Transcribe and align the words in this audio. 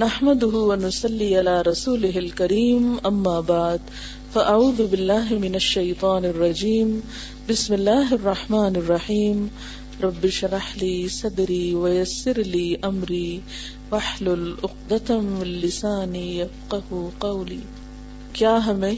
نحمده 0.00 0.56
ونسلي 0.56 1.36
على 1.36 1.62
رسوله 1.62 2.18
الكريم، 2.18 2.96
أما 3.06 3.40
بعد، 3.40 3.80
فأعوذ 4.32 4.86
بالله 4.86 5.38
من 5.38 5.54
الشيطان 5.54 6.24
الرجيم. 6.24 7.00
بسم 7.50 7.74
الله 7.74 8.14
الرحمن 8.14 8.76
الرحيم. 8.76 9.46
رب 10.02 10.26
شرح 10.26 10.78
لي 10.78 11.08
صدري 11.08 11.74
ويسر 11.74 12.38
لي 12.38 12.76
أمري، 12.84 13.40
واحلل 13.90 14.54
عقدة 14.64 15.20
من 15.20 15.46
لساني 15.46 16.38
يفقه 16.38 17.10
قولي. 17.18 17.60
کیا 18.32 18.58
ہمیں 18.66 18.94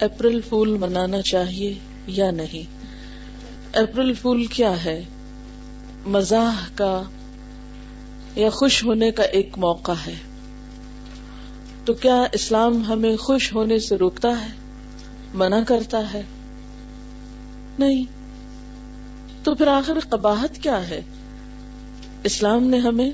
اپریل 0.00 0.40
فول 0.48 0.76
منانا 0.78 1.22
چاہیے 1.22 1.74
یا 2.06 2.30
نہیں؟ 2.30 2.64
اپریل 3.76 4.12
فول 4.14 4.46
کیا 4.46 4.84
ہے؟ 4.84 5.04
مزاح 6.06 6.68
کا 6.74 7.02
یا 8.36 8.50
خوش 8.50 8.84
ہونے 8.84 9.10
کا 9.10 9.22
ایک 9.22 9.58
موقع 9.58 9.92
ہے۔ 10.06 10.14
تو 11.84 11.94
کیا 11.94 12.24
اسلام 12.32 12.84
ہمیں 12.84 13.16
خوش 13.16 13.54
ہونے 13.54 13.78
سے 13.78 13.96
روکتا 13.96 14.28
ہے؟ 14.28 14.48
منع 15.34 15.60
کرتا 15.66 16.12
ہے؟ 16.14 16.22
نہیں۔ 17.78 18.04
تو 19.44 19.54
پھر 19.54 19.66
آخر 19.66 19.98
قباہت 20.08 20.58
کیا 20.58 20.88
ہے؟ 20.88 21.02
اسلام 22.24 22.64
نے 22.64 22.78
ہمیں 22.78 23.10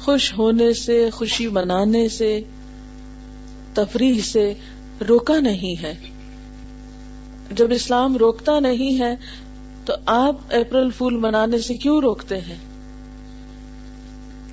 خوش 0.00 0.38
ہونے 0.38 0.72
سے، 0.72 1.10
خوشی 1.12 1.48
منانے 1.48 2.08
سے، 2.08 2.40
تفریح 3.74 4.20
سے 4.22 4.54
روکا 5.08 5.40
نہیں 5.40 5.82
ہے۔ 5.82 5.94
جب 7.50 7.66
اسلام 7.70 8.16
روکتا 8.16 8.60
نہیں 8.60 9.00
ہے، 9.00 9.16
تو 9.84 9.92
آپ 10.06 10.36
اپریل 10.50 10.90
فول 10.90 11.16
منانے 11.16 11.58
سے 11.58 11.74
کیوں 11.74 12.00
روکتے 12.00 12.40
ہیں؟ 12.40 12.67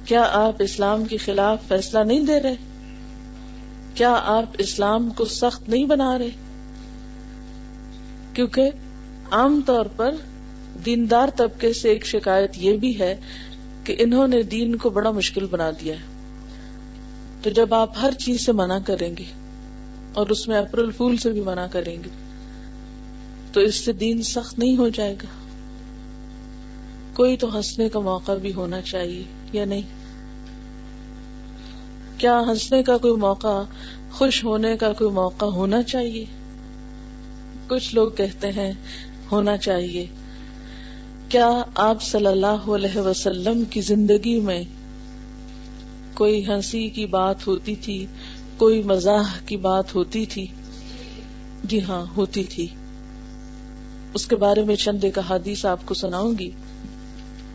کیا 0.05 0.29
آپ 0.31 0.53
اسلام 0.59 1.05
کے 1.05 1.17
خلاف 1.17 1.59
فیصلہ 1.67 1.99
نہیں 1.99 2.19
دے 2.19 2.39
رہے؟ 2.39 2.55
کیا 3.95 4.21
آپ 4.23 4.45
اسلام 4.57 5.09
کو 5.09 5.25
سخت 5.25 5.70
نہیں 5.70 5.85
بنا 5.85 6.17
رہے؟ 6.17 6.29
کیونکہ 8.34 8.70
عام 9.31 9.62
طور 9.65 9.85
پر 9.95 10.15
دیندار 10.85 11.29
طبقے 11.35 11.73
سے 11.73 11.89
ایک 11.89 12.05
شکایت 12.05 12.51
یہ 12.55 12.77
بھی 12.77 12.99
ہے 12.99 13.15
کہ 13.84 13.95
انہوں 13.99 14.27
نے 14.27 14.43
دین 14.43 14.75
کو 14.75 14.89
بڑا 14.89 15.12
مشکل 15.12 15.45
بنا 15.45 15.71
دیا 15.71 15.95
ہے۔ 15.95 16.05
تو 17.41 17.49
جب 17.49 17.73
آپ 17.73 17.91
ہر 18.01 18.12
چیز 18.12 18.45
سے 18.45 18.51
منع 18.51 18.77
کریں 18.85 19.17
گے 19.17 19.23
اور 20.13 20.27
اس 20.27 20.47
میں 20.47 20.57
اپریل 20.57 20.91
پھول 20.91 21.17
سے 21.17 21.31
بھی 21.31 21.41
منع 21.41 21.67
کریں 21.71 21.95
گے، 21.95 22.09
تو 23.53 23.59
اس 23.59 23.75
سے 23.75 23.93
دین 23.93 24.21
سخت 24.21 24.59
نہیں 24.59 24.77
ہو 24.77 24.90
جائے 24.90 25.13
گا۔ 25.13 25.47
کوئی 27.13 27.37
تو 27.37 27.57
ہنسنے 27.57 27.90
کا 27.90 27.99
موقع 27.99 28.31
بھی 28.31 28.53
ہونا 28.53 28.81
چاہیے۔ 28.81 29.23
یا 29.54 29.65
نہیں؟ 29.65 29.82
کیا 32.18 32.41
ہنسنے 32.48 32.84
کا 32.84 32.98
کوئی 32.98 33.13
موقع، 33.13 33.62
خوش 34.12 34.43
ہونے 34.43 34.77
کا 34.77 34.93
کوئی 34.93 35.12
موقع 35.12 35.46
ہونا 35.46 35.84
چاہیے؟ 35.84 36.26
کچھ 37.68 37.96
لوگ 37.96 38.12
کہتے 38.12 38.52
ہیں، 38.52 38.71
ہونا 39.32 39.57
چاہیے۔ 39.57 40.05
کیا 41.29 41.49
آپ 41.76 42.02
صلی 42.02 42.26
اللہ 42.26 42.70
علیہ 42.70 42.98
وسلم 42.98 43.63
کی 43.70 43.82
زندگی 43.82 44.40
میں 44.40 44.63
کوئی 46.13 46.48
ہنسی 46.48 46.90
کی 46.90 47.05
بات 47.05 47.48
ہوتی 47.48 47.76
تھی؟ 47.76 48.05
کوئی 48.57 48.84
مزاح 48.84 49.24
کی 49.46 49.57
بات 49.57 49.96
ہوتی 49.96 50.26
تھی؟ 50.26 50.48
جی 51.63 51.84
ہاں 51.84 52.05
ہوتی 52.18 52.43
تھی۔ 52.43 52.68
اس 54.13 54.27
کے 54.27 54.35
بارے 54.35 54.63
میں 54.63 54.76
چند 54.76 55.04
ایک 55.04 55.20
حادیث 55.20 55.65
آپ 55.65 55.80
کو 55.85 55.93
سناؤں 55.93 56.34
گی۔ 56.40 56.52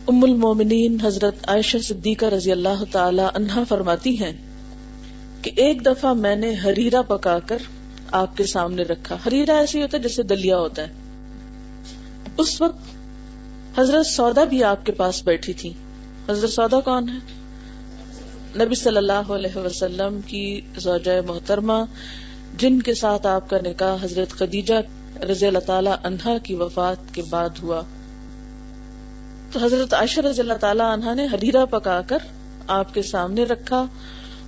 ام 0.09 0.25
المومنین 0.25 0.97
حضرت 1.03 1.35
عائشہ 1.49 1.79
صدیقہ 1.79 2.27
رضی 2.27 2.53
اللہ 2.53 2.85
تعالی 2.93 3.23
عنہا 3.35 3.63
فرماتی 3.69 4.23
ہیں 4.23 4.33
کہ 5.43 5.51
ایک 5.57 5.85
دفعہ 5.85 6.13
میں 6.13 6.37
نے 6.37 6.55
ہریرا 6.55 7.03
پکا 7.03 7.39
کر 7.47 7.59
آپ 8.13 8.37
کے 8.37 8.45
سامنے 8.45 8.83
رکھا۔ 8.83 9.17
ہریرا 9.27 9.59
ایسے 9.59 9.83
ہوتا 9.83 9.99
ہے 9.99 10.03
جیسے 10.03 10.23
دلیا 10.23 10.59
ہوتا 10.59 10.83
ہے۔ 10.83 10.93
اس 12.37 12.61
وقت 12.61 13.79
حضرت 13.79 14.07
سودا 14.07 14.45
بھی 14.45 14.65
آپ 14.65 14.87
کے 14.87 14.93
پاس 14.93 15.23
بیٹھی 15.25 15.53
تھی 15.53 15.73
حضرت 16.29 16.51
سودا 16.51 16.81
کون 16.81 17.09
ہے 17.09 17.41
نبی 18.65 18.75
صلی 18.75 18.97
اللہ 18.97 19.33
علیہ 19.33 19.59
وسلم 19.59 20.21
کی 20.27 20.61
زوجہ 20.79 21.21
محترمہ، 21.27 21.85
جن 22.59 22.83
کے 22.83 22.95
ساتھ 22.95 23.27
آپ 23.27 23.51
کا 23.51 23.57
نکاح 23.65 23.97
حضرت 24.03 24.31
خدیجہ 24.31 24.75
رضی 25.23 25.47
اللہ 25.47 25.59
تعالی 25.59 25.91
عنہا 26.03 26.39
کی 26.39 26.55
وفات 26.55 27.15
کے 27.15 27.23
بعد 27.31 27.49
ہوا۔ 27.63 27.83
تو 29.53 29.65
حضرت 29.65 29.95
عائشہ 29.95 30.21
رضی 30.21 30.41
اللہ 30.41 30.55
تعالی 30.55 30.81
عنہا 30.81 31.15
نے 31.15 31.27
ہریرا 31.27 31.65
پکا 31.65 32.01
کر 32.07 32.19
آپ 32.67 32.95
کے 32.95 33.03
سامنے 33.03 33.45
رکھا 33.45 33.87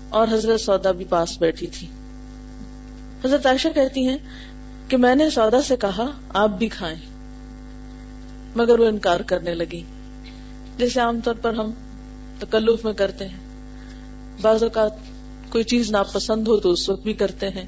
اور 0.08 0.26
حضرت 0.32 0.60
سودا 0.60 0.90
بھی 0.90 1.04
پاس 1.04 1.38
بیٹھی 1.38 1.66
تھی۔ 1.66 1.86
حضرت 3.24 3.46
عائشہ 3.46 3.68
کہتی 3.74 4.08
ہیں 4.08 4.18
کہ 4.88 4.96
میں 4.96 5.14
نے 5.14 5.30
سودا 5.30 5.62
سے 5.62 5.76
کہا 5.76 6.06
آپ 6.28 6.48
بھی 6.48 6.68
کھائیں۔ 6.68 6.96
مگر 8.56 8.78
وہ 8.78 8.86
انکار 8.86 9.20
کرنے 9.20 9.54
لگی۔ 9.54 9.82
جیسے 10.76 11.00
عام 11.00 11.20
طور 11.20 11.34
پر 11.34 11.54
ہم 11.54 11.70
تکلف 12.38 12.84
میں 12.84 12.92
کرتے 12.92 13.28
ہیں۔ 13.28 13.38
بعض 14.42 14.62
اوقات 14.62 14.92
کوئی 15.48 15.64
چیز 15.64 15.90
ناپسند 15.90 16.48
ہو 16.48 16.60
تو 16.60 16.70
اس 16.70 16.88
وقت 16.88 17.02
بھی 17.02 17.12
کرتے 17.12 17.48
ہیں۔ 17.48 17.66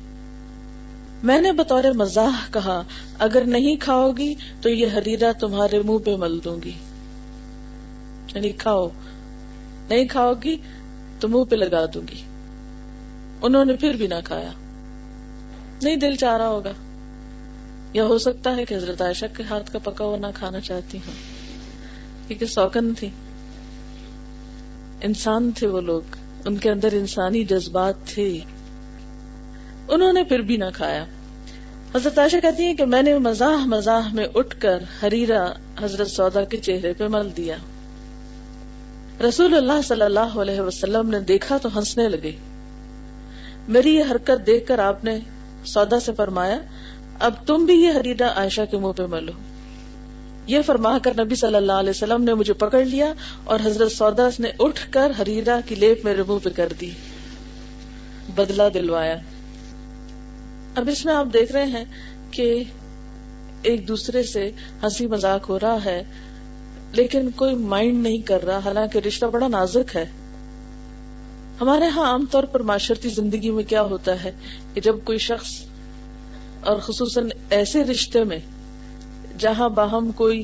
میں 1.23 1.41
نے 1.41 1.53
بطور 1.53 1.85
مزاح 1.85 2.53
کہا، 2.53 2.83
اگر 3.19 3.43
نہیں 3.47 3.77
کھاؤ 3.77 4.13
گی 4.13 4.35
تو 4.61 4.69
یہ 4.69 4.87
ہریرا 4.87 5.33
تمہارے 5.33 5.83
منہ 5.83 5.99
پہ 5.99 6.17
مل 6.17 6.39
دوں 6.45 6.57
گی۔ 6.65 6.73
یعنی 8.35 8.53
کھاؤ۔ 8.53 8.89
نہیں 9.89 10.09
کھاؤ 10.09 10.33
گی 10.45 10.57
تو 11.21 11.29
منہ 11.29 11.45
پہ 11.45 11.57
لگا 11.57 11.87
دوں 11.95 12.03
گی۔ 12.09 12.23
انہوں 13.43 13.65
نے 13.65 13.77
پھر 13.77 13.93
بھی 13.93 14.07
نہ 14.07 14.15
کھایا۔ 14.25 14.51
نہیں 15.83 15.97
دل 15.97 16.17
چاہ 16.17 16.37
رہا 16.37 16.49
ہوگا۔ 16.49 16.73
یا 17.93 18.05
ہو 18.05 18.19
سکتا 18.19 18.57
ہے 18.57 18.65
کہ 18.65 18.75
حضرت 18.75 19.03
عائشہ 19.03 19.27
کے 19.37 19.43
ہاتھ 19.51 19.73
کا 19.73 19.79
پکا 19.79 20.05
ہوا 20.05 20.17
نہ 20.17 20.27
کھانا 20.35 20.61
چاہتی 20.61 20.99
ہوں۔ 20.99 21.13
کیونکہ 22.29 22.47
سوکن 22.47 22.95
تھی۔ 22.95 23.11
انسان 25.01 25.51
تھے 25.57 25.67
وہ 25.67 25.81
لوگ۔ 25.81 26.03
ان 26.45 26.57
کے 26.57 26.71
اندر 26.71 26.89
انسانی 26.93 27.45
جذبات 27.45 27.95
تھے۔ 28.07 28.39
انہوں 29.89 30.13
نے 30.13 30.25
پھر 30.25 30.39
بھی 30.39 30.57
نہ 30.57 30.65
کھایا۔ 30.75 31.05
حضرت 31.95 32.19
عائشہ 32.19 32.37
کہتی 32.43 32.65
ہے 32.65 32.75
کہ 32.75 32.85
میں 32.85 33.03
نے 33.03 33.19
مزاح 33.19 33.67
مزاح 33.67 34.15
میں 34.15 34.27
اٹھ 34.35 34.61
کر 34.61 34.79
ہریرا 35.03 35.53
حضرت 35.81 36.09
سودا 36.09 36.45
کے 36.45 36.57
چہرے 36.57 36.93
پہ 36.93 37.09
مل 37.09 37.29
دیا۔ 37.37 37.57
رسول 39.21 39.55
اللہ 39.55 39.83
صلی 39.85 40.03
اللہ 40.03 40.21
علیہ 40.21 40.61
وسلم 40.61 41.11
نے 41.11 41.21
دیکھا 41.21 41.59
تو 41.59 41.79
ہنسنے 41.79 42.09
لگے۔ 42.09 42.33
میری 43.69 43.95
یہ 43.95 44.05
حرکت 44.11 44.47
دیکھ 44.47 44.67
کر 44.67 44.79
آپ 44.79 45.05
نے 45.05 45.19
سودا 45.65 46.01
سے 46.01 46.13
فرمایا، 46.17 46.59
اب 47.21 47.35
تم 47.47 47.65
بھی 47.65 47.75
یہ 47.75 47.91
ہریرا 47.91 48.27
عائشہ 48.37 48.61
کے 48.71 48.79
منہ 48.79 48.93
پہ 48.93 49.03
ملو۔ 49.03 49.33
یہ 50.47 50.63
فرما 50.67 50.99
کر 50.99 51.25
نبی 51.25 51.35
صلی 51.35 51.55
اللہ 51.55 51.73
علیہ 51.73 51.91
وسلم 51.91 52.25
نے 52.25 52.35
مجھے 52.35 52.53
پکڑ 52.53 52.85
لیا 52.85 53.13
اور 53.45 53.61
حضرت 53.65 53.93
سودا 53.93 54.29
نے 54.39 54.51
اٹھ 54.59 54.81
کر 54.91 55.13
ہریرا 55.19 55.61
کی 55.67 55.75
لیپ 55.75 56.05
میرے 56.05 56.23
منہ 56.29 56.39
پہ 56.43 56.51
کر 56.51 56.73
دی۔ 56.81 56.91
بدلا 58.35 58.69
دلوایا۔ 58.75 59.17
اب 60.77 60.89
اس 60.89 61.05
میں 61.05 61.15
آپ 61.15 61.27
دیکھ 61.33 61.53
رہے 61.53 61.65
ہیں 61.65 61.85
کہ 62.31 62.65
ایک 63.63 63.89
دوسرے 63.89 64.23
سے 64.23 64.51
ہنسی 64.83 65.07
مذاق 65.07 65.49
ہو 65.49 65.61
رہا 65.61 65.85
ہے۔ 65.85 66.03
لیکن 66.95 67.31
کوئی 67.31 67.55
مائنڈ 67.55 68.03
نہیں 68.03 68.19
کر 68.19 68.45
رہا، 68.45 68.59
حالانکہ 68.65 68.99
رشتہ 68.99 69.27
بڑا 69.27 69.49
نازک 69.49 69.97
ہے۔ 69.97 70.05
ہمارے 71.61 71.87
ہاں 71.87 72.11
عام 72.11 72.27
طور 72.27 72.45
پر 72.45 72.61
معاشرتی 72.61 73.09
زندگی 73.09 73.51
میں 73.51 73.65
کیا 73.65 73.83
ہوتا 73.83 74.25
ہے 74.25 74.31
کہ 74.75 74.81
جب 74.81 74.97
کوئی 75.05 75.19
شخص 75.19 75.51
اور 76.61 76.77
خصوصاً 76.77 77.29
ایسے 77.51 77.85
رشتے 77.85 78.25
میں 78.25 78.39
جہاں 79.39 79.69
باہم 79.69 80.13
کوئی 80.13 80.43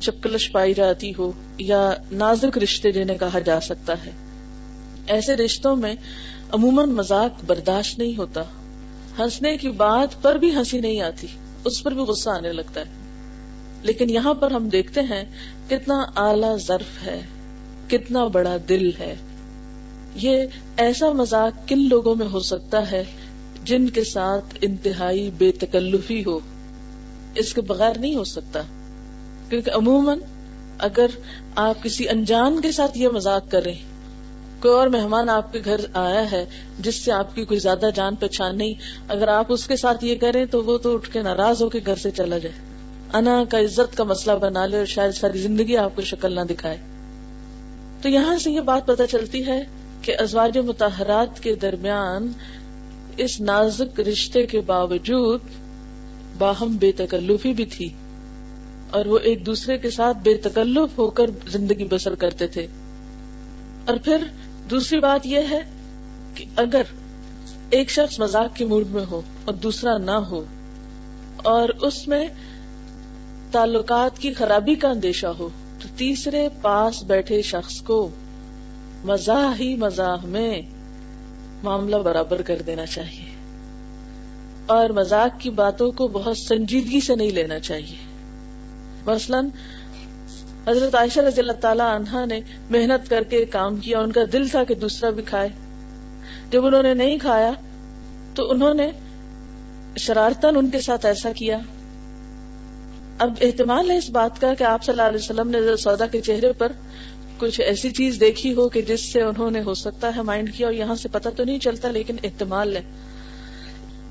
چپکلش 0.00 0.52
پائی 0.52 0.74
جاتی 0.74 1.12
ہو 1.18 1.32
یا 1.58 1.92
نازک 2.12 2.58
رشتے 2.58 2.92
جنہیں 2.92 3.18
کہا 3.18 3.38
جا 3.38 3.60
سکتا 3.60 3.92
ہے، 4.06 4.10
ایسے 5.06 5.36
رشتوں 5.36 5.76
میں 5.76 5.94
عموماً 6.52 6.90
مذاق 6.90 7.44
برداشت 7.46 7.98
نہیں 7.98 8.16
ہوتا۔ 8.16 8.42
ہنسنے 9.18 9.56
کی 9.56 9.70
بات 9.70 10.22
پر 10.22 10.34
بھی 10.34 10.54
ہنسی 10.54 10.80
نہیں 10.80 11.00
آتی، 11.00 11.26
اس 11.64 11.82
پر 11.82 11.90
بھی 11.90 12.02
غصہ 12.02 12.30
آنے 12.30 12.52
لگتا 12.52 12.80
ہے۔ 12.80 13.01
لیکن 13.82 14.10
یہاں 14.10 14.34
پر 14.34 14.50
ہم 14.50 14.68
دیکھتے 14.68 15.00
ہیں 15.00 15.24
کتنا 15.68 16.04
اعلی 16.16 16.66
ظرف 16.66 17.06
ہے، 17.06 17.20
کتنا 17.88 18.24
بڑا 18.24 18.56
دل 18.68 18.90
ہے۔ 18.98 19.14
یہ 20.14 20.46
ایسا 20.76 21.12
مزاق 21.12 21.68
کن 21.68 21.88
لوگوں 21.88 22.14
میں 22.14 22.26
ہو 22.26 22.40
سکتا 22.40 22.90
ہے 22.90 23.04
جن 23.64 23.88
کے 23.88 24.04
ساتھ 24.04 24.44
انتہائی 24.60 25.30
بے 25.38 25.52
تکلفی 25.52 26.24
ہو۔ 26.24 26.38
اس 27.34 27.54
کے 27.54 27.60
بغیر 27.60 27.98
نہیں 27.98 28.14
ہو 28.14 28.24
سکتا۔ 28.24 28.62
کیونکہ 29.48 29.70
عموماً 29.70 30.18
اگر 30.78 31.06
آپ 31.54 31.82
کسی 31.82 32.08
انجان 32.08 32.60
کے 32.60 32.72
ساتھ 32.72 32.98
یہ 32.98 33.08
مزاق 33.08 33.50
کریں، 33.50 33.74
کوئی 34.62 34.74
اور 34.74 34.86
مہمان 34.86 35.28
آپ 35.28 35.52
کے 35.52 35.60
گھر 35.64 35.80
آیا 35.94 36.32
ہے 36.32 36.44
جس 36.78 37.04
سے 37.04 37.12
آپ 37.12 37.36
کی 37.36 37.44
کوئی 37.44 37.60
زیادہ 37.60 37.90
جان 37.94 38.14
پہچان 38.14 38.58
نہیں، 38.58 38.74
اگر 39.08 39.28
آپ 39.28 39.46
اس 39.48 39.66
کے 39.66 39.76
ساتھ 39.76 40.04
یہ 40.04 40.14
کریں 40.16 40.44
تو 40.44 40.64
وہ 40.64 40.78
تو 40.78 40.94
اٹھ 40.94 41.12
کے 41.12 41.22
ناراض 41.22 41.62
ہو 41.62 41.68
کے 41.68 41.80
گھر 41.86 41.96
سے 41.96 42.10
چلا 42.10 42.38
جائے۔ 42.38 42.71
انا 43.12 43.44
کا 43.48 43.58
عزت 43.58 43.96
کا 43.96 44.04
مسئلہ 44.04 44.36
بنا 44.38 44.66
لے 44.66 44.78
اور 44.78 44.86
شاید 44.86 45.12
ساری 45.12 45.38
زندگی 45.38 45.76
آپ 45.76 45.96
کو 45.96 46.02
شکل 46.02 46.34
نہ 46.34 46.40
دکھائے۔ 46.40 46.76
تو 48.02 48.08
یہاں 48.08 48.38
سے 48.38 48.50
یہ 48.50 48.60
بات 48.60 48.86
پتہ 48.86 49.02
چلتی 49.10 49.46
ہے 49.46 49.64
کہ 50.02 50.16
ازواج 50.18 50.58
متحرات 50.58 51.40
کے 51.40 51.54
درمیان 51.54 52.32
اس 53.16 53.40
نازک 53.40 54.00
رشتے 54.00 54.46
کے 54.46 54.60
باوجود 54.60 55.40
باہم 56.38 56.76
بے 56.76 56.92
تکلفی 56.92 57.52
بھی 57.52 57.64
تھی 57.66 57.88
اور 58.90 59.06
وہ 59.06 59.18
ایک 59.18 59.46
دوسرے 59.46 59.78
کے 59.78 59.90
ساتھ 59.90 60.16
بے 60.16 60.36
تکلف 60.36 60.98
ہو 60.98 61.10
کر 61.10 61.30
زندگی 61.48 61.84
بسر 61.84 62.14
کرتے 62.14 62.46
تھے۔ 62.46 62.66
اور 63.86 63.96
پھر 64.04 64.16
دوسری 64.70 64.98
بات 64.98 65.26
یہ 65.26 65.40
ہے 65.50 65.60
کہ 66.34 66.44
اگر 66.56 66.82
ایک 67.70 67.90
شخص 67.90 68.20
مزاق 68.20 68.56
کے 68.56 68.64
موڈ 68.64 68.86
میں 68.90 69.04
ہو 69.10 69.22
اور 69.44 69.54
دوسرا 69.54 69.98
نہ 69.98 70.10
ہو 70.10 70.44
اور 71.36 71.68
اس 71.68 72.08
میں 72.08 72.28
تعلقات 73.52 74.18
کی 74.18 74.32
خرابی 74.32 74.74
کا 74.74 74.88
اندیشہ 74.88 75.26
ہو، 75.26 75.48
تو 75.82 75.88
تیسرے 75.96 76.48
پاس 76.62 77.02
بیٹھے 77.02 77.42
شخص 77.42 77.82
کو 77.82 78.08
مزاح 79.04 79.60
ہی 79.60 79.76
مزاح 79.76 80.16
میں 80.24 80.62
معاملہ 81.62 81.96
برابر 81.96 82.42
کر 82.42 82.62
دینا 82.66 82.86
چاہیے۔ 82.86 83.32
اور 84.66 84.90
مزاق 84.90 85.40
کی 85.40 85.50
باتوں 85.50 85.92
کو 85.92 86.08
بہت 86.08 86.38
سنجیدگی 86.38 87.00
سے 87.00 87.14
نہیں 87.14 87.30
لینا 87.30 87.58
چاہیے۔ 87.58 87.96
مثلا، 89.06 89.40
حضرت 90.68 90.94
عائشہ 90.94 91.20
رضی 91.20 91.40
اللہ 91.40 91.52
تعالی 91.52 91.82
عنہ 91.82 92.26
نے 92.26 92.40
محنت 92.70 93.10
کر 93.10 93.22
کے 93.22 93.44
کام 93.44 93.76
کیا، 93.76 94.00
ان 94.00 94.12
کا 94.12 94.20
دل 94.32 94.48
تھا 94.48 94.64
کہ 94.64 94.74
دوسرا 94.74 95.10
بھی 95.10 95.22
کھائے۔ 95.22 95.48
جب 96.50 96.66
انہوں 96.66 96.82
نے 96.82 96.94
نہیں 96.94 97.18
کھایا، 97.18 97.52
تو 98.34 98.50
انہوں 98.50 98.74
نے 98.74 98.90
شرارتن 99.98 100.56
ان 100.56 100.70
کے 100.70 100.80
ساتھ 100.80 101.06
ایسا 101.06 101.32
کیا۔ 101.32 101.58
اب 103.22 103.34
احتمال 103.40 103.90
ہے 103.90 103.96
اس 103.96 104.10
بات 104.10 104.40
کا 104.40 104.54
کہ 104.54 104.64
آپ 104.64 104.84
صلی 104.84 104.92
اللہ 104.92 105.02
علیہ 105.02 105.18
وسلم 105.18 105.50
نے 105.50 105.76
سودا 105.76 106.06
کے 106.06 106.20
چہرے 106.20 106.52
پر 106.52 106.72
کچھ 107.38 107.60
ایسی 107.60 107.90
چیز 107.90 108.20
دیکھی 108.20 108.54
ہو 108.54 108.68
کہ 108.68 108.82
جس 108.82 109.12
سے 109.12 109.22
انہوں 109.22 109.50
نے 109.50 109.62
ہو 109.62 109.74
سکتا 109.74 110.16
ہے 110.16 110.22
مائنڈ 110.22 110.54
کیا 110.54 110.66
اور 110.66 110.74
یہاں 110.74 110.94
سے 110.94 111.08
پتہ 111.12 111.28
تو 111.36 111.44
نہیں 111.44 111.58
چلتا 111.58 111.90
لیکن 111.90 112.16
احتمال 112.24 112.76
ہے۔ 112.76 112.82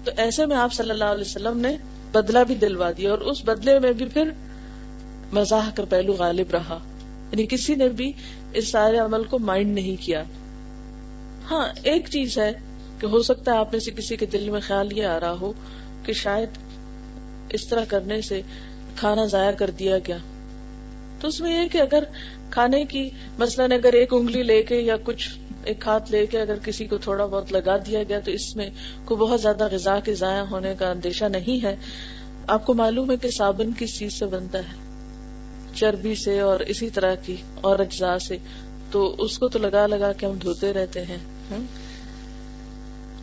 تو 0.04 0.12
ایسے 0.18 0.46
میں 0.46 0.58
آپ 0.58 0.74
صلی 0.74 0.90
اللہ 0.90 1.04
علیہ 1.04 1.22
وسلم 1.22 1.58
نے 1.58 1.78
بدلہ 2.12 2.40
بھی 2.48 2.56
دلوا 2.56 2.92
دیا 2.98 3.10
اور 3.10 3.18
اس 3.18 3.46
بدلے 3.46 3.80
میں 3.80 3.92
بھی 3.92 4.06
پھر 4.06 4.32
مزاح 5.34 5.70
کر 5.76 5.86
پہلو 5.86 6.14
غالب 6.14 6.52
رہا۔ 6.52 6.80
یعنی 7.32 7.46
کسی 7.46 7.76
نے 7.76 7.88
بھی 7.88 8.12
اس 8.54 8.68
سارے 8.68 8.98
عمل 8.98 9.24
کو 9.24 9.40
مائنڈ 9.40 9.74
نہیں 9.76 9.96
کیا۔ 10.02 10.24
ہاں 11.52 11.68
ایک 11.84 12.10
چیز 12.10 12.38
ہے 12.38 12.52
کہ 13.00 13.06
ہو 13.06 13.22
سکتا 13.22 13.54
ہے 13.54 13.58
آپ 13.58 13.72
میں 13.72 13.80
سے 13.80 13.92
کسی 13.92 14.16
کے 14.16 14.26
دل 14.26 14.50
میں 14.50 14.62
خیال 14.62 14.98
یہ 14.98 15.06
آ 15.06 15.20
رہا 15.20 15.36
ہو 15.42 15.54
کہ 16.04 16.14
شاید 16.14 16.50
اس 17.50 17.68
طرح 17.68 17.86
کرنے 17.88 18.22
سے 18.22 18.42
کھانا 18.96 19.26
ضائع 19.26 19.52
کر 19.52 19.70
دیا 19.70 19.98
گیا 19.98 20.18
تو 21.20 21.28
اس 21.28 21.42
میں 21.42 21.64
یہ 21.64 21.70
کہ 21.70 21.78
اگر 21.78 22.04
کھانے 22.52 22.86
کی 22.86 23.10
مثلاً 23.40 23.72
اگر 23.72 23.94
ایک 23.94 24.14
انگلی 24.14 24.44
لے 24.44 24.64
کے 24.64 24.76
یا 24.76 24.96
کچھ 25.04 25.30
ایک 25.64 25.88
ہاتھ 25.88 26.12
لے 26.12 26.26
کے 26.26 26.42
اگر 26.42 26.56
کسی 26.64 26.86
کو 26.86 26.98
تھوڑا 26.98 27.26
بہت 27.26 27.52
لگا 27.52 27.78
دیا 27.78 28.04
گیا 28.04 28.20
تو 28.20 28.32
اس 28.32 28.56
میں 28.56 28.70
کوئی 29.06 29.20
بہت 29.20 29.42
زیادہ 29.42 29.68
غذا 29.72 30.00
کے 30.00 30.14
ضائع 30.14 30.42
ہونے 30.42 30.74
کا 30.80 30.92
اندیشہ 30.92 31.26
نہیں 31.26 31.64
ہے۔ 31.64 31.76
آپ 32.48 32.66
کو 32.66 32.74
معلوم 32.74 33.12
ہے 33.12 33.18
کہ 33.18 33.30
صابن 33.32 33.72
کس 33.78 34.00
چیز 34.00 34.14
سے 34.14 34.26
بنتا 34.26 34.60
ہے؟ 34.60 34.92
چربی 35.76 36.16
سے 36.16 36.40
اور 36.40 36.60
اسی 36.60 36.90
طرح 36.90 37.16
کی 37.16 37.36
اور 37.62 37.80
اجزاء 37.80 38.18
سے۔ 38.18 38.38
تو 38.92 39.16
اس 39.20 39.40
کو 39.40 39.48
تو 39.48 39.60
لگا 39.60 39.88
لگا 39.88 40.12
کے 40.14 40.26
ہم 40.26 40.34
دھوتے 40.34 40.74
رہتے 40.74 41.06
ہیں۔ 41.06 41.18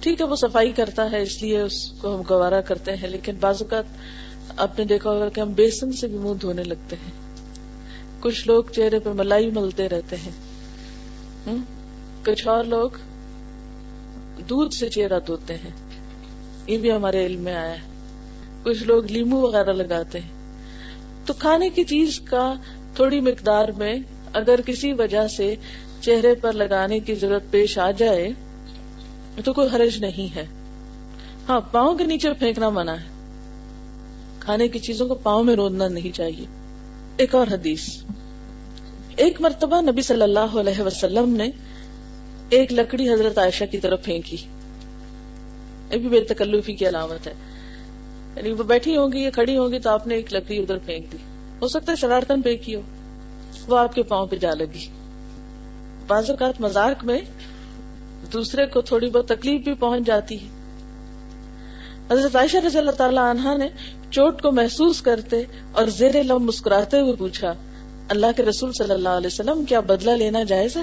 ٹھیک 0.00 0.20
ہے 0.20 0.26
وہ 0.26 0.36
صفائی 0.36 0.72
کرتا 0.72 1.10
ہے 1.12 1.22
اس 1.22 1.42
لیے 1.42 1.60
اس 1.60 1.90
کو 1.90 2.16
ہم 2.16 2.22
گوارا 2.30 2.60
کرتے 2.60 2.96
ہیں۔ 2.96 3.08
لیکن 3.08 3.34
بعض 3.40 3.62
اوقات 3.62 3.84
آپ 4.56 4.78
نے 4.78 4.84
دیکھا 4.84 5.10
ہوگا 5.10 5.28
کہ 5.28 5.40
ہم 5.40 5.52
بیسن 5.52 5.92
سے 5.92 6.06
بھی 6.06 6.18
منہ 6.18 6.34
دھونے 6.34 6.62
لگتے 6.62 6.96
ہیں۔ 6.96 7.28
کچھ 8.20 8.48
لوگ 8.48 8.64
چہرے 8.76 8.98
پہ 8.98 9.10
ملائی 9.12 9.50
ملتے 9.50 9.88
رہتے 9.88 10.16
ہیں۔ 10.16 10.32
کچھ 12.24 12.48
اور 12.48 12.64
لوگ 12.64 12.90
دودھ 14.48 14.74
سے 14.74 14.88
چہرہ 14.88 15.20
دھوتے 15.26 15.54
ہیں۔ 15.54 15.70
یہ 16.66 16.78
بھی 16.78 16.92
ہمارے 16.92 17.26
علم 17.26 17.40
میں 17.40 17.54
آیا 17.54 17.72
ہے۔ 17.72 17.88
کچھ 18.62 18.82
لوگ 18.82 19.04
لیمو 19.04 19.40
وغیرہ 19.40 19.72
لگاتے 19.72 20.20
ہیں۔ 20.20 20.28
تو 21.26 21.32
کھانے 21.32 21.70
کی 21.70 21.84
چیز 21.84 22.20
کا 22.20 22.54
تھوڑی 22.94 23.20
مقدار 23.20 23.68
میں 23.68 23.94
اگر 24.32 24.60
کسی 24.66 24.92
وجہ 24.92 25.28
سے 25.28 25.54
چہرے 26.00 26.34
پر 26.34 26.52
لگانے 26.52 27.00
کی 27.00 27.14
ضرورت 27.14 27.42
پیش 27.50 27.78
آ 27.78 27.90
جائے 27.90 28.28
تو 29.44 29.52
کوئی 29.52 29.68
حرج 29.72 29.98
نہیں 29.98 30.34
ہے۔ 30.36 30.46
ہاں 31.48 31.60
پاؤں 31.72 31.94
کے 31.94 32.04
نیچے 32.04 32.32
پھینکنا 32.32 32.68
منع 32.68 32.92
ہے۔ 32.92 33.17
کھانے 34.48 34.68
کی 34.68 34.78
چیزوں 34.78 35.08
کو 35.08 35.14
پاؤں 35.14 35.44
میں 35.44 35.56
رودنا 35.56 35.88
نہیں 35.88 36.16
چاہیے۔ 36.16 36.46
ایک 37.16 37.34
اور 37.34 37.46
حدیث۔ 37.46 37.88
ایک 39.16 39.40
مرتبہ 39.40 39.80
نبی 39.80 40.02
صلی 40.02 40.22
اللہ 40.22 40.38
علیہ 40.40 40.80
وسلم 40.80 41.36
نے 41.36 41.50
ایک 42.48 42.72
لکڑی 42.72 43.10
حضرت 43.10 43.38
عائشہ 43.38 43.64
کی 43.70 43.78
طرف 43.78 44.04
پھینکی۔ 44.04 44.36
یہ 45.90 45.98
بھی 45.98 46.08
بے 46.08 46.20
تکلفی 46.20 46.72
کی 46.72 46.88
علامت 46.88 47.26
ہے۔ 47.26 47.34
یعنی 48.36 48.52
وہ 48.52 48.62
بیٹھی 48.62 48.96
ہوں 48.96 49.12
گی 49.12 49.20
یا 49.20 49.30
کھڑی 49.30 49.56
ہوں 49.56 49.72
گی 49.72 49.78
تو 49.78 49.90
آپ 49.90 50.06
نے 50.06 50.14
ایک 50.14 50.34
لکڑی 50.34 50.58
ادھر 50.58 50.78
پھینک 50.78 51.12
دی۔ 51.12 51.16
ہو 51.62 51.68
سکتا 51.68 51.92
ہے 51.92 51.96
شرارتن 51.96 52.42
پھینکی 52.42 52.74
ہو۔ 52.74 52.80
وہ 53.66 53.78
آپ 53.78 53.94
کے 53.94 54.02
پاؤں 54.02 54.26
پہ 54.26 54.36
جا 54.36 54.54
لگی۔ 54.54 54.86
بعض 56.06 56.30
اوقات 56.30 56.60
مزاق 56.60 57.04
میں 57.04 57.20
دوسرے 58.32 58.66
کو 58.66 58.80
تھوڑی 58.80 59.10
بہت 59.10 59.28
تکلیف 59.28 59.64
بھی 59.64 59.74
پہنچ 59.74 60.06
جاتی 60.06 60.40
ہے۔ 60.40 60.58
حضرت 62.10 62.36
عائشہ 62.36 62.56
رضی 62.56 62.78
اللہ 62.78 62.90
تعالی 62.90 63.18
عنہ 63.18 63.56
نے 63.58 63.68
چوٹ 64.10 64.42
کو 64.42 64.52
محسوس 64.52 65.02
کرتے 65.02 65.42
اور 65.72 65.86
زیر 65.86 66.22
لم 66.22 66.38
مسکراتے 66.38 67.00
ہوئے 67.00 67.12
پوچھا، 67.12 67.54
اللہ 68.08 68.26
کے 68.36 68.42
رسول 68.42 68.72
صلی 68.72 68.90
اللہ 68.90 69.08
علیہ 69.08 69.26
وسلم 69.26 69.64
کیا 69.64 69.80
بدلہ 69.80 70.10
لینا 70.10 70.42
جائز 70.42 70.76
ہے؟ 70.76 70.82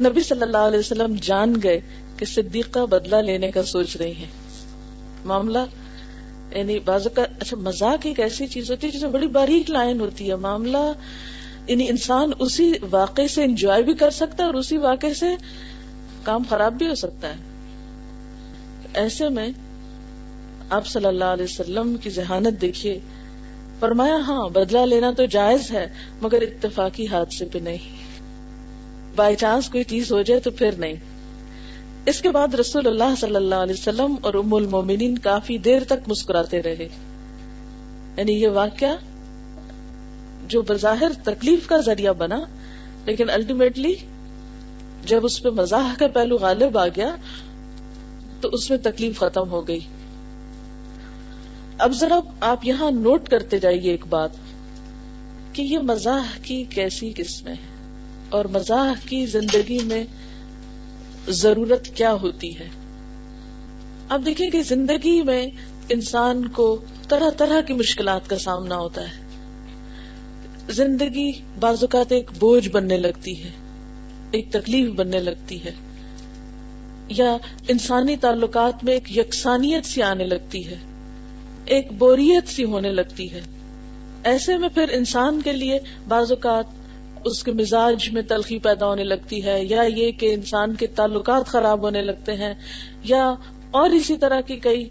نبی 0.00 0.22
صلی 0.22 0.42
اللہ 0.42 0.56
علیہ 0.56 0.78
وسلم 0.78 1.14
جان 1.22 1.54
گئے 1.62 1.80
کہ 2.16 2.26
صدیقہ 2.26 2.78
بدلہ 2.78 3.16
لینے 3.16 3.50
کا 3.50 3.62
سوچ 3.62 3.96
رہی 3.96 4.12
ہیں۔ 4.12 4.30
معاملہ 5.24 5.58
یعنی 6.54 6.78
بازو 6.78 7.10
کا 7.14 7.22
اچھا 7.40 7.56
مزاق 7.56 8.06
ایک 8.06 8.20
ایسی 8.20 8.46
چیز 8.46 8.70
ہوتی 8.70 8.86
ہے 8.86 8.92
جسے 8.92 9.06
بڑی 9.06 9.26
باریک 9.26 9.70
لائن 9.70 10.00
ہوتی 10.00 10.30
ہے۔ 10.30 10.36
معاملہ 10.36 10.92
یعنی 11.66 11.88
انسان 11.88 12.30
اسی 12.38 12.72
واقع 12.90 13.26
سے 13.30 13.44
انجوائے 13.44 13.82
بھی 13.82 13.94
کر 13.94 14.10
سکتا 14.10 14.42
ہے 14.42 14.46
اور 14.46 14.54
اسی 14.54 14.76
واقع 14.76 15.12
سے 15.16 15.26
کام 16.22 16.42
خراب 16.50 16.72
بھی 16.72 16.86
ہو 16.86 16.94
سکتا 16.94 17.28
ہے۔ 17.28 17.36
ایسے 18.94 19.28
میں 19.28 19.48
آپ 20.70 20.86
صلی 20.86 21.06
اللہ 21.06 21.24
علیہ 21.24 21.44
وسلم 21.44 21.96
کی 21.96 22.10
ذہانت 22.10 22.60
دیکھیے، 22.60 22.98
فرمایا 23.80 24.16
ہاں 24.16 24.48
بدلہ 24.48 24.78
لینا 24.78 25.10
تو 25.16 25.24
جائز 25.24 25.70
ہے، 25.70 25.92
مگر 26.22 26.42
اتفاقی 26.42 27.06
حادثے 27.06 27.44
پہ 27.44 27.58
نہیں۔ 27.58 28.06
بائی 29.16 29.36
چانس 29.36 29.68
کوئی 29.68 29.84
چیز 29.84 30.12
ہو 30.12 30.22
جائے 30.22 30.40
تو 30.40 30.50
پھر 30.50 30.72
نہیں۔ 30.72 30.94
اس 32.06 32.20
کے 32.20 32.30
بعد 32.30 32.54
رسول 32.54 32.86
اللہ 32.86 33.14
صلی 33.20 33.36
اللہ 33.36 33.54
علیہ 33.54 33.74
وسلم 33.78 34.14
اور 34.20 34.34
ام 34.34 34.54
المومنین 34.54 35.18
کافی 35.18 35.58
دیر 35.58 35.84
تک 35.84 36.08
مسکراتے 36.08 36.62
رہے۔ 36.62 36.88
یعنی 38.16 38.32
یہ 38.32 38.48
واقعہ 38.48 38.96
جو 40.48 40.62
بظاہر 40.62 41.12
تکلیف 41.24 41.66
کا 41.66 41.76
ذریعہ 41.76 42.12
بنا، 42.12 42.40
لیکن 43.06 43.30
الٹیمیٹلی 43.30 43.94
جب 45.06 45.20
اس 45.24 45.42
پہ 45.42 45.48
مزاح 45.48 45.94
کا 45.98 46.06
پہلو 46.08 46.36
غالب 46.36 46.78
آ 46.78 46.86
گیا، 46.86 47.16
تو 48.40 48.48
اس 48.48 48.70
میں 48.70 48.78
تکلیف 48.78 49.18
ختم 49.18 49.50
ہو 49.50 49.68
گئی۔ 49.68 49.80
اب 51.78 51.92
ذرا 51.92 52.20
آپ 52.40 52.66
یہاں 52.66 52.90
نوٹ 52.90 53.28
کرتے 53.28 53.58
جائیے 53.58 53.90
ایک 53.90 54.06
بات 54.06 54.30
کہ 55.52 55.62
یہ 55.62 55.78
مزاح 55.78 56.38
کی 56.42 56.64
کیسی 56.64 57.12
قسمیں 57.16 57.54
ہیں 57.54 57.76
اور 58.30 58.44
مزاح 58.44 59.08
کی 59.08 59.26
زندگی 59.26 59.78
میں 59.84 60.04
ضرورت 61.28 61.88
کیا 61.94 62.12
ہوتی 62.12 62.58
ہے؟ 62.58 62.68
اب 64.08 64.26
دیکھیں 64.26 64.50
کہ 64.50 64.62
زندگی 64.62 65.22
میں 65.22 65.46
انسان 65.88 66.48
کو 66.48 66.80
طرح 67.08 67.30
طرح 67.30 67.60
کی 67.60 67.74
مشکلات 67.74 68.30
کا 68.30 68.38
سامنا 68.38 68.76
ہوتا 68.76 69.02
ہے۔ 69.02 69.26
زندگی 70.70 71.32
بعض 71.60 71.76
اوقات 71.80 72.12
ایک 72.12 72.30
بوجھ 72.38 72.68
بننے 72.68 72.96
لگتی 72.96 73.44
ہے، 73.44 73.50
ایک 74.30 74.52
تکلیف 74.52 74.90
بننے 74.90 75.20
لگتی 75.20 75.64
ہے، 75.64 75.72
یا 77.08 77.36
انسانی 77.68 78.16
تعلقات 78.16 78.84
میں 78.84 78.92
ایک 78.92 79.18
یکسانیت 79.18 79.84
سی 79.84 80.02
آنے 80.02 80.24
لگتی 80.24 80.66
ہے۔ 80.66 80.76
ایک 81.66 81.92
بوریت 81.92 82.48
سی 82.48 82.64
ہونے 82.64 82.92
لگتی 82.92 83.32
ہے۔ 83.32 83.40
ایسے 84.24 84.56
میں 84.56 84.68
پھر 84.68 84.84
انسان 84.92 85.40
کے 85.42 85.52
لیے 85.52 85.78
بعض 86.08 86.32
اوقات 86.32 86.64
اس 87.24 87.44
کے 87.44 87.52
مزاج 87.52 88.08
میں 88.12 88.22
تلخی 88.22 88.58
پیدا 88.58 88.86
ہونے 88.86 89.04
لگتی 89.04 89.44
ہے، 89.44 89.64
یا 89.64 89.82
یہ 89.82 90.12
کہ 90.12 90.34
انسان 90.34 90.74
کے 90.74 90.86
تعلقات 90.86 91.46
خراب 91.46 91.82
ہونے 91.82 92.02
لگتے 92.02 92.32
ہیں، 92.32 92.54
یا 93.04 93.34
اور 93.70 93.90
اسی 93.90 94.16
طرح 94.16 94.40
کی 94.40 94.56
کئی 94.56 94.88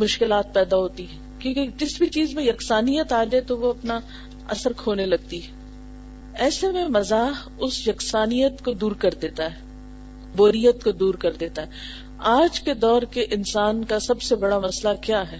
مشکلات 0.00 0.54
پیدا 0.54 0.76
ہوتی 0.76 1.06
ہیں۔ 1.06 1.18
کیونکہ 1.38 1.66
جس 1.76 1.98
بھی 1.98 2.06
چیز 2.06 2.34
میں 2.34 2.44
یکسانیت 2.44 3.12
آ 3.12 3.24
جائے 3.24 3.44
تو 3.44 3.58
وہ 3.58 3.70
اپنا 3.70 4.00
اثر 4.48 4.72
کھونے 4.72 5.06
لگتی 5.06 5.42
ہے۔ 5.42 5.48
ایسے 6.34 6.72
میں 6.72 6.88
مزاح 6.88 7.48
اس 7.58 7.88
یکسانیت 7.88 8.64
کو 8.64 8.72
دور 8.72 8.92
کر 8.92 9.10
دیتا 9.22 9.44
ہے، 9.44 9.58
بوریت 10.36 10.84
کو 10.84 10.90
دور 10.90 11.14
کر 11.14 11.32
دیتا 11.32 11.62
ہے۔ 11.62 11.66
آج 12.18 12.60
کے 12.60 12.74
دور 12.74 13.02
کے 13.02 13.26
انسان 13.30 13.84
کا 13.84 13.98
سب 13.98 14.22
سے 14.22 14.36
بڑا 14.36 14.58
مسئلہ 14.58 14.92
کیا 15.02 15.32
ہے؟ 15.32 15.38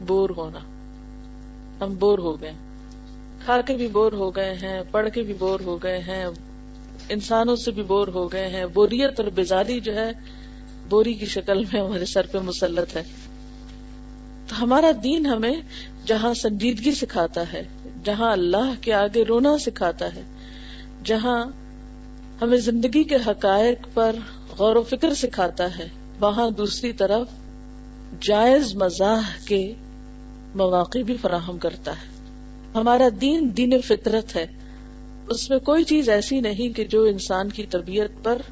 بور 0.00 0.30
ہونا۔ 0.30 0.58
ہم 1.84 1.94
بور 1.94 2.18
ہو 2.18 2.40
گئے۔ 2.40 2.52
کھا 3.44 3.60
کے 3.60 3.76
بھی 3.76 3.88
بور 3.88 4.12
ہو 4.12 4.36
گئے 4.36 4.54
ہیں، 4.54 4.82
پڑھ 4.90 5.08
کے 5.14 5.22
بھی 5.22 5.34
بور 5.34 5.60
ہو 5.60 5.82
گئے 5.82 5.98
ہیں، 5.98 6.26
انسانوں 7.08 7.56
سے 7.56 7.70
بھی 7.70 7.82
بور 7.82 8.08
ہو 8.08 8.32
گئے 8.32 8.48
ہیں۔ 8.48 8.66
بوریت 8.66 9.20
اور 9.20 9.28
بیزاری 9.28 9.80
جو 9.80 9.94
ہے، 9.94 10.12
بوری 10.88 11.14
کی 11.14 11.26
شکل 11.26 11.64
میں 11.64 11.80
ہمارے 11.80 12.04
سر 12.04 12.26
پہ 12.26 12.38
مسلط 12.38 12.96
ہے۔ 12.96 13.02
تو 14.48 14.62
ہمارا 14.62 14.90
دین 15.02 15.26
ہمیں 15.26 15.54
جہاں 16.06 16.34
سنجیدگی 16.34 16.92
سکھاتا 16.92 17.52
ہے، 17.52 17.62
جہاں 18.04 18.32
اللہ 18.32 18.74
کے 18.80 18.92
آگے 18.92 19.24
رونا 19.24 19.58
سکھاتا 19.58 20.14
ہے، 20.14 20.22
جہاں 21.04 21.46
ہمیں 22.42 22.58
زندگی 22.58 23.04
کے 23.04 23.16
حقائق 23.26 23.94
پر 23.94 24.16
غور 24.58 24.76
و 24.76 24.82
فکر 24.82 25.14
سکھاتا 25.14 25.78
ہے، 25.78 25.88
وہاں 26.20 26.50
دوسری 26.50 26.92
طرف 26.92 27.26
جائز 28.20 28.74
مزاح 28.74 29.20
کے 29.46 29.74
مواقع 30.56 30.98
بھی 30.98 31.16
فراہم 31.16 31.58
کرتا 31.58 31.92
ہے۔ 31.92 32.16
ہمارا 32.74 33.08
دین 33.20 33.56
دین 33.56 33.80
فطرت 33.80 34.36
ہے۔ 34.36 34.46
اس 35.28 35.50
میں 35.50 35.58
کوئی 35.58 35.84
چیز 35.84 36.08
ایسی 36.08 36.40
نہیں 36.40 36.76
کہ 36.76 36.84
جو 36.84 37.02
انسان 37.02 37.48
کی 37.48 37.66
طبیعت 37.70 38.24
پر 38.24 38.42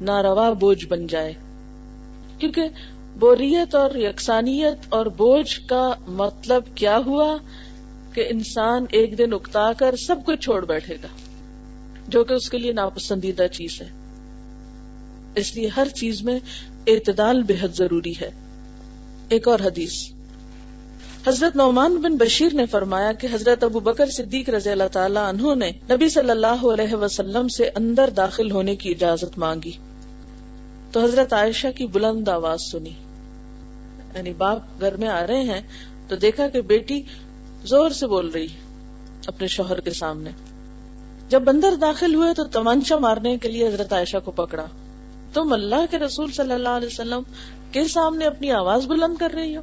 ناروا 0.00 0.52
بوجھ 0.52 0.86
بن 0.86 1.06
جائے۔ 1.06 1.32
کیونکہ 2.38 2.62
بوریت 3.18 3.74
اور 3.74 3.94
یکسانیت 3.94 4.78
اور 4.88 5.06
بوجھ 5.06 5.60
کا 5.68 5.94
مطلب 6.08 6.62
کیا 6.74 6.98
ہوا؟ 7.06 7.36
کہ 8.12 8.26
انسان 8.30 8.84
ایک 8.90 9.18
دن 9.18 9.32
اکتا 9.32 9.72
کر 9.72 9.96
سب 9.96 10.16
کچھ 10.24 10.40
چھوڑ 10.40 10.64
بیٹھے 10.64 10.96
گا، 11.02 11.08
جو 12.08 12.24
کہ 12.24 12.34
اس 12.34 12.50
کے 12.50 12.58
لیے 12.58 12.72
ناپسندیدہ 12.72 13.46
چیز 13.52 13.82
ہے۔ 13.82 13.88
اس 15.34 15.56
لیے 15.56 15.68
ہر 15.68 15.88
چیز 15.88 16.22
میں 16.22 16.38
اعتدال 16.86 17.42
بےحد 17.42 17.74
ضروری 17.74 18.12
ہے۔ 18.20 18.30
ایک 19.28 19.48
اور 19.48 19.60
حدیث۔ 19.60 20.21
حضرت 21.26 21.56
نعمان 21.56 21.96
بن 21.96 22.16
بشیر 22.16 22.54
نے 22.54 22.66
فرمایا 22.66 23.12
کہ 23.12 23.28
حضرت 23.32 23.64
ابو 23.64 23.80
بکر 23.80 24.10
صدیق 24.10 24.48
رضی 24.48 24.70
اللہ 24.70 24.88
تعالیٰ 24.92 25.28
عنہ 25.28 25.54
نے 25.54 25.70
نبی 25.90 26.08
صلی 26.08 26.30
اللہ 26.30 26.66
علیہ 26.66 26.94
وسلم 26.94 27.48
سے 27.48 27.70
اندر 27.74 28.10
داخل 28.10 28.50
ہونے 28.50 28.76
کی 28.76 28.90
اجازت 28.90 29.38
مانگی۔ 29.38 29.72
تو 30.92 31.04
حضرت 31.04 31.32
عائشہ 31.32 31.68
کی 31.76 31.86
بلند 31.86 32.28
آواز 32.28 32.60
سنی۔ 32.60 32.90
یعنی 34.14 34.32
باپ 34.32 34.58
گھر 34.80 34.96
میں 34.96 35.08
آ 35.08 35.26
رہے 35.26 35.40
ہیں 35.40 35.60
تو 36.08 36.16
دیکھا 36.16 36.48
کہ 36.48 36.60
بیٹی 36.60 37.02
زور 37.64 37.90
سے 37.90 38.06
بول 38.06 38.28
رہی 38.28 38.46
اپنے 39.26 39.46
شوہر 39.46 39.80
کے 39.80 39.90
سامنے۔ 39.90 40.30
جب 41.28 41.50
اندر 41.50 41.74
داخل 41.80 42.14
ہوئے 42.14 42.34
تو 42.34 42.44
تمانچا 42.44 42.98
مارنے 42.98 43.38
کے 43.38 43.48
لیے 43.48 43.68
حضرت 43.68 43.92
عائشہ 43.92 44.16
کو 44.24 44.30
پکڑا۔ 44.30 44.66
تم 45.34 45.52
اللہ 45.52 45.84
کے 45.90 45.98
رسول 45.98 46.32
صلی 46.32 46.52
اللہ 46.52 46.68
علیہ 46.68 46.88
وسلم 46.88 47.22
کے 47.72 47.88
سامنے 47.88 48.24
اپنی 48.24 48.52
آواز 48.52 48.86
بلند 48.86 49.16
کر 49.16 49.30
رہی 49.30 49.56
ہو؟ 49.56 49.62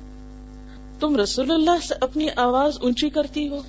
تم 1.00 1.16
رسول 1.16 1.52
اللہ 1.52 1.86
سے 1.88 1.94
اپنی 2.02 2.28
آواز 2.36 2.78
اونچی 2.82 3.10
کرتی 3.10 3.50
ہو؟ 3.50 3.62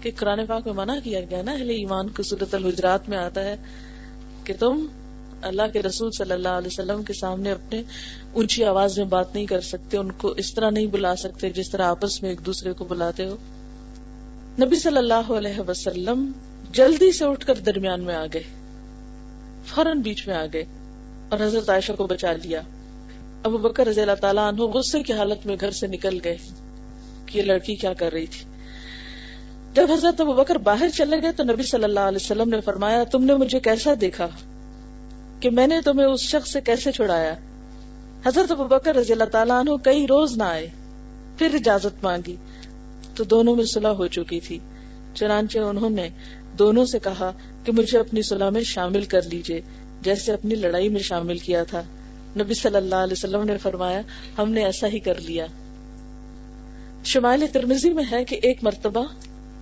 کہ 0.00 0.10
قرآن 0.16 0.46
پاک 0.46 0.66
میں 0.66 0.74
منع 0.74 0.94
کیا 1.04 1.20
گیا 1.20 1.42
نا 1.42 1.52
ایمان 1.52 2.08
کو 2.08 2.22
صورت 2.22 2.54
الحجرات 2.54 3.08
میں 3.08 3.18
آتا 3.18 3.44
ہے 3.44 3.56
کہ 4.44 4.54
تم 4.58 4.86
اللہ 5.42 5.62
کے 5.72 5.82
رسول 5.82 6.10
صلی 6.10 6.32
اللہ 6.32 6.48
علیہ 6.48 6.66
وسلم 6.66 7.02
کے 7.02 7.12
سامنے 7.12 7.50
اپنے 7.50 7.82
اونچی 8.32 8.64
آواز 8.64 8.98
میں 8.98 9.06
بات 9.06 9.34
نہیں 9.34 9.46
کر 9.46 9.60
سکتے، 9.60 9.96
ان 9.96 10.12
کو 10.12 10.28
اس 10.28 10.54
طرح 10.54 10.70
نہیں 10.70 10.86
بلا 10.86 11.16
سکتے 11.16 11.50
جس 11.50 11.70
طرح 11.70 11.86
آپس 11.86 12.22
میں 12.22 12.30
ایک 12.30 12.46
دوسرے 12.46 12.72
کو 12.72 12.84
بلاتے 12.84 13.26
ہو۔ 13.26 13.36
نبی 14.60 14.76
صلی 14.76 14.96
اللہ 14.96 15.32
علیہ 15.32 15.60
وسلم 15.68 16.32
جلدی 16.72 17.12
سے 17.12 17.24
اٹھ 17.24 17.46
کر 17.46 17.54
درمیان 17.54 18.00
میں 18.00 18.14
آ 18.14 18.26
گئے، 18.32 18.42
فوراً 19.66 20.00
بیچ 20.00 20.28
میں 20.28 20.36
آ 20.36 20.46
گئے 20.52 20.64
اور 21.28 21.40
حضرت 21.40 21.70
عائشہ 21.70 21.92
کو 21.92 22.06
بچا 22.06 22.32
لیا۔ 22.32 22.60
ابو 23.42 23.58
بکر 23.58 23.86
رضی 23.86 24.00
اللہ 24.00 24.14
تعالیٰ 24.20 24.48
عنہ 24.48 24.60
غصے 24.60 25.02
کی 25.02 25.12
حالت 25.12 25.46
میں 25.46 25.56
گھر 25.60 25.70
سے 25.70 25.86
نکل 25.86 26.18
گئے 26.24 26.36
کہ 27.26 27.38
یہ 27.38 27.42
لڑکی 27.42 27.74
کیا 27.74 27.92
کر 27.92 28.12
رہی 28.12 28.26
تھی؟ 28.26 28.44
جب 29.74 29.92
حضرت 29.92 30.20
ابو 30.20 30.32
بکر 30.32 30.56
باہر 30.56 30.88
چلے 30.88 31.22
گئے 31.22 31.32
تو 31.32 31.42
نبی 31.44 31.62
صلی 31.62 31.84
اللہ 31.84 32.00
علیہ 32.00 32.18
وسلم 32.20 32.48
نے 32.48 32.60
فرمایا، 32.60 33.04
تم 33.04 33.24
نے 33.24 33.34
مجھے 33.34 33.60
کیسا 33.60 33.90
دیکھا؟ 34.00 34.28
کہ 35.40 35.50
میں 35.50 35.66
نے 35.66 35.80
تمہیں 35.84 36.06
اس 36.06 36.20
شخص 36.20 36.52
سے 36.52 36.60
کیسے 36.60 36.92
چھڑایا؟ 36.92 37.34
حضرت 38.26 38.50
ابو 38.50 38.64
بکر 38.64 38.96
رضی 38.96 39.12
اللہ 39.12 39.24
تعالیٰ 39.24 39.60
عنہ 39.60 39.70
کئی 39.82 40.06
روز 40.06 40.36
نہ 40.36 40.42
آئے، 40.42 40.68
پھر 41.38 41.54
اجازت 41.54 42.04
مانگی، 42.04 42.36
تو 43.14 43.24
دونوں 43.24 43.56
میں 43.56 43.64
صلح 43.64 43.88
ہو 43.88 44.06
چکی 44.06 44.40
تھی۔ 44.40 44.58
چنانچہ 45.14 45.58
انہوں 45.58 45.90
نے 45.90 46.08
دونوں 46.58 46.84
سے 46.84 46.98
کہا 46.98 47.32
کہ 47.64 47.72
مجھے 47.72 47.98
اپنی 47.98 48.22
صلح 48.22 48.50
میں 48.50 48.62
شامل 48.62 49.04
کر 49.04 49.22
لیجیے، 49.22 49.60
جیسے 50.02 50.32
اپنی 50.32 50.54
لڑائی 50.54 50.88
میں 50.88 51.00
شامل 51.00 51.38
کیا 51.38 51.64
تھا۔ 51.64 51.82
نبی 52.36 52.54
صلی 52.54 52.76
اللہ 52.76 52.94
علیہ 52.94 53.12
وسلم 53.12 53.42
نے 53.42 53.58
فرمایا، 53.58 54.00
ہم 54.38 54.52
نے 54.52 54.64
ایسا 54.64 54.86
ہی 54.86 54.98
کر 54.98 55.20
لیا۔ 55.20 55.46
شمال 57.04 57.44
ترمزی 57.52 57.90
میں 57.90 58.04
ہے 58.12 58.24
کہ 58.24 58.38
ایک 58.42 58.64
مرتبہ 58.64 59.04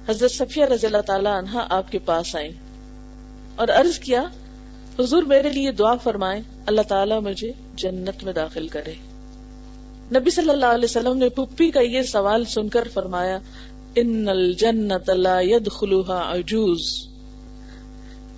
حضرت 0.09 0.31
صفیہ 0.31 0.65
رضی 0.65 0.87
اللہ 0.87 1.01
تعالیٰ 1.07 1.39
عنہ 1.39 1.59
آپ 1.71 1.93
کے 1.93 1.99
پاس 1.99 2.37
آئیں 2.37 2.51
اور 3.57 3.69
عرض 3.69 3.99
کیا، 3.99 4.25
حضور 4.99 5.23
میرے 5.23 5.49
لیے 5.49 5.73
دعا 5.73 5.97
فرمائے 5.97 6.41
اللہ 6.67 6.81
تعالیٰ 6.81 7.21
مجھے 7.23 7.53
جنت 7.77 8.25
میں 8.25 8.33
داخل 8.33 8.69
کرے۔ 8.69 8.95
نبی 10.15 10.31
صلی 10.31 10.51
اللہ 10.51 10.67
علیہ 10.67 10.85
وسلم 10.85 11.17
نے 11.17 11.29
پپی 11.29 11.71
کا 11.71 11.81
یہ 11.81 12.03
سوال 12.03 12.45
سن 12.45 12.69
کر 12.69 12.89
فرمایا، 12.95 13.39
ان 13.97 14.29
الجنت 14.29 15.11
لا 15.11 15.41
يدخلها 15.41 16.33
عجوز۔ 16.35 17.07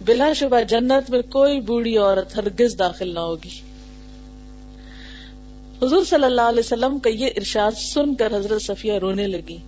بلا 0.04 0.32
شبہ 0.32 0.60
جنت 0.60 1.10
میں 1.10 1.22
کوئی 1.22 1.60
بوڑھی 1.60 1.98
عورت 1.98 2.36
ہرگز 2.36 2.78
داخل 2.78 3.14
نہ 3.14 3.20
ہوگی۔ 3.20 3.71
حضور 5.82 6.04
صلی 6.04 6.24
اللہ 6.24 6.40
علیہ 6.40 6.58
وسلم 6.58 6.98
کا 6.98 7.10
یہ 7.10 7.26
ارشاد 7.36 7.70
سن 7.72 8.14
کر 8.14 8.36
حضرت 8.36 8.62
صفیہ 8.62 8.92
رونے 8.92 9.26
لگی۔ 9.26 9.58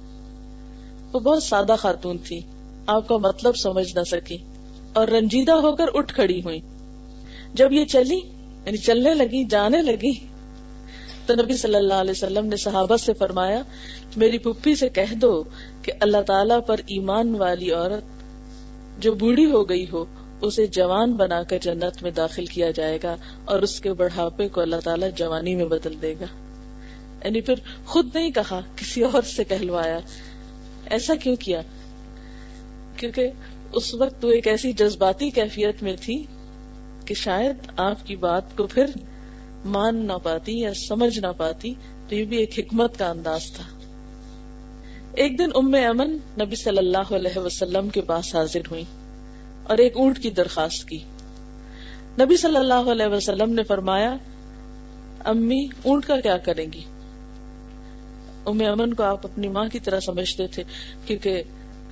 وہ 1.13 1.21
بہت 1.21 1.43
سادہ 1.43 1.75
خاتون 1.79 2.19
تھی۔ 2.19 2.41
آپ 2.87 3.09
کا 3.09 3.17
مطلب 3.17 3.57
سمجھ 3.57 3.97
نہ 3.97 4.03
سکی۔ 4.03 4.37
اور 4.93 5.09
رنجیدہ 5.09 5.53
ہو 5.53 5.77
کر 5.77 5.85
اٹھ 5.95 6.15
کھڑی 6.15 6.43
ہوئی 6.43 6.61
جب 7.55 7.73
یہ 7.73 7.85
چلی 7.85 8.17
یعنی 8.67 8.77
چلنے 8.77 9.15
لگی، 9.15 9.45
جانے 9.45 9.83
لگی، 9.83 10.13
تو 11.27 11.35
نبی 11.35 11.57
صلی 11.57 11.75
اللہ 11.75 11.95
علیہ 11.95 12.11
وسلم 12.11 12.47
نے 12.47 12.57
صحابہ 12.57 12.97
سے 12.97 13.13
فرمایا 13.13 13.63
میری 14.17 14.39
پپھی 14.39 14.75
سے 14.75 14.89
کہہ 14.89 15.15
دو 15.15 15.45
کہ 15.83 15.93
اللہ 16.01 16.23
تعالیٰ 16.23 16.61
پر 16.67 16.77
ایمان 16.79 17.35
والی 17.35 17.73
عورت 17.73 18.05
جو 19.03 19.15
بوڑھی 19.15 19.45
ہو 19.45 19.69
گئی 19.69 19.87
ہو 19.93 20.05
اسے 20.45 20.67
جوان 20.67 21.13
بنا 21.13 21.43
کر 21.43 21.59
جنت 21.59 22.03
میں 22.03 22.11
داخل 22.11 22.47
کیا 22.47 22.71
جائے 22.71 22.99
گا 23.03 23.17
اور 23.45 23.63
اس 23.63 23.81
کے 23.81 23.93
بڑھاپے 23.93 24.49
کو 24.49 24.61
اللہ 24.61 24.77
تعالیٰ 24.85 25.09
جوانی 25.17 25.55
میں 25.55 25.65
بدل 25.65 26.03
دے 26.03 26.15
گا۔ 26.21 26.27
یعنی 27.25 27.41
پھر 27.41 27.55
خود 27.87 28.09
نہیں 28.15 28.31
کہا، 28.31 28.61
کسی 28.77 29.03
اور 29.03 29.23
سے 29.23 29.45
کہلوایا۔ 29.45 29.99
ایسا 30.87 31.15
کیوں 31.15 31.37
کیا؟ 31.37 31.61
کیونکہ 32.97 33.31
اس 33.73 33.95
وقت 33.95 34.25
وہ 34.25 34.31
ایک 34.31 34.49
ایسی 34.49 34.73
جذباتی 34.73 35.31
کیفیت 35.31 35.83
میں 35.83 35.97
تھی 36.01 36.25
کہ 37.05 37.15
شاید 37.15 37.57
آپ 37.77 38.07
کی 38.07 38.17
بات 38.17 38.57
کو 38.57 38.67
پھر 38.67 38.87
مان 39.65 40.07
نہ 40.07 40.19
پاتی 40.23 40.61
یا 40.61 40.75
سمجھ 40.75 41.19
نہ 41.19 41.33
پاتی، 41.37 41.75
تو 42.09 42.15
یہ 42.15 42.25
بھی 42.25 42.37
ایک 42.37 42.59
حکمت 42.59 42.99
کا 42.99 43.11
انداز 43.11 43.43
تھا۔ 43.47 43.65
ایک 45.15 45.39
دن 45.39 45.49
ام 45.55 45.75
امن 45.75 46.11
نبی 46.13 46.57
صلی 46.57 46.79
اللہ 46.79 47.15
علیہ 47.15 47.39
وسلم 47.39 47.89
کے 47.89 48.01
پاس 48.01 48.35
حاضر 48.35 48.61
ہوئی 48.71 48.85
اور 49.65 49.79
ایک 49.79 49.97
اونٹ 49.97 50.19
کی 50.19 50.31
درخواست 50.31 50.89
کی۔ 50.89 50.99
نبی 52.21 52.37
صلی 52.37 52.57
اللہ 52.57 52.75
علیہ 52.75 53.07
وسلم 53.07 53.53
نے 53.53 53.63
فرمایا، 53.63 54.17
امی، 55.25 55.67
اونٹ 55.83 56.07
کا 56.07 56.21
کیا 56.21 56.37
کریں 56.37 56.67
گی؟ 56.73 56.81
ام 58.47 58.63
امن 58.69 58.95
کو 58.95 59.03
آپ 59.03 59.27
اپنی 59.27 59.49
ماں 59.49 59.69
کی 59.69 59.79
طرح 59.79 60.01
سمجھتے 60.01 60.47
تھے، 60.47 60.63
کیونکہ 61.07 61.43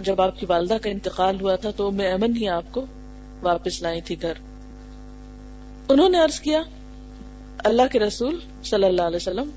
جب 0.00 0.21
آپ 0.21 0.41
کی 0.41 0.47
والدہ 0.47 0.76
کا 0.83 0.91
انتقال 0.91 1.41
ہوا 1.41 1.57
تھا 1.57 1.71
تو 1.71 1.88
ام 1.88 2.00
امن 2.00 2.37
ہی 2.37 2.49
آپ 2.49 2.64
کو 2.71 2.87
واپس 3.43 3.83
لائی 3.83 4.00
تھی 4.00 4.23
گھر۔ 4.23 4.33
انہوں 5.88 6.09
نے 6.09 6.19
عرض 6.19 6.41
کیا، 6.41 6.62
اللہ 7.59 7.83
کے 7.93 7.99
رسول 7.99 8.41
صلی 8.64 8.85
اللہ 8.85 9.02
علیہ 9.02 9.17
وسلم، 9.17 9.50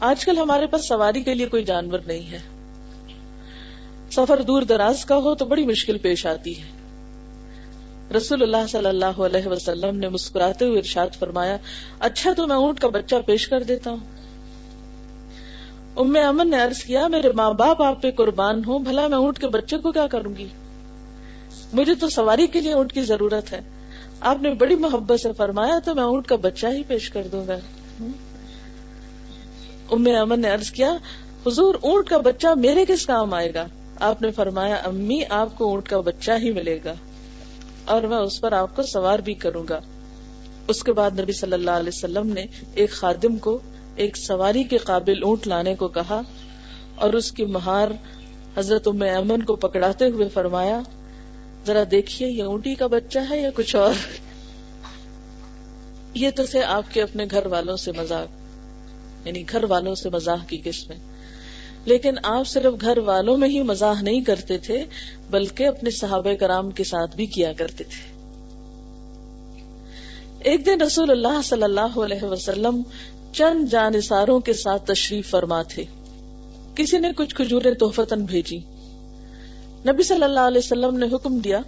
آج 0.00 0.24
کل 0.24 0.38
ہمارے 0.38 0.66
پاس 0.66 0.88
سواری 0.88 1.22
کے 1.22 1.34
لیے 1.34 1.46
کوئی 1.46 1.64
جانور 1.64 1.98
نہیں 2.06 2.30
ہے۔ 2.30 2.38
سفر 4.10 4.42
دور 4.42 4.62
دراز 4.62 5.04
کا 5.04 5.16
ہو 5.16 5.34
تو 5.34 5.44
بڑی 5.44 5.66
مشکل 5.66 5.98
پیش 5.98 6.26
آتی 6.26 6.62
ہے۔ 6.62 6.73
رسول 8.16 8.42
اللہ 8.42 8.66
صلی 8.68 8.86
اللہ 8.86 9.20
علیہ 9.20 9.48
وسلم 9.48 9.98
نے 9.98 10.08
مسکراتے 10.08 10.64
ہوئے 10.64 10.78
ارشاد 10.78 11.18
فرمایا 11.18 11.56
اچھا 11.98 12.32
تو 12.32 12.46
میں 12.46 12.56
اونٹ 12.56 12.80
کا 12.80 12.88
بچہ 12.88 13.14
پیش 13.26 13.48
کر 13.48 13.62
دیتا 13.62 13.90
ہوں۔ 13.90 14.24
ام 15.96 16.16
امن 16.28 16.50
نے 16.50 16.60
عرض 16.60 16.78
کیا، 16.78 17.08
میرے 17.08 17.32
ماں 17.32 17.52
باپ 17.52 17.82
آپ 17.82 18.02
پہ 18.02 18.10
قربان 18.10 18.64
ہوں، 18.66 18.78
بھلا 18.78 19.08
میں 19.08 19.18
اونٹ 19.18 19.38
کے 19.38 19.48
بچے 19.48 19.78
کو 19.78 19.92
کیا 19.92 20.06
کروں 20.06 20.36
گی؟ 20.36 20.46
مجھے 21.72 21.94
تو 21.94 22.08
سواری 22.08 22.46
کے 22.46 22.60
لیے 22.60 22.72
اونٹ 22.72 22.92
کی 22.92 23.02
ضرورت 23.02 23.52
ہے۔ 23.52 23.60
آپ 24.20 24.42
نے 24.42 24.54
بڑی 24.54 24.74
محبت 24.74 25.20
سے 25.20 25.32
فرمایا، 25.32 25.78
تو 25.84 25.94
میں 25.94 26.02
اونٹ 26.02 26.26
کا 26.26 26.36
بچہ 26.36 26.66
ہی 26.66 26.82
پیش 26.82 27.10
کر 27.10 27.26
دوں 27.32 27.46
گا۔ 27.48 27.56
ام 29.90 30.08
امن 30.20 30.40
نے 30.40 30.48
عرض 30.48 30.70
کیا، 30.70 30.96
حضور، 31.46 31.74
اونٹ 31.82 32.08
کا 32.08 32.18
بچہ 32.18 32.46
میرے 32.56 32.84
کس 32.88 33.06
کام 33.06 33.34
آئے 33.34 33.54
گا؟ 33.54 33.66
آپ 34.00 34.22
نے 34.22 34.30
فرمایا، 34.30 34.74
امی، 34.74 35.22
آپ 35.30 35.58
کو 35.58 35.64
اونٹ 35.64 35.88
کا 35.88 36.00
بچہ 36.00 36.30
ہی 36.38 36.52
ملے 36.52 36.78
گا۔ 36.84 36.94
اور 37.86 38.02
میں 38.02 38.18
اس 38.18 38.40
پر 38.40 38.52
آپ 38.52 38.76
کو 38.76 38.82
سوار 38.82 39.18
بھی 39.18 39.34
کروں 39.34 39.64
گا۔ 39.68 39.80
اس 40.68 40.82
کے 40.82 40.92
بعد 40.92 41.20
نبی 41.20 41.32
صلی 41.32 41.52
اللہ 41.52 41.70
علیہ 41.70 41.90
وسلم 41.94 42.26
نے 42.26 42.46
ایک 42.74 42.90
خادم 42.90 43.36
کو، 43.36 43.58
ایک 43.96 44.16
سواری 44.16 44.64
کے 44.64 44.76
قابل 44.76 45.22
اونٹ 45.22 45.46
لانے 45.46 45.74
کو 45.74 45.88
کہا 45.88 46.20
اور 46.96 47.12
اس 47.12 47.32
کی 47.32 47.44
مہار 47.44 47.88
حضرت 48.56 48.88
ام 48.88 49.02
امن 49.02 49.42
کو 49.42 49.56
پکڑاتے 49.56 50.08
ہوئے 50.08 50.28
فرمایا، 50.28 50.80
ذرا 51.66 51.82
دیکھیے 51.90 52.28
یہ 52.28 52.42
اونٹی 52.42 52.74
کا 52.74 52.86
بچہ 52.86 53.18
ہے 53.30 53.40
یا 53.40 53.50
کچھ 53.54 53.76
اور؟ 53.76 53.92
یہ 56.14 56.30
تو 56.30 56.42
تھے 56.46 56.62
آپ 56.62 56.84
کے 56.92 57.02
اپنے 57.02 57.24
گھر 57.30 57.46
والوں 57.46 57.76
سے 57.76 57.92
مزاق 57.92 58.28
یعنی 59.26 59.44
گھر 59.48 59.64
والوں 59.64 59.94
سے 59.94 60.10
مزاح 60.10 60.44
کی 60.48 60.60
قسمیں۔ 60.64 61.13
لیکن 61.84 62.14
آپ 62.22 62.46
صرف 62.46 62.72
گھر 62.80 62.98
والوں 62.98 63.36
میں 63.36 63.48
ہی 63.48 63.62
مزاح 63.62 64.02
نہیں 64.02 64.20
کرتے 64.20 64.58
تھے، 64.58 64.84
بلکہ 65.30 65.66
اپنے 65.66 65.90
صحابہ 65.90 66.34
کرام 66.34 66.70
کے 66.70 66.84
ساتھ 66.84 67.16
بھی 67.16 67.26
کیا 67.26 67.52
کرتے 67.52 67.84
تھے۔ 67.84 68.14
ایک 70.40 70.66
دن 70.66 70.80
رسول 70.80 71.10
اللہ 71.10 71.42
صلی 71.44 71.62
اللہ 71.62 71.98
علیہ 71.98 72.24
وسلم 72.24 72.82
چند 73.32 73.68
جانساروں 73.68 74.40
کے 74.40 74.52
ساتھ 74.52 74.86
تشریف 74.86 75.30
فرما 75.30 75.62
تھے۔ 75.62 75.84
کسی 76.74 76.98
نے 76.98 77.08
کچھ 77.16 77.34
کھجورے 77.34 77.74
تحفتن 77.74 78.24
بھیجی 78.24 78.58
نبی 79.86 80.02
صلی 80.02 80.22
اللہ 80.22 80.40
علیہ 80.40 80.58
وسلم 80.58 80.96
نے 80.96 81.06
حکم 81.14 81.38
دیا، 81.38 81.60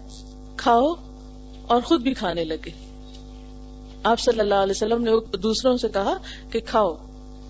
کھاؤ 0.56 0.94
اور 1.66 1.80
خود 1.80 2.02
بھی 2.02 2.14
کھانے 2.14 2.44
لگے۔ 2.44 2.70
آپ 4.02 4.20
صلی 4.20 4.40
اللہ 4.40 4.54
علیہ 4.54 4.74
وسلم 4.76 5.02
نے 5.02 5.36
دوسروں 5.36 5.76
سے 5.76 5.88
کہا 5.88 6.14
کہ 6.50 6.60
کھاؤ 6.60 6.94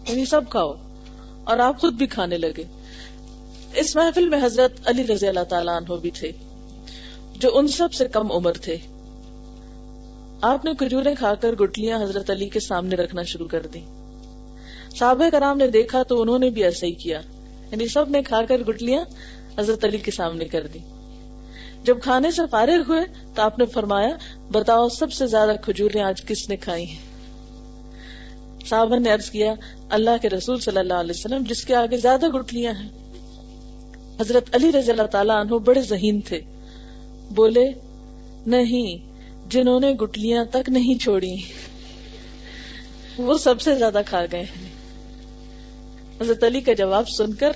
یعنی 0.08 0.24
سب 0.24 0.40
کھاؤ۔ 0.50 0.72
اور 1.46 1.58
آپ 1.58 1.80
خود 1.80 1.94
بھی 1.94 2.06
کھانے 2.06 2.38
لگے۔ 2.38 2.64
اس 3.74 3.96
محفل 3.96 4.28
میں 4.28 4.38
حضرت 4.42 4.80
علی 4.84 5.06
رضی 5.06 5.28
اللہ 5.28 5.44
تعالیٰ 5.48 5.76
عنہ 5.76 5.94
بھی 6.00 6.10
تھے، 6.10 6.32
جو 7.38 7.56
ان 7.58 7.68
سب 7.68 7.92
سے 7.92 8.08
کم 8.08 8.32
عمر 8.32 8.52
تھے۔ 8.52 8.76
آپ 10.42 10.64
نے 10.64 10.72
کھجورے 10.78 11.14
کھا 11.14 11.34
کر 11.34 11.52
گٹلیاں 11.52 12.02
حضرت 12.02 12.30
علی 12.30 12.48
کے 12.48 12.60
سامنے 12.60 12.96
رکھنا 12.96 13.22
شروع 13.22 13.48
کر 13.48 13.66
دی 13.66 13.80
صحابہ 14.96 15.28
کرام 15.32 15.58
نے 15.58 15.68
دیکھا 15.68 16.02
تو 16.02 16.20
انہوں 16.22 16.38
نے 16.38 16.50
بھی 16.50 16.64
ایسا 16.64 16.86
ہی 16.86 16.92
کیا 16.92 17.20
یعنی 17.70 17.88
سب 17.88 18.10
نے 18.10 18.22
کھا 18.22 18.40
کر 18.48 18.58
گٹلیاں 18.58 19.04
حضرت 19.58 19.84
علی 19.84 19.98
کے 19.98 20.10
سامنے 20.10 20.44
کر 20.44 20.66
دی 20.66 20.78
جب 21.84 22.02
کھانے 22.02 22.30
سے 22.30 22.42
فارغ 22.50 22.82
ہوئے 22.88 23.00
تو 23.34 23.42
آپ 23.42 23.58
نے 23.58 23.66
فرمایا، 23.66 24.16
بتاؤ 24.52 24.88
سب 24.88 25.12
سے 25.12 25.26
زیادہ 25.26 25.52
کھجورے 25.62 26.00
آج 26.00 26.22
کس 26.22 26.48
نے 26.48 26.56
کھائی 26.56 26.84
ہیں؟ 26.84 27.02
صحابہ 28.66 28.96
نے 28.96 29.10
عرض 29.10 29.30
کیا 29.30 29.54
اللہ 29.90 30.10
کے 30.22 30.28
رسول 30.28 30.60
صلی 30.60 30.78
اللہ 30.78 30.94
علیہ 30.94 31.10
وسلم، 31.10 31.42
جس 31.42 31.64
کے 31.64 31.74
آگے 31.74 31.96
زیادہ 31.96 32.28
گٹلیاں 32.28 32.72
ہیں۔ 32.72 32.88
حضرت 34.20 34.54
علی 34.54 34.72
رضی 34.72 34.90
اللہ 34.90 35.02
تعالیٰ 35.02 35.36
عنہ 35.36 35.54
بڑے 35.54 35.82
ذہین 35.82 36.20
تھے۔ 36.20 36.40
بولے، 37.30 37.72
نہیں، 38.46 39.12
جنہوں 39.50 39.80
نے 39.80 39.92
گٹلیاں 39.92 40.44
تک 40.44 40.68
نہیں 40.68 41.02
چھوڑی، 41.02 41.36
وہ 43.18 43.38
سب 43.38 43.60
سے 43.60 43.74
زیادہ 43.74 44.00
کھا 44.06 44.24
گئے 44.32 44.44
حضرت 46.20 46.44
علی 46.44 46.60
کا 46.60 46.72
جواب 46.72 47.08
سن 47.08 47.32
کر 47.34 47.50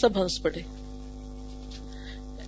سب 0.00 0.22
ہنس 0.22 0.42
پڑے۔ 0.42 0.60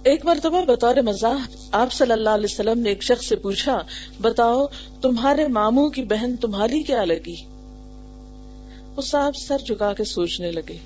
ایک 0.03 0.27
مرتبہ 0.27 0.65
بطور 0.65 0.97
مزاح 0.97 1.39
آپ 1.73 1.93
صلی 1.93 2.13
اللہ 2.13 2.31
علیہ 2.31 2.47
وسلم 2.51 2.79
نے 2.79 2.89
ایک 2.89 3.03
شخص 3.03 3.27
سے 3.27 3.37
پوچھا، 3.37 3.83
بتاؤ، 4.21 4.67
تمہارے 5.01 5.49
ماموں 5.49 5.91
کی 5.91 6.03
بہن 6.03 6.37
تمہاری 6.37 6.83
کیا 6.83 7.05
لگی؟ 7.05 7.60
صاحب 9.03 9.37
سر 9.37 9.59
جھکا 9.59 9.93
کے 9.93 10.05
سوچنے 10.05 10.51
لگے۔ 10.53 10.77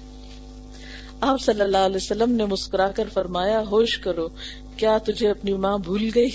آپ 1.20 1.40
صلی 1.40 1.60
اللہ 1.60 1.78
علیہ 1.78 1.96
وسلم 1.96 2.32
نے 2.32 2.44
مسکرا 2.44 2.88
کر 2.88 3.04
فرمایا، 3.12 3.62
ہوش 3.70 3.98
کرو، 3.98 4.28
کیا 4.76 4.98
تجھے 4.98 5.30
اپنی 5.30 5.52
ماں 5.52 5.78
بھول 5.78 6.10
گئی؟ 6.14 6.30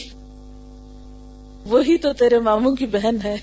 وہی 1.66 1.98
تو 1.98 2.14
تیرے 2.14 2.40
ماموں 2.40 2.76
کی 2.76 2.86
بہن 2.86 3.18
ہے۔ 3.24 3.36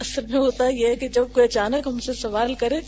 اصل 0.00 0.26
میں 0.26 0.38
ہوتا 0.38 0.68
یہ 0.68 0.86
ہے 0.86 0.96
کہ 0.96 1.08
جب 1.08 1.24
کوئی 1.32 1.46
اچانک 1.46 1.86
ہم 1.86 2.00
سے 2.00 2.12
سوال 2.12 2.54
کرے، 2.54 2.80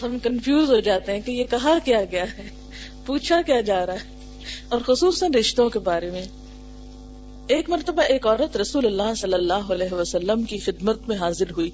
تو 0.00 0.06
ہم 0.06 0.18
کنفیوز 0.18 0.70
ہو 0.70 0.80
جاتے 0.80 1.12
ہیں 1.12 1.20
کہ 1.20 1.30
یہ 1.30 1.44
کہا 1.44 1.78
کیا 1.84 2.04
گیا 2.04 2.24
ہے، 2.38 2.48
پوچھا 3.06 3.42
کیا 3.42 3.60
جا 3.60 3.86
رہا 3.86 3.94
ہے، 3.94 4.38
اور 4.68 4.80
خصوصاً 4.86 5.34
رشتوں 5.34 5.68
کے 5.70 5.78
بارے 5.78 6.10
میں۔ 6.10 6.24
ایک 7.46 7.70
مرتبہ 7.70 8.02
ایک 8.02 8.26
عورت 8.26 8.56
رسول 8.56 8.86
اللہ 8.86 9.14
صلی 9.16 9.34
اللہ 9.34 9.72
علیہ 9.72 9.94
وسلم 9.94 10.42
کی 10.42 10.58
خدمت 10.58 11.08
میں 11.08 11.16
حاضر 11.16 11.50
ہوئی۔ 11.50 11.70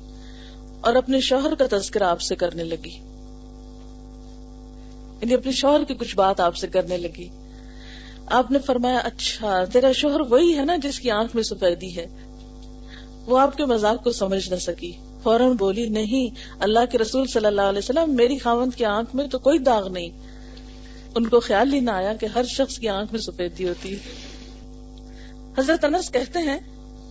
اور 0.80 0.94
اپنے 0.94 1.20
شوہر 1.20 1.54
کا 1.54 1.78
تذکرہ 1.78 2.04
آپ 2.04 2.20
سے 2.20 2.36
کرنے 2.36 2.64
لگی۔ 2.64 2.94
یعنی 5.20 5.34
اپنے 5.34 5.52
شوہر 5.52 5.84
کی 5.84 5.94
کچھ 5.94 6.16
بات 6.16 6.40
آپ 6.40 6.56
سے 6.56 6.66
کرنے 6.66 6.96
لگی۔ 6.96 7.28
آپ 8.26 8.50
نے 8.50 8.58
فرمایا 8.58 8.98
اچھا 8.98 9.64
تیرا 9.64 9.92
شوہر 9.92 10.20
وہی 10.20 10.56
ہے 10.56 10.64
نا 10.64 10.76
جس 10.76 11.00
کی 11.00 11.10
آنکھ 11.10 11.36
میں 11.36 11.42
سفیدی 11.42 11.96
ہے۔ 11.96 12.06
وہ 13.26 13.38
آپ 13.38 13.56
کے 13.56 13.64
مذاق 13.64 14.04
کو 14.04 14.12
سمجھ 14.12 14.50
نہ 14.50 14.56
سکی۔ 14.56 14.92
فوراً 15.22 15.52
بولی، 15.52 15.88
نہیں، 15.88 16.34
اللہ 16.60 16.78
کے 16.92 16.98
رسول 16.98 17.26
صلی 17.26 17.46
اللہ 17.46 17.60
علیہ 17.60 17.78
وسلم، 17.78 18.16
میری 18.16 18.38
خاوند 18.38 18.74
کی 18.76 18.84
آنکھ 18.84 19.16
میں 19.16 19.26
تو 19.26 19.38
کوئی 19.38 19.58
داغ 19.58 19.88
نہیں۔ 19.88 20.10
ان 21.14 21.26
کو 21.26 21.40
خیال 21.40 21.72
ہی 21.72 21.80
نہ 21.80 21.90
آیا 21.90 22.14
کہ 22.14 22.26
ہر 22.26 22.44
شخص 22.44 22.78
کی 22.78 22.88
آنکھ 22.88 23.12
میں 23.12 23.20
سفیدی 23.20 23.68
ہوتی۔ 23.68 23.94
حضرت 25.58 25.84
انس 25.84 26.10
کہتے 26.10 26.38
ہیں 26.38 26.58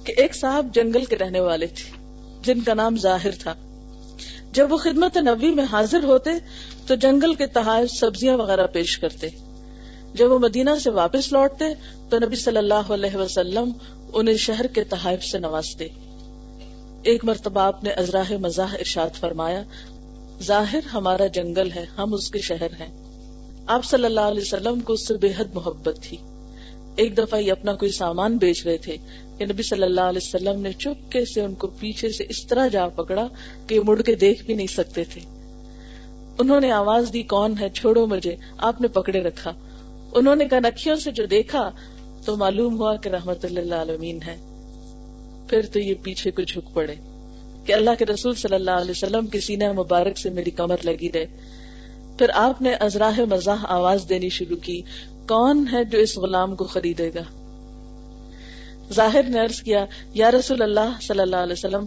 کہ 0.03 0.13
ایک 0.17 0.35
صاحب 0.35 0.67
جنگل 0.73 1.05
کے 1.05 1.17
رہنے 1.17 1.39
والے 1.39 1.67
تھے، 1.67 1.97
جن 2.43 2.61
کا 2.61 2.73
نام 2.73 2.97
ظاہر 2.97 3.31
تھا۔ 3.31 3.53
جب 4.55 4.71
وہ 4.71 4.77
خدمت 4.77 5.17
نبی 5.17 5.51
میں 5.51 5.63
حاضر 5.71 6.03
ہوتے 6.03 6.29
تو 6.87 6.95
جنگل 6.95 7.33
کے 7.33 7.47
تحائف 7.47 7.91
سبزیاں 7.91 8.37
وغیرہ 8.37 8.67
پیش 8.67 8.97
کرتے۔ 8.97 9.29
جب 10.13 10.31
وہ 10.31 10.39
مدینہ 10.39 10.69
سے 10.83 10.89
واپس 10.89 11.31
لوٹتے 11.31 11.65
تو 12.09 12.17
نبی 12.17 12.35
صلی 12.35 12.57
اللہ 12.57 12.73
علیہ 12.73 13.17
وسلم 13.17 13.71
انہیں 14.13 14.37
شہر 14.37 14.67
کے 14.67 14.83
تحائف 14.83 15.23
سے 15.23 15.39
نوازتے۔ 15.39 15.87
ایک 17.03 17.25
مرتبہ 17.25 17.61
آپ 17.61 17.83
نے 17.83 17.89
ازراہ 17.89 18.37
مزاح 18.37 18.73
ارشاد 18.73 19.09
فرمایا، 19.15 19.63
ظاہر 20.43 20.79
ہمارا 20.93 21.27
جنگل 21.27 21.71
ہے، 21.71 21.85
ہم 21.97 22.13
اس 22.13 22.31
کے 22.31 22.39
شہر 22.39 22.73
ہیں۔ 22.79 23.05
آپ 23.67 23.85
صلی 23.85 24.05
اللہ 24.05 24.19
علیہ 24.19 24.41
وسلم 24.41 24.79
کو 24.79 24.93
اس 24.93 25.07
سے 25.07 25.13
بے 25.13 25.31
حد 25.37 25.53
محبت 25.53 25.99
تھی۔ 26.01 26.17
ایک 26.95 27.17
دفعہ 27.17 27.39
یہ 27.39 27.51
اپنا 27.51 27.73
کوئی 27.73 27.91
سامان 27.91 28.37
بیچ 28.37 28.65
رہے 28.65 28.77
تھے۔ 28.77 28.97
کہ 29.37 29.45
نبی 29.45 29.63
صلی 29.63 29.83
اللہ 29.83 30.01
علیہ 30.01 30.19
وسلم 30.23 30.61
نے 30.61 30.71
چپکے 30.71 31.25
سے 31.25 31.41
ان 31.41 31.53
کو 31.53 31.67
پیچھے 31.67 32.11
سے 32.11 32.25
اس 32.29 32.47
طرح 32.47 32.67
جا 32.67 32.87
پکڑا 32.87 33.27
کہ 33.67 33.79
مڑ 33.79 34.01
کے 34.01 34.15
دیکھ 34.15 34.45
بھی 34.45 34.53
نہیں 34.53 34.67
سکتے 34.67 35.03
تھے۔ 35.03 35.21
انہوں 36.39 36.61
نے 36.61 36.71
آواز 36.71 37.13
دی، 37.13 37.23
کون 37.23 37.55
ہے؟ 37.59 37.69
چھوڑو 37.69 38.05
مجھے، 38.05 38.35
آپ 38.57 38.81
نے 38.81 38.87
پکڑے 38.87 39.19
رکھا۔ 39.19 39.53
انہوں 40.13 40.35
نے 40.35 40.45
کنکھیوں 40.45 40.95
سے 40.95 41.11
جو 41.11 41.25
دیکھا 41.25 41.71
تو 42.25 42.35
معلوم 42.35 42.79
ہوا 42.79 42.95
کہ 42.95 43.09
رحمت 43.09 43.45
اللہ 43.45 43.75
عالمین 43.75 44.19
ہے۔ 44.27 44.37
پھر 45.49 45.61
تو 45.65 45.79
یہ 45.79 45.93
پیچھے 46.03 46.31
کو 46.31 46.41
جھک 46.41 46.73
پڑے 46.73 46.95
کہ 47.65 47.73
اللہ 47.73 47.89
کے 47.99 48.05
رسول 48.05 48.35
صلی 48.35 48.55
اللہ 48.55 48.71
علیہ 48.71 48.91
وسلم 48.91 49.27
کے 49.27 49.39
سینہ 49.39 49.71
مبارک 49.71 50.17
سے 50.17 50.29
میری 50.29 50.51
کمر 50.51 50.75
لگی 50.83 51.11
رہے۔ 51.11 51.25
پھر 52.17 52.29
آپ 52.33 52.61
نے 52.61 52.73
ازراہ 52.73 53.19
مزاح 53.29 53.65
آواز 53.67 54.05
دینی 54.09 54.29
شروع 54.29 54.57
کی، 54.57 54.81
کون 55.27 55.65
ہے 55.71 55.83
جو 55.83 55.97
اس 55.97 56.17
غلام 56.17 56.55
کو 56.55 56.63
خریدے 56.63 57.11
گا؟ 57.15 57.44
ظاہر 58.93 59.23
نے 59.23 59.39
عرض 59.39 59.61
کیا، 59.61 59.85
یا 60.13 60.31
رسول 60.31 60.61
اللہ 60.61 61.01
صلی 61.01 61.19
اللہ 61.19 61.35
علیہ 61.35 61.53
وسلم، 61.53 61.85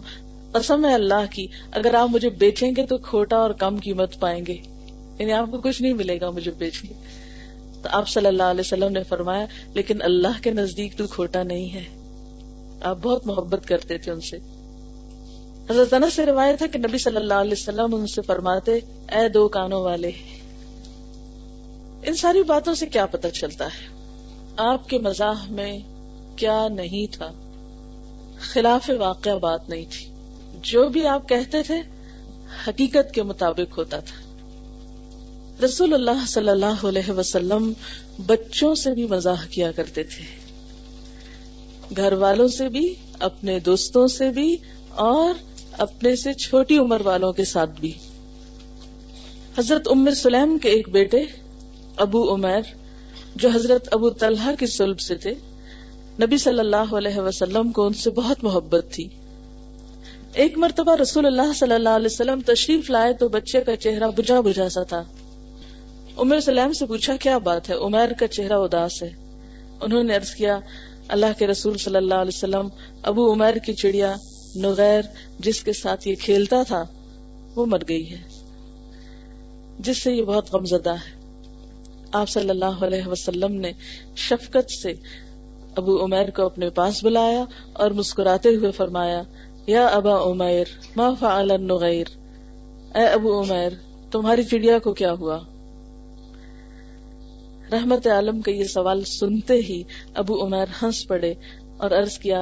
قسم 0.51 0.85
ہے 0.85 0.93
اللہ 0.93 1.31
کی، 1.31 1.47
اگر 1.71 1.93
آپ 1.93 2.09
مجھے 2.09 2.29
بیچیں 2.29 2.71
گے 2.77 2.85
تو 2.85 2.97
کھوٹا 2.97 3.37
اور 3.37 3.51
کم 3.51 3.77
قیمت 3.77 4.19
پائیں 4.19 4.45
گے۔ 4.45 4.57
یعنی 5.19 5.31
آپ 5.31 5.51
کو 5.51 5.57
کچھ 5.57 5.81
نہیں 5.81 5.93
ملے 5.93 6.21
گا 6.21 6.29
مجھے 6.29 6.51
بیچیں 6.51 6.93
تو 7.83 7.89
آپ 7.91 8.09
صلی 8.09 8.25
اللہ 8.25 8.43
علیہ 8.43 8.61
وسلم 8.61 8.91
نے 8.91 9.03
فرمایا، 9.03 9.45
لیکن 9.73 10.01
اللہ 10.01 10.43
کے 10.43 10.51
نزدیک 10.51 10.97
تو 10.97 11.07
کھوٹا 11.07 11.43
نہیں 11.43 11.73
ہے۔ 11.73 11.83
آپ 12.81 12.97
بہت 13.01 13.27
محبت 13.27 13.67
کرتے 13.67 13.97
تھے 13.97 14.11
ان 14.11 14.21
سے۔ 14.21 14.37
حضرت 15.69 15.93
انس 15.93 16.13
سے 16.13 16.25
روایت 16.25 16.61
ہے 16.61 16.67
کہ 16.67 16.79
نبی 16.79 16.97
صلی 16.97 17.15
اللہ 17.15 17.33
علیہ 17.33 17.51
وسلم 17.51 17.95
ان 17.95 18.07
سے 18.07 18.21
فرماتے، 18.21 18.73
اے 19.11 19.29
دو 19.29 19.47
کانوں 19.47 19.81
والے، 19.81 20.11
ان 22.03 22.13
ساری 22.13 22.43
باتوں 22.43 22.73
سے 22.73 22.85
کیا 22.85 23.05
پتہ 23.05 23.27
چلتا 23.27 23.65
ہے؟ 23.65 23.87
آپ 24.57 24.89
کے 24.89 24.99
مزاح 24.99 25.45
میں 25.49 25.79
کیا 26.39 26.67
نہیں 26.67 27.13
تھا۔ 27.13 27.31
خلاف 28.39 28.91
واقع 28.99 29.37
بات 29.37 29.69
نہیں 29.69 29.85
تھی۔ 29.89 30.05
جو 30.61 30.89
بھی 30.89 31.07
آپ 31.07 31.29
کہتے 31.29 31.63
تھے، 31.63 31.75
حقیقت 32.67 33.13
کے 33.13 33.23
مطابق 33.23 33.77
ہوتا 33.77 33.99
تھا۔ 33.99 34.25
رسول 35.65 35.93
اللہ 35.93 36.25
صلی 36.27 36.49
اللہ 36.49 36.85
علیہ 36.85 37.11
وسلم 37.11 37.73
بچوں 38.25 38.75
سے 38.75 38.91
بھی 38.91 39.07
مزاح 39.07 39.45
کیا 39.49 39.71
کرتے 39.71 40.03
تھے۔ 40.03 40.23
گھر 41.97 42.13
والوں 42.13 42.47
سے 42.47 42.69
بھی، 42.69 42.95
اپنے 43.19 43.59
دوستوں 43.59 44.07
سے 44.07 44.29
بھی، 44.29 44.57
اور 44.89 45.33
اپنے 45.71 46.15
سے 46.15 46.33
چھوٹی 46.33 46.77
عمر 46.77 47.01
والوں 47.01 47.33
کے 47.33 47.45
ساتھ 47.45 47.71
بھی۔ 47.79 47.93
حضرت 49.57 49.87
عمر 49.87 50.11
سلیم 50.11 50.57
کے 50.57 50.69
ایک 50.69 50.89
بیٹے، 50.89 51.23
ابو 51.97 52.35
عمیر، 52.35 52.61
جو 53.35 53.49
حضرت 53.49 53.87
ابو 53.91 54.09
طلحہ 54.09 54.55
کی 54.59 54.67
سلب 54.67 54.99
سے 54.99 55.15
تھے 55.15 55.33
نبی 56.21 56.37
صلی 56.37 56.59
اللہ 56.59 56.95
علیہ 56.95 57.19
وسلم 57.19 57.71
کو 57.71 57.85
ان 57.85 57.93
سے 57.93 58.09
بہت 58.09 58.43
محبت 58.43 58.85
تھی۔ 58.91 59.07
ایک 60.33 60.57
مرتبہ 60.57 60.95
رسول 60.95 61.25
اللہ 61.25 61.53
صلی 61.55 61.73
اللہ 61.73 61.89
علیہ 61.89 62.05
وسلم 62.05 62.39
تشریف 62.45 62.89
لائے 62.89 63.13
تو 63.13 63.27
بچے 63.27 63.61
کا 63.61 63.75
چہرہ 63.75 64.11
بجا 64.17 64.39
بجا 64.41 64.69
سا 64.69 64.83
تھا۔ 64.83 65.03
عمر 66.17 66.39
سلیم 66.39 66.73
سے 66.73 66.85
پوچھا، 66.85 67.15
کیا 67.15 67.37
بات 67.37 67.69
ہے؟ 67.69 67.75
عمیر 67.75 68.13
کا 68.13 68.27
چہرہ 68.27 68.53
اداس 68.53 69.03
ہے۔ 69.03 69.09
انہوں 69.81 70.03
نے 70.03 70.15
عرض 70.15 70.29
کیا، 70.29 70.59
اللہ 71.07 71.25
کے 71.37 71.47
رسول 71.47 71.77
صلی 71.77 71.95
اللہ 71.95 72.13
علیہ 72.13 72.37
وسلم 72.37 72.67
ابو 73.03 73.33
عمیر 73.33 73.55
کی 73.55 73.73
چڑیا 73.73 74.15
نغیر 74.55 75.01
جس 75.39 75.63
کے 75.63 75.73
ساتھ 75.73 76.07
یہ 76.07 76.15
کھیلتا 76.15 76.63
تھا، 76.63 76.83
وہ 77.55 77.65
مر 77.65 77.79
گئی 77.89 78.11
ہے۔ 78.11 78.17
جس 79.79 79.97
سے 79.97 80.11
یہ 80.11 80.23
بہت 80.23 80.53
غمزدہ 80.53 80.93
ہے۔ 80.93 81.19
آپ 82.11 82.29
صلی 82.29 82.49
اللہ 82.49 82.65
علیہ 82.65 83.07
وسلم 83.07 83.53
نے 83.53 83.71
شفقت 84.15 84.71
سے 84.71 84.93
ابو 85.77 86.03
عمیر 86.05 86.29
کو 86.29 86.45
اپنے 86.45 86.69
پاس 86.69 87.03
بلایا 87.03 87.43
اور 87.73 87.91
مسکراتے 87.91 88.49
ہوئے 88.49 88.71
فرمایا، 88.71 89.21
یا 89.67 89.85
ابا 89.87 90.15
عمیر 90.23 90.65
ما 90.95 91.09
فعل 91.19 91.51
النغیر۔ 91.51 92.07
اے 92.95 93.05
ابو 93.05 93.41
عمیر 93.41 93.71
تمہاری 94.11 94.43
چڑیا 94.43 94.79
کو 94.79 94.93
کیا 94.93 95.11
ہوا؟ 95.13 95.39
رحمت 97.71 98.07
عالم 98.07 98.41
کا 98.41 98.51
یہ 98.51 98.63
سوال 98.63 99.03
سنتے 99.03 99.53
ہی 99.53 99.83
ابو 100.13 100.45
عمیر 100.45 100.67
ہنس 100.81 101.07
پڑے 101.07 101.33
اور 101.77 101.91
عرض 101.91 102.17
کیا، 102.17 102.41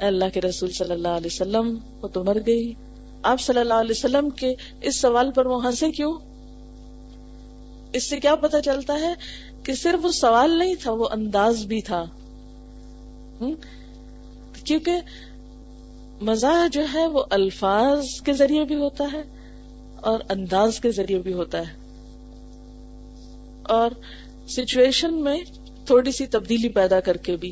اے 0.00 0.06
اللہ 0.06 0.24
کے 0.34 0.40
رسول 0.40 0.70
صلی 0.70 0.92
اللہ 0.92 1.08
علیہ 1.08 1.30
وسلم، 1.32 1.78
وہ 2.02 2.08
تو 2.08 2.24
مر 2.24 2.36
گئی۔ 2.46 2.72
آپ 3.22 3.40
صلی 3.40 3.60
اللہ 3.60 3.74
علیہ 3.74 3.94
وسلم 3.98 4.30
کے 4.30 4.54
اس 4.80 5.00
سوال 5.00 5.30
پر 5.32 5.46
وہ 5.46 5.64
ہنسے 5.66 5.90
کیوں؟ 5.90 6.12
اس 7.92 8.10
سے 8.10 8.20
کیا 8.20 8.34
پتا 8.34 8.60
چلتا 8.62 9.00
ہے 9.00 9.14
کہ 9.68 9.74
صرف 9.74 10.06
وہ 10.06 10.12
سوال 10.12 10.58
نہیں 10.58 10.74
تھا، 10.74 10.92
وہ 10.92 11.08
انداز 11.12 11.64
بھی 11.64 11.82
تھا۔ 11.82 12.04
کیونکہ 14.64 14.92
مزاح 16.20 16.66
جو 16.72 16.82
ہے، 16.94 17.06
وہ 17.06 17.24
الفاظ 17.30 18.04
کے 18.24 18.32
ذریعے 18.32 18.64
بھی 18.64 18.74
ہوتا 18.74 19.04
ہے 19.12 19.22
اور 20.00 20.20
انداز 20.28 20.80
کے 20.80 20.90
ذریعے 20.90 21.18
بھی 21.18 21.32
ہوتا 21.32 21.58
ہے۔ 21.58 21.72
اور 23.62 23.90
سچویشن 24.48 25.14
میں 25.14 25.40
تھوڑی 25.86 26.12
سی 26.12 26.26
تبدیلی 26.26 26.68
پیدا 26.68 27.00
کر 27.00 27.16
کے 27.16 27.36
بھی۔ 27.36 27.50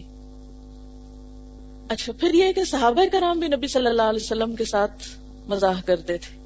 اچھا 1.89 2.13
پھر 2.13 2.35
یہ 2.35 2.53
کہ 2.53 2.65
صحابہ 2.65 3.05
کرام 3.13 3.39
بھی 3.39 3.49
نبی 3.49 3.67
صلی 3.67 3.87
اللہ 3.87 4.03
علیہ 4.03 4.25
وسلم 4.25 4.55
کے 4.55 4.65
ساتھ 4.65 5.03
مزاح 5.47 5.83
کرتے 5.87 6.17
تھے۔ 6.17 6.39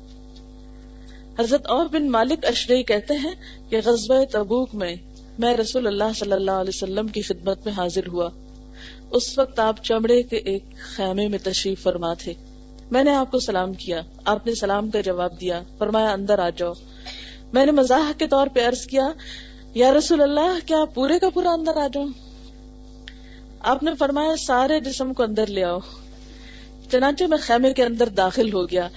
حضرت 1.39 1.67
اور 1.67 1.87
بن 1.87 2.11
مالک 2.11 2.45
اشرئی 2.45 2.83
کہتے 2.83 3.15
ہیں 3.15 3.35
کہ 3.71 3.81
غزوہ 3.85 4.25
تبوک 4.25 4.75
میں 4.75 4.97
میں 5.41 5.57
رسول 5.57 5.87
اللہ 5.87 6.13
صلی 6.15 6.33
اللہ 6.33 6.51
علیہ 6.51 6.71
وسلم 6.75 7.07
کی 7.07 7.23
خدمت 7.23 7.65
میں 7.65 7.75
حاضر 7.77 8.07
ہوا۔ 8.07 8.29
اس 9.11 9.39
وقت 9.39 9.59
آپ 9.59 9.85
چمڑے 9.85 10.23
کے 10.23 10.37
ایک 10.37 10.65
خیمے 10.97 11.29
میں 11.29 11.39
تشریف 11.43 11.83
فرما 11.83 12.15
تھے۔ 12.15 12.35
میں 12.91 13.05
نے 13.05 13.15
آپ 13.15 13.31
کو 13.31 13.39
سلام 13.39 13.73
کیا۔ 13.73 14.03
آپ 14.25 14.47
نے 14.47 14.55
سلام 14.55 14.91
کا 14.91 15.01
جواب 15.01 15.41
دیا۔ 15.41 15.63
فرمایا، 15.79 16.13
اندر 16.13 16.39
آ 16.39 16.51
جاؤ۔ 16.57 16.73
میں 17.53 17.67
نے 17.67 17.73
مزاح 17.73 18.13
کے 18.19 18.27
طور 18.27 18.47
پہ 18.47 18.69
عرض 18.69 18.87
کیا، 18.87 19.09
یا 19.75 19.93
رسول 19.93 20.23
اللہ، 20.23 20.67
کیا 20.67 20.85
پورے 20.85 21.19
کا 21.19 21.29
پورا 21.31 21.51
اندر 21.51 21.77
آ 21.77 21.87
جاؤ 21.93 22.05
آپ 23.61 23.83
نے 23.83 23.91
فرمایا، 23.99 24.37
سارے 24.37 24.81
جسم 24.81 25.15
کو 25.15 25.23
اندر 25.23 25.47
لے 25.47 25.65
آؤ۔ 25.65 25.79
چنانچہ 26.91 27.25
میں 27.25 27.39
خیمے 27.39 27.73
کے 27.73 27.85
اندر 27.85 28.09
داخل 28.09 28.53
ہو 28.53 28.71
گیا۔ 28.71 28.89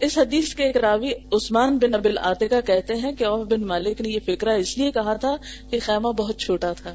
اس 0.00 0.18
حدیث 0.18 0.54
کے 0.54 0.62
ایک 0.62 0.76
راوی 0.76 1.10
عثمان 1.32 1.78
بن 1.78 1.94
ابل 1.94 2.18
آتکا 2.18 2.60
کہتے 2.60 2.94
ہیں 2.94 3.12
کہ 3.12 3.24
اوف 3.24 3.46
بن 3.46 3.66
مالک 3.66 4.00
نے 4.00 4.08
یہ 4.08 4.18
فکرہ 4.26 4.50
اس 4.50 4.78
لیے 4.78 4.90
کہا 4.90 5.14
تھا 5.14 5.36
کہ 5.70 5.78
خیمہ 5.82 6.08
بہت 6.08 6.38
چھوٹا 6.38 6.72
تھا۔ 6.72 6.94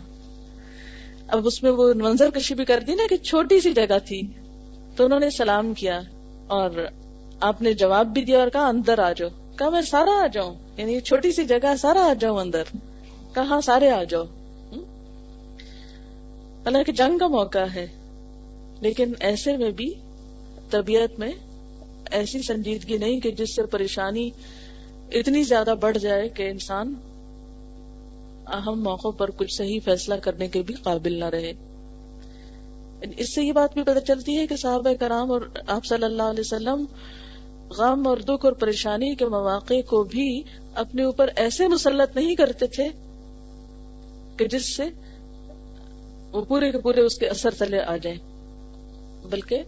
اب 1.28 1.48
اس 1.48 1.64
میں 1.64 1.72
وہ 1.72 1.94
منظر 1.96 2.30
کشی 2.30 2.56
بھی 2.56 2.66
کر 2.66 2.80
دی 2.80 2.96
نا 2.96 3.04
کہ 3.10 3.18
چھوٹی 3.18 3.62
سی 3.62 3.74
جگہ 3.74 4.00
تھی۔ 4.06 4.22
تو 4.96 5.06
انہوں 5.06 5.20
نے 5.20 5.30
سلام 5.30 5.74
کیا 5.74 6.02
اور 6.48 6.70
آپ 7.40 7.62
نے 7.62 7.74
جواب 7.74 8.08
بھی 8.08 8.24
دیا 8.26 8.40
اور 8.40 8.48
کہا، 8.48 8.68
اندر 8.68 9.00
آ 9.00 9.12
جاؤ۔ 9.12 9.30
کہا، 9.58 9.70
میں 9.70 9.82
سارا 9.82 10.24
آ 10.24 10.28
جاؤں؟ 10.28 10.56
یعنی 10.78 11.00
چھوٹی 11.00 11.32
سی 11.32 11.44
جگہ، 11.44 11.76
سارا 11.80 12.02
آ 12.02 12.14
جاؤں 12.20 12.40
اندر 12.40 12.64
کہاں 13.34 13.62
سارے 13.62 13.90
آ 13.90 14.04
جاؤ۔ 14.04 14.24
حالانکہ 16.66 16.92
جنگ 16.92 17.18
کا 17.18 17.28
موقع 17.28 17.66
ہے، 17.76 17.88
لیکن 18.82 19.14
ایسے 19.20 19.58
میں 19.58 19.72
بھی 19.72 19.94
طبیعت 20.70 21.20
میں 21.20 21.32
ایسی 22.12 22.41
سنجیدگی 22.41 22.98
نہیں 22.98 23.19
کہ 23.19 23.32
جس 23.32 23.56
سے 23.56 23.63
پریشانی 23.63 24.30
اتنی 25.12 25.43
زیادہ 25.43 25.74
بڑھ 25.82 25.98
جائے 25.98 26.30
کہ 26.30 26.50
انسان 26.50 26.93
اہم 28.48 28.84
موقع 28.84 29.08
پر 29.17 29.32
کچھ 29.32 29.54
صحیح 29.58 29.80
فیصلہ 29.86 30.15
کرنے 30.15 30.48
کے 30.48 30.62
بھی 30.62 30.74
قابل 30.74 31.19
نہ 31.19 31.26
رہے۔ 31.26 31.54
اس 33.17 33.36
سے 33.36 33.43
یہ 33.43 33.52
بات 33.52 33.74
بھی 33.74 33.84
پتہ 33.84 34.00
چلتی 34.00 34.38
ہے 34.38 34.48
کہ 34.48 34.56
صحابہ 34.56 34.93
کرام 35.00 35.32
اور 35.32 35.41
آپ 35.67 35.86
صلی 35.86 36.04
اللہ 36.04 36.24
علیہ 36.24 36.39
وسلم 36.39 36.86
غم 37.78 38.08
اور 38.08 38.17
دکھ 38.17 38.45
اور 38.45 38.54
پریشانی 38.54 39.15
کے 39.15 39.26
مواقع 39.26 39.74
کو 39.89 40.04
بھی 40.04 40.41
اپنے 40.76 41.04
اوپر 41.04 41.30
ایسے 41.36 41.67
مسلط 41.67 42.15
نہیں 42.15 42.36
کرتے 42.36 42.67
تھے 42.67 42.89
کہ 44.38 44.48
جس 44.48 44.76
سے 44.78 44.84
وہ 46.32 46.41
پورے 46.41 46.72
کے 46.72 46.78
پورے 46.78 47.02
اس 47.02 47.15
کے 47.15 47.28
اثر 47.28 47.50
تلے 47.52 47.82
آ 47.82 47.98
جائیں۔ 47.98 48.17
بلکہ 49.30 49.63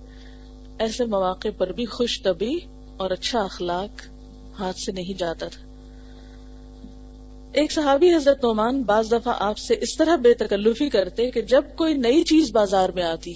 ایسے 0.82 1.06
مواقع 1.06 1.48
پر 1.58 1.72
بھی 1.72 1.86
خوش 1.86 2.22
طبی 2.24 2.56
اور 2.98 3.12
اچھا 3.12 3.42
اخلاق 3.42 4.02
ہاتھ 4.60 4.80
سے 4.80 4.92
نہیں 4.92 5.20
جاتا 5.20 5.48
تھا۔ 5.48 5.62
ایک 7.54 7.72
صحابی 7.72 8.14
حضرت 8.16 8.44
نعمان 8.44 8.82
بعض 8.82 9.12
دفعہ 9.12 9.34
آپ 9.40 9.58
سے 9.58 9.76
اس 9.82 9.98
طرح 9.98 10.16
بے 10.16 10.34
تکلفی 10.34 10.90
کرتے 10.90 11.32
کہ 11.32 11.42
جب 11.42 11.64
کوئی 11.76 11.94
نئی 11.94 12.24
چیز 12.24 12.52
بازار 12.52 12.90
میں 12.90 13.04
آتی 13.04 13.34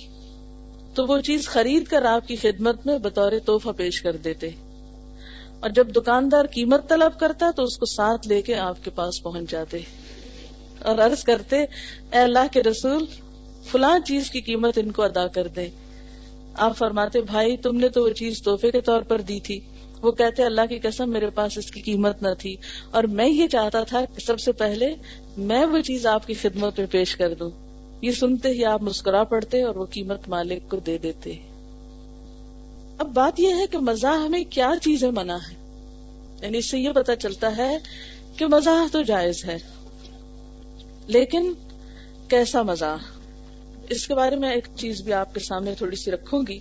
تو 0.93 1.05
وہ 1.05 1.19
چیز 1.19 1.47
خرید 1.47 1.87
کر 1.87 2.05
آپ 2.05 2.27
کی 2.27 2.35
خدمت 2.35 2.85
میں 2.85 2.97
بطور 2.97 3.31
تحفہ 3.45 3.69
پیش 3.77 4.01
کر 4.01 4.15
دیتے 4.15 4.49
اور 5.59 5.69
جب 5.69 5.87
دکاندار 5.95 6.45
قیمت 6.45 6.89
طلب 6.89 7.19
کرتا 7.19 7.51
تو 7.55 7.63
اس 7.63 7.77
کو 7.77 7.85
ساتھ 7.85 8.27
لے 8.27 8.41
کے 8.41 8.55
آپ 8.55 8.83
کے 8.83 8.91
پاس 8.95 9.23
پہنچ 9.23 9.51
جاتے 9.51 9.79
اور 10.81 10.97
عرض 10.97 11.23
کرتے، 11.23 11.61
اے 12.11 12.19
اللہ 12.19 12.47
کے 12.51 12.63
رسول، 12.63 13.05
فلاں 13.71 13.99
چیز 14.05 14.29
کی 14.29 14.41
قیمت 14.41 14.77
ان 14.77 14.91
کو 14.91 15.03
ادا 15.03 15.27
کر 15.27 15.47
دے 15.47 15.69
آپ 16.57 16.77
فرماتے، 16.77 17.21
بھائی، 17.21 17.57
تم 17.57 17.75
نے 17.75 17.89
تو 17.89 18.03
وہ 18.03 18.09
چیز 18.09 18.41
تحفے 18.41 18.71
کے 18.71 18.81
طور 18.81 19.01
پر 19.01 19.21
دی 19.21 19.39
تھی۔ 19.39 19.59
وہ 20.01 20.11
کہتے، 20.11 20.43
اللہ 20.43 20.61
کی 20.69 20.79
قسم، 20.79 21.09
میرے 21.09 21.29
پاس 21.29 21.57
اس 21.57 21.71
کی 21.71 21.81
قیمت 21.81 22.21
نہ 22.21 22.27
تھی۔ 22.39 22.55
اور 22.91 23.03
میں 23.03 23.29
یہ 23.29 23.47
چاہتا 23.47 23.83
تھا 23.83 24.01
کہ 24.05 24.25
سب 24.25 24.39
سے 24.39 24.51
پہلے 24.51 24.95
میں 25.37 25.65
وہ 25.65 25.79
چیز 25.79 26.05
آپ 26.05 26.27
کی 26.27 26.33
خدمت 26.33 26.79
میں 26.79 26.87
پیش 26.91 27.15
کر 27.15 27.33
دوں۔ 27.33 27.49
یہ 28.01 28.11
سنتے 28.11 28.49
ہی 28.49 28.65
آپ 28.65 28.81
مسکرا 28.81 29.23
پڑتے 29.23 29.63
اور 29.63 29.75
وہ 29.75 29.85
قیمت 29.85 30.29
مالک 30.29 30.69
کو 30.69 30.77
دے 30.77 30.97
دیتے۔ 30.97 31.35
اب 32.99 33.13
بات 33.13 33.39
یہ 33.39 33.53
ہے 33.53 33.67
کہ 33.71 33.77
مزاح 33.77 34.25
ہمیں 34.25 34.43
کیا 34.43 34.71
چیزیں 34.81 35.11
منع 35.11 35.35
ہے 35.35 35.53
یعنی 36.41 36.57
اس 36.57 36.65
سے 36.65 36.79
یہ 36.79 36.91
پتا 36.91 37.15
چلتا 37.15 37.57
ہے 37.57 37.77
کہ 38.37 38.47
مزاح 38.47 38.87
تو 38.91 39.01
جائز 39.01 39.45
ہے، 39.45 39.57
لیکن 41.07 41.53
کیسا 42.27 42.61
مزاح؟ 42.61 43.14
اس 43.89 44.07
کے 44.07 44.15
بارے 44.15 44.35
میں 44.35 44.51
ایک 44.51 44.67
چیز 44.75 45.01
بھی 45.01 45.13
آپ 45.13 45.33
کے 45.33 45.39
سامنے 45.39 45.73
تھوڑی 45.77 45.95
سی 45.95 46.11
رکھوں 46.11 46.43
گی۔ 46.47 46.59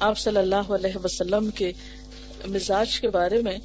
آپ 0.00 0.18
صلی 0.18 0.36
اللہ 0.36 0.72
علیہ 0.72 1.04
وسلم 1.04 1.50
کے 1.50 1.72
مزاج 2.46 3.00
کے 3.00 3.08
بارے 3.08 3.42
میں 3.42 3.58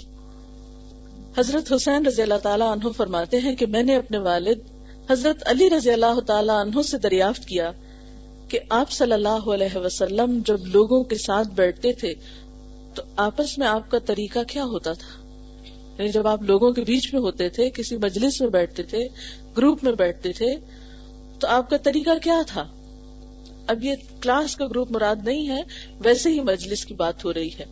حضرت 1.37 1.73
حسین 1.73 2.05
رضی 2.05 2.21
اللہ 2.21 2.39
تعالیٰ 2.43 2.71
عنہ 2.71 2.89
فرماتے 2.97 3.37
ہیں 3.37 3.55
کہ 3.55 3.65
میں 3.65 3.83
نے 3.83 3.95
اپنے 3.95 4.17
والد 4.17 4.59
حضرت 5.11 5.43
علی 5.45 5.69
رضی 5.69 5.91
اللہ 5.91 6.19
تعالیٰ 6.19 6.55
عنہ 6.55 6.81
سے 6.81 6.97
دریافت 6.97 7.45
کیا 7.45 7.71
کہ 8.47 8.59
آپ 8.69 8.91
صلی 8.91 9.13
اللہ 9.13 9.49
علیہ 9.49 9.77
وسلم 9.77 10.39
جب 10.45 10.65
لوگوں 10.65 11.03
کے 11.03 11.17
ساتھ 11.17 11.47
بیٹھتے 11.47 11.93
تھے 11.93 12.13
تو 12.95 13.01
آپس 13.15 13.57
میں 13.57 13.67
آپ 13.67 13.91
کا 13.91 13.99
طریقہ 13.99 14.39
کیا 14.47 14.63
ہوتا 14.63 14.93
تھا؟ 14.93 15.21
یعنی 15.97 16.09
جب 16.09 16.27
آپ 16.27 16.41
لوگوں 16.41 16.71
کے 16.71 16.81
بیچ 16.81 17.13
میں 17.13 17.21
ہوتے 17.21 17.49
تھے، 17.49 17.69
کسی 17.69 17.97
مجلس 17.97 18.41
میں 18.41 18.49
بیٹھتے 18.49 18.83
تھے، 18.83 19.07
گروپ 19.57 19.83
میں 19.83 19.91
بیٹھتے 19.91 20.31
تھے 20.31 20.55
تو 21.41 21.47
آپ 21.47 21.69
کا 21.69 21.77
طریقہ 21.77 22.09
کیا 22.23 22.41
تھا؟ 22.47 22.67
اب 23.67 23.83
یہ 23.83 23.93
کلاس 24.21 24.55
کا 24.55 24.67
گروپ 24.67 24.91
مراد 24.91 25.15
نہیں 25.23 25.49
ہے، 25.49 25.61
ویسے 25.99 26.29
ہی 26.29 26.39
مجلس 26.39 26.85
کی 26.85 26.93
بات 26.93 27.25
ہو 27.25 27.33
رہی 27.33 27.49
ہے۔ 27.59 27.65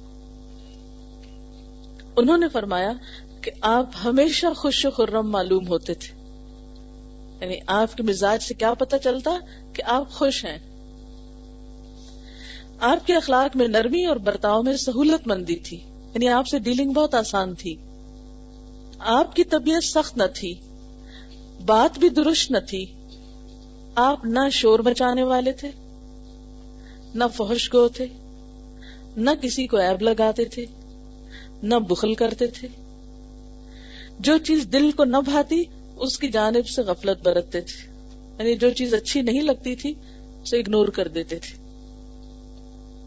انہوں 2.15 2.38
نے 2.38 2.47
فرمایا 2.47 2.91
کہ 3.41 3.51
آپ 3.62 3.89
ہمیشہ 4.03 4.53
خوش 4.58 4.86
و 4.86 4.91
خرم 4.91 5.32
معلوم 5.32 5.67
ہوتے 5.67 5.93
تھے۔ 5.93 6.19
یعنی 7.41 7.55
آپ 7.67 7.97
کے 7.97 8.03
مزاج 8.03 8.43
سے 8.43 8.53
کیا 8.53 8.73
پتا 8.73 8.97
چلتا 8.97 9.32
کہ 9.73 9.84
آپ 9.86 10.12
خوش 10.12 10.45
ہیں۔ 10.45 10.60
آپ 12.79 13.08
کے 13.08 13.15
اخلاق 13.15 13.58
میں 13.58 13.67
نرمی 13.67 14.05
اور 14.05 14.15
برتاؤ 14.15 14.62
میں 14.62 14.77
سہولت 14.77 15.27
مندی 15.27 15.55
تھی۔ 15.55 15.77
یعنی 15.86 16.27
آپ 16.27 16.47
سے 16.47 16.60
ڈیلنگ 16.60 16.91
بہت 16.93 17.15
آسان 17.15 17.55
تھی۔ 17.55 17.75
آپ 18.99 19.36
کی 19.36 19.43
طبیعت 19.43 19.84
سخت 19.84 20.17
نہ 20.17 20.23
تھی۔ 20.36 20.55
بات 21.65 21.99
بھی 21.99 22.10
درست 22.10 22.51
نہ 22.51 22.58
تھی۔ 22.58 22.98
آپ 23.99 24.25
نہ 24.25 24.39
شور 24.51 24.79
بچانے 24.79 25.23
والے 25.23 25.51
تھے، 25.51 25.71
نہ 27.15 27.23
فحش 27.33 27.73
گو 27.73 27.88
تھے، 27.88 28.05
نہ 29.17 29.29
کسی 29.41 29.67
کو 29.67 29.77
ایب 29.77 30.01
لگاتے 30.01 30.45
تھے، 30.45 30.65
نہ 31.63 31.75
بخل 31.75 32.13
کرتے 32.13 32.47
تھے۔ 32.47 32.67
جو 34.19 34.38
چیز 34.38 34.67
دل 34.73 34.91
کو 34.91 35.03
نہ 35.03 35.17
بھاتی، 35.25 35.63
اس 35.97 36.19
کی 36.19 36.27
جانب 36.27 36.67
سے 36.67 36.81
غفلت 36.81 37.21
برتتے 37.23 37.62
تھے۔ 37.62 37.91
یعنی 38.39 38.55
جو 38.55 38.69
چیز 38.69 38.93
اچھی 38.93 39.21
نہیں 39.21 39.41
لگتی 39.41 39.75
تھی، 39.75 39.93
اسے 40.41 40.57
اگنور 40.57 40.88
کر 40.88 41.07
دیتے 41.07 41.39
تھے۔ 41.39 41.57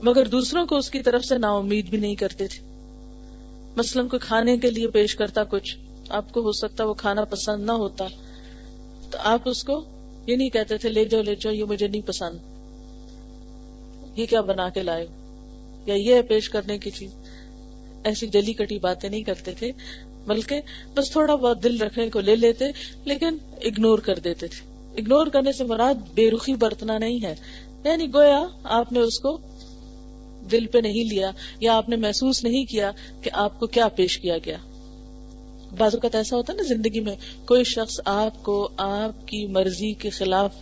مگر 0.02 0.26
دوسروں 0.26 0.66
کو 0.66 0.76
اس 0.76 0.90
کی 0.90 1.02
طرف 1.02 1.24
سے 1.24 1.38
نا 1.38 1.52
امید 1.52 1.90
بھی 1.90 1.98
نہیں 1.98 2.14
کرتے 2.14 2.46
تھے۔ 2.46 2.60
مثلاً 3.76 4.08
کوئی 4.08 4.20
کھانے 4.20 4.58
کے 4.58 4.70
لیے 4.70 4.88
پیش 4.88 5.14
کرتا 5.14 5.44
کچھ، 5.44 5.76
آپ 6.08 6.32
کو 6.32 6.40
ہو 6.40 6.52
سکتا 6.52 6.84
وہ 6.84 6.94
کھانا 6.94 7.24
پسند 7.24 7.66
نہ 7.66 7.72
ہوتا، 7.72 8.06
تو 9.10 9.18
آپ 9.18 9.40
اس 9.44 9.64
کو 9.64 9.91
یہ 10.26 10.36
نہیں 10.36 10.50
کہتے 10.50 10.78
تھے، 10.78 10.88
لے 10.88 11.04
جاؤ 11.04 11.22
لے 11.22 11.34
جاؤ، 11.34 11.52
یہ 11.52 11.64
مجھے 11.64 11.88
نہیں 11.88 12.02
پسند. 12.02 12.38
یہ 14.18 14.26
کیا 14.26 14.40
بنا 14.40 14.68
کے 14.68 14.82
لائے؟ 14.82 15.06
یا 15.86 15.94
یہ 15.94 16.22
پیش 16.22 16.48
کرنے 16.48 16.78
کی 16.78 16.90
چیز؟ 16.90 17.10
ایسی 18.04 18.26
جلی 18.26 18.52
کٹی 18.52 18.78
باتیں 18.78 19.10
نہیں 19.10 19.22
کرتے 19.22 19.52
تھے، 19.52 19.72
بلکہ 20.26 20.60
بس 20.94 21.10
تھوڑا 21.10 21.34
بہت 21.34 21.62
دل 21.62 21.80
رکھنے 21.80 22.10
کو 22.10 22.20
لے 22.20 22.36
لیتے، 22.36 22.64
لیکن 23.04 23.36
اگنور 23.64 23.98
کر 23.98 24.18
دیتے 24.18 24.46
تھے۔ 24.46 24.90
اگنور 24.96 25.26
کرنے 25.26 25.52
سے 25.52 25.64
مراد 25.64 25.94
بے 26.14 26.30
رخی 26.30 26.54
برتنا 26.54 26.98
نہیں 26.98 27.24
ہے۔ 27.24 27.34
یعنی 27.84 28.06
گویا 28.14 28.46
آپ 28.64 28.92
نے 28.92 28.98
اس 28.98 29.18
کو 29.18 29.38
دل 30.50 30.66
پہ 30.66 30.78
نہیں 30.78 31.04
لیا، 31.04 31.30
یا 31.60 31.76
آپ 31.76 31.88
نے 31.88 31.96
محسوس 31.96 32.44
نہیں 32.44 32.64
کیا 32.64 32.90
کہ 33.22 33.30
آپ 33.32 33.60
کو 33.60 33.66
کیا 33.66 33.88
پیش 33.88 34.18
کیا 34.18 34.36
گیا۔ 34.38 34.56
بعض 35.78 35.94
اوقات 35.94 36.14
ایسا 36.14 36.36
ہوتا 36.36 36.52
ہے 36.52 36.56
نا 36.56 36.62
زندگی 36.62 37.00
میں، 37.00 37.16
کوئی 37.44 37.64
شخص 37.64 38.00
آپ 38.04 38.42
کو 38.42 38.68
آپ 38.76 39.28
کی 39.28 39.46
مرضی 39.46 39.92
کے 39.92 40.10
خلاف 40.10 40.54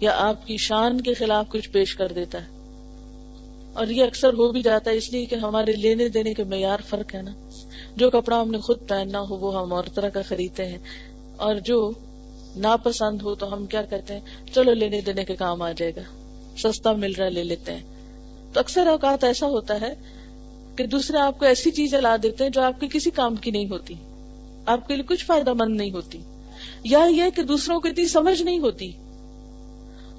یا 0.00 0.12
آپ 0.16 0.46
کی 0.46 0.56
شان 0.56 1.00
کے 1.00 1.14
خلاف 1.14 1.48
کچھ 1.48 1.70
پیش 1.70 1.94
کر 1.94 2.12
دیتا 2.12 2.38
ہے۔ 2.40 2.46
اور 3.72 3.86
یہ 3.86 4.04
اکثر 4.04 4.28
ہو 4.28 4.52
بھی 4.52 4.62
جاتا 4.62 4.90
ہے 4.90 4.96
اس 4.96 5.12
لیے 5.12 5.26
کہ 5.26 5.34
ہمارے 5.34 5.72
لینے 5.72 6.08
دینے 6.08 6.34
کے 6.34 6.44
معیار 6.44 6.78
فرق 6.88 7.14
ہے 7.14 7.22
نا۔ 7.22 7.30
جو 7.96 8.10
کپڑا 8.10 8.40
ہم 8.40 8.50
نے 8.50 8.58
خود 8.58 8.88
پہننا 8.88 9.20
ہو، 9.20 9.36
وہ 9.36 9.60
ہم 9.60 9.72
اور 9.72 9.84
طرح 9.94 10.08
کا 10.08 10.22
خریدتے 10.22 10.64
ہیں۔ 10.64 10.78
اور 11.36 11.54
جو 11.54 11.90
ناپسند 12.56 13.22
ہو 13.22 13.34
تو 13.34 13.52
ہم 13.52 13.66
کیا 13.66 13.82
کہتے 13.82 14.14
ہیں؟ 14.14 14.20
چلو 14.54 14.72
لینے 14.72 15.00
دینے 15.00 15.24
کے 15.24 15.36
کام 15.36 15.62
آ 15.62 15.72
جائے 15.72 15.92
گا، 15.96 16.00
سستا 16.56 16.92
مل 16.92 17.14
رہا 17.14 17.28
لے 17.28 17.44
لیتے 17.44 17.74
ہیں۔ 17.74 17.82
تو 18.52 18.60
اکثر 18.60 18.86
اوقات 18.86 19.24
ایسا 19.24 19.46
ہوتا 19.46 19.80
ہے 19.80 19.94
کہ 20.76 20.86
دوسرے 20.86 21.18
آپ 21.18 21.38
کو 21.38 21.44
ایسی 21.44 21.70
چیزیں 21.70 22.00
لا 22.00 22.16
دیتے 22.22 22.44
ہیں 22.44 22.50
جو 22.50 22.62
آپ 22.62 22.80
کے 22.80 22.86
کسی 22.92 23.10
کام 23.10 23.36
کی 23.36 23.50
نہیں 23.50 23.68
ہوتی۔ 23.68 23.94
آپ 24.68 24.88
کے 24.88 24.94
لیے 24.94 25.04
کچھ 25.04 25.24
فائدہ 25.24 25.52
مند 25.52 25.76
نہیں 25.76 25.90
ہوتی 25.90 26.18
یا 26.84 26.98
یہ 27.10 27.22
کہ 27.36 27.42
دوسروں 27.42 27.80
کو 27.80 27.88
اتنی 27.88 28.08
سمجھ 28.08 28.42
نہیں 28.42 28.58
ہوتی۔ 28.58 28.92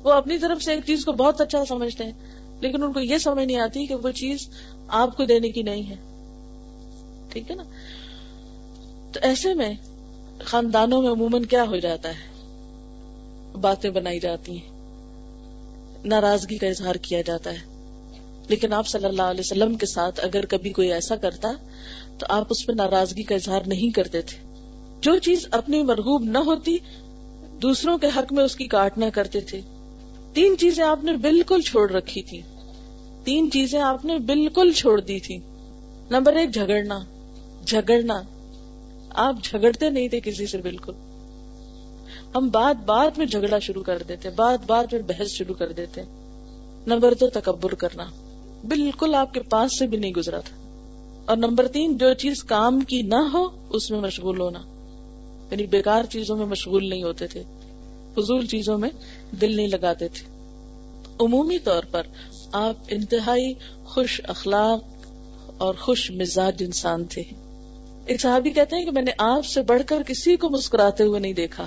وہ 0.04 0.12
اپنی 0.12 0.38
طرف 0.38 0.64
سے 0.64 0.74
ایک 0.74 0.86
چیز 0.86 1.06
کو 1.06 1.12
بہت 1.12 1.42
اچھا 1.42 1.66
سمجھتے 1.66 2.04
ہیں، 2.04 2.12
لیکن 2.62 2.84
ان 2.84 2.94
کو 2.94 3.00
یہ 3.00 3.18
سمجھ 3.18 3.46
نہیں 3.46 3.60
آتی 3.60 3.86
کہ 3.86 3.96
وہ 3.96 4.12
چیز 4.12 4.50
آپ 4.88 5.18
کو 5.18 5.26
دینے 5.26 5.50
کی 5.50 5.62
نہیں 5.62 5.84
ہے۔ 5.90 5.96
ٹھیک 7.30 7.52
ہے 7.52 7.56
نا؟ 7.56 7.64
تو 9.12 9.20
ایسے 9.22 9.54
میں 9.54 9.74
خاندانوں 10.44 11.02
میں 11.02 11.10
عموماً 11.10 11.44
کیا 11.44 11.64
ہو 11.64 11.78
جاتا 11.78 12.10
ہے؟ 12.10 12.30
باتیں 13.58 13.90
بنائی 13.90 14.20
جاتی 14.20 14.52
ہیں۔ 14.52 14.80
ناراضگی 16.06 16.58
کا 16.58 16.68
اظہار 16.68 16.96
کیا 16.96 17.22
جاتا 17.22 17.52
ہے۔ 17.52 17.80
لیکن 18.48 18.74
آپ 18.74 18.88
صلی 18.88 19.06
اللہ 19.06 19.22
علیہ 19.22 19.42
وسلم 19.42 19.76
کے 19.76 19.86
ساتھ 19.86 20.20
اگر 20.24 20.46
کبھی 20.46 20.70
کوئی 20.70 20.94
ایسا 20.94 21.16
کرتا 21.16 21.50
تو 22.20 22.26
آپ 22.30 22.46
اس 22.50 22.66
پہ 22.66 22.72
ناراضگی 22.72 23.24
کا 23.24 23.36
اظہار 23.36 23.62
نہیں 23.66 23.90
کرتے 23.90 24.22
تھے۔ 24.22 24.50
جو 25.02 25.18
چیز 25.18 25.48
اپنی 25.52 25.84
مرغوب 25.84 26.24
نہ 26.24 26.38
ہوتی، 26.38 26.78
دوسروں 27.62 27.98
کے 27.98 28.08
حق 28.16 28.34
میں 28.34 28.44
اس 28.44 28.56
کی 28.56 28.68
کاٹنا 28.68 29.10
کرتے 29.10 29.40
تھے۔ 29.40 29.62
تین 30.34 30.58
چیزیں 30.58 30.84
آپ 30.84 31.04
نے 31.04 31.14
بالکل 31.14 31.62
چھوڑ 31.62 31.92
رکھی 31.92 32.22
تھی 32.22 32.42
تین 33.24 33.52
چیزیں 33.52 33.82
آپ 33.82 34.06
نے 34.06 34.18
بالکل 34.18 34.72
چھوڑ 34.72 35.02
دی 35.02 35.20
تھی 35.20 35.38
نمبر 36.12 36.34
ایک، 36.34 36.54
جھگڑنا۔ 36.54 37.00
جھگڑنا۔ 37.68 38.22
آپ 39.10 39.36
جھگڑتے 39.44 39.90
نہیں 39.90 40.08
تھے 40.08 40.20
کسی 40.20 40.48
سے 40.48 40.58
بالکل۔ 40.58 40.94
ہم 42.36 42.50
بات 42.50 42.86
بات 42.86 43.18
میں 43.18 43.26
جھگڑا 43.26 43.60
شروع 43.60 43.84
کر 43.84 44.04
دیتے، 44.08 44.30
بات 44.30 44.60
بات 44.68 44.94
میں 44.94 45.02
بحث 45.02 45.28
شروع 45.28 45.56
کر 45.56 45.72
دیتے۔ 45.72 46.02
نمبر 46.88 47.14
دو، 47.14 47.30
تکبر 47.30 47.74
کرنا۔ 47.74 48.06
بالکل 48.64 49.16
آپ 49.16 49.34
کے 49.34 49.42
پاس 49.42 49.80
سے 49.80 49.88
بھی 49.88 49.98
نہیں 49.98 50.14
گزرا 50.14 50.40
تھا۔ 50.40 50.59
اور 51.30 51.38
نمبر 51.38 51.68
تین، 51.68 51.98
جو 51.98 52.13
چیز 52.13 52.44
کام 52.44 52.82
کی 52.82 53.02
نہ 53.02 53.15
ہو، 53.15 53.48
اس 53.70 53.92
میں 53.92 54.00
مشغول 54.00 54.42
ہونا۔ 54.42 54.60
یعنی 55.52 55.65
بیکار 55.65 56.04
چیزوں 56.04 56.38
میں 56.38 56.46
مشغول 56.46 56.89
نہیں 56.89 57.04
ہوتے 57.04 57.28
تھے۔ 57.28 57.44
فضول 58.13 58.46
چیزوں 58.46 58.78
میں 58.78 58.89
دل 59.42 59.56
نہیں 59.56 59.68
لگاتے 59.68 60.08
تھے۔ 60.08 60.26
عمومی 61.20 61.60
طور 61.60 61.84
پر 61.92 62.02
آپ 62.52 62.76
انتہائی 62.88 63.54
خوش 63.86 64.22
اخلاق 64.28 65.08
اور 65.58 65.74
خوش 65.74 66.12
مزاج 66.12 66.63
انسان 66.65 67.06
تھے۔ 67.06 67.24
ایک 68.06 68.22
صحابی 68.22 68.50
کہتے 68.50 68.76
ہیں 68.76 68.86
کہ 68.86 68.92
میں 68.92 69.02
نے 69.02 69.12
آپ 69.18 69.46
سے 69.46 69.62
بڑھ 69.62 69.82
کر 69.88 70.04
کسی 70.08 70.36
کو 70.36 70.50
مسکراتے 70.50 71.04
ہوئے 71.04 71.20
نہیں 71.20 71.34
دیکھا۔ 71.34 71.65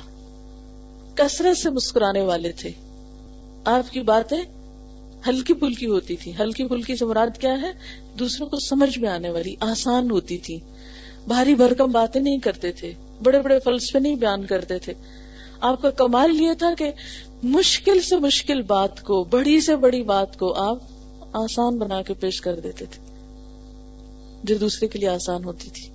کثرت 1.15 1.59
سے 1.59 1.71
مسکرانے 1.71 2.21
والے 2.21 2.53
تھے۔ 2.53 2.71
آپ 3.65 3.93
کی 3.93 4.01
باتیں 4.01 4.43
ہلکی 5.29 5.55
پھلکی 5.55 5.87
ہوتی 5.87 6.17
تھی۔ 6.17 6.33
ہلکی 6.39 6.65
پھلکی 6.65 6.97
سے 6.97 7.05
مراد 7.05 7.41
کیا 7.41 7.63
ہے؟ 7.63 7.73
دوسروں 8.19 8.49
کو 8.49 8.59
سمجھ 8.59 8.99
میں 8.99 9.09
آنے 9.09 9.31
والی، 9.31 9.55
آسان 9.61 10.11
ہوتی 10.11 10.39
تھی۔ 10.39 10.61
بھاری 11.27 11.55
بھرکم 11.55 11.91
باتیں 11.91 12.21
نہیں 12.21 12.39
کرتے 12.39 12.73
تھے۔ 12.73 12.93
بڑے 13.23 13.41
بڑے 13.41 13.59
فلسفے 13.59 13.99
نہیں 13.99 14.15
بیان 14.15 14.47
کرتے 14.47 14.79
تھے۔ 14.79 14.93
آپ 15.61 15.83
کا 15.83 15.91
کمال 15.91 16.41
یہ 16.41 16.53
تھا 16.59 16.75
کہ 16.79 16.93
مشکل 17.43 18.01
سے 18.01 18.17
مشکل 18.17 18.63
بات 18.63 19.03
کو، 19.03 19.25
بڑی 19.25 19.61
سے 19.61 19.77
بڑی 19.77 20.03
بات 20.03 20.39
کو 20.39 20.53
آپ 20.53 20.79
آسان 21.33 21.79
بنا 21.79 22.03
کے 22.03 22.15
پیش 22.15 22.41
کر 22.41 22.61
دیتے 22.61 22.85
تھے۔ 22.85 23.13
جو 24.45 24.55
دوسرے 24.59 24.89
کے 24.89 24.99
لیے 24.99 25.09
آسان 25.09 25.45
ہوتی 25.45 25.71
تھی۔ 25.71 25.89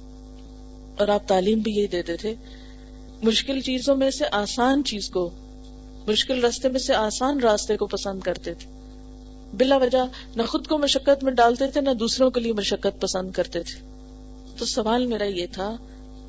اور 0.99 1.07
آپ 1.07 1.27
تعلیم 1.27 1.59
بھی 1.59 1.71
یہی 1.71 1.87
دیتے 1.87 2.17
تھے۔ 2.17 2.35
مشکل 3.23 3.61
چیزوں 3.61 3.95
میں 3.95 4.11
سے 4.11 4.25
آسان 4.31 4.83
چیز 4.83 5.09
کو، 5.09 5.29
مشکل 6.07 6.43
راستے 6.43 6.69
میں 6.69 6.79
سے 6.79 6.93
آسان 6.93 7.39
راستے 7.39 7.77
کو 7.77 7.87
پسند 7.87 8.19
کرتے 8.19 8.53
تھے۔ 8.53 8.76
بلا 9.53 9.77
وجہ 9.77 10.05
نہ 10.35 10.43
خود 10.43 10.67
کو 10.67 10.77
مشقت 10.77 11.23
میں 11.23 11.31
ڈالتے 11.31 11.67
تھے، 11.67 11.81
نہ 11.81 11.89
دوسروں 11.89 12.29
کے 12.29 12.39
لیے 12.39 12.53
مشقت 12.53 13.01
پسند 13.01 13.31
کرتے 13.31 13.63
تھے۔ 13.63 13.87
تو 14.57 14.65
سوال 14.65 15.05
میرا 15.05 15.23
یہ 15.23 15.45
تھا 15.51 15.75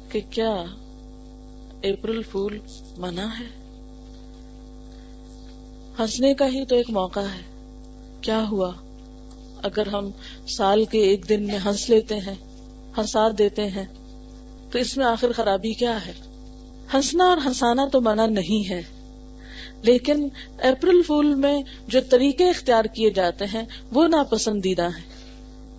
کہ 0.09 0.21
کیا 0.31 0.65
اپریل 1.83 2.23
فول 2.23 2.59
منع 2.97 3.27
ہے؟ 3.41 3.47
ہنسنے 5.99 6.35
کا 6.35 6.47
ہی 6.47 6.65
تو 6.65 6.77
ایک 6.77 6.91
موقع 6.91 7.21
ہے۔ 7.21 7.59
کیا 8.21 8.49
ہوا؟ 8.51 8.73
اگر 9.63 9.87
ہم 9.87 10.11
سال 10.49 10.85
کے 10.85 10.99
ایک 10.99 11.29
دن 11.29 11.47
میں 11.47 11.59
ہنس 11.65 11.91
لیتے 11.91 12.15
ہیں 12.15 12.35
ہنسا 12.99 13.29
دیتے 13.39 13.69
ہیں، 13.69 13.87
تو 14.71 14.79
اس 14.79 14.97
میں 14.97 15.07
آخر 15.07 15.33
خرابی 15.33 15.73
کیا 15.73 16.07
ہے؟ 16.07 16.13
ہنسنا 16.95 17.25
اور 17.25 17.39
ہنسانا 17.47 17.87
تو 17.93 18.01
منع 18.01 18.27
نہیں 18.27 18.71
ہے۔ 18.71 18.83
لیکن 19.83 20.29
اپریل 20.63 21.03
فول 21.03 21.35
میں 21.35 21.63
جو 21.89 22.01
طریقے 22.11 22.49
اختیار 22.49 22.85
کیے 22.85 23.11
جاتے 23.11 23.45
ہیں، 23.45 23.63
وہ 23.93 24.09
ناپسندیدہ 24.09 24.83
ہیں۔ 24.83 25.19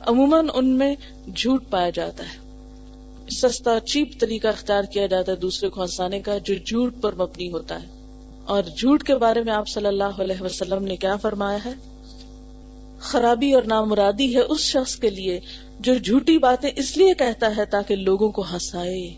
عموماً 0.01 0.47
ان 0.53 0.67
میں 0.67 0.95
جھوٹ 1.35 1.63
پایا 1.69 1.89
جاتا 1.89 2.23
ہے۔ 2.23 2.49
سستا، 3.31 3.79
چیپ 3.79 4.19
طریقہ 4.19 4.47
اختیار 4.47 4.83
کیا 4.83 5.05
جاتا 5.05 5.31
ہے 5.31 5.37
دوسرے 5.37 5.69
کو 5.69 5.81
ہنسانے 5.81 6.19
کا 6.19 6.37
جو 6.37 6.55
جھوٹ 6.65 7.01
پر 7.01 7.15
مبنی 7.15 7.51
ہوتا 7.51 7.81
ہے۔ 7.81 7.87
اور 8.45 8.63
جھوٹ 8.63 9.03
کے 9.03 9.15
بارے 9.15 9.43
میں 9.43 9.53
آپ 9.53 9.67
صلی 9.67 9.85
اللہ 9.85 10.03
علیہ 10.03 10.43
وسلم 10.43 10.83
نے 10.83 10.95
کیا 10.95 11.15
فرمایا 11.15 11.57
ہے؟ 11.65 11.71
خرابی 12.99 13.53
اور 13.53 13.63
نامرادی 13.63 14.35
ہے 14.35 14.41
اس 14.41 14.59
شخص 14.59 14.95
کے 14.95 15.09
لیے 15.09 15.39
جو 15.79 15.93
جھوٹی 15.93 16.37
باتیں 16.37 16.69
اس 16.75 16.97
لیے 16.97 17.13
کہتا 17.13 17.57
ہے 17.57 17.65
تاکہ 17.65 17.95
لوگوں 17.95 18.29
کو 18.29 18.41
ہنسائے۔ 18.41 19.13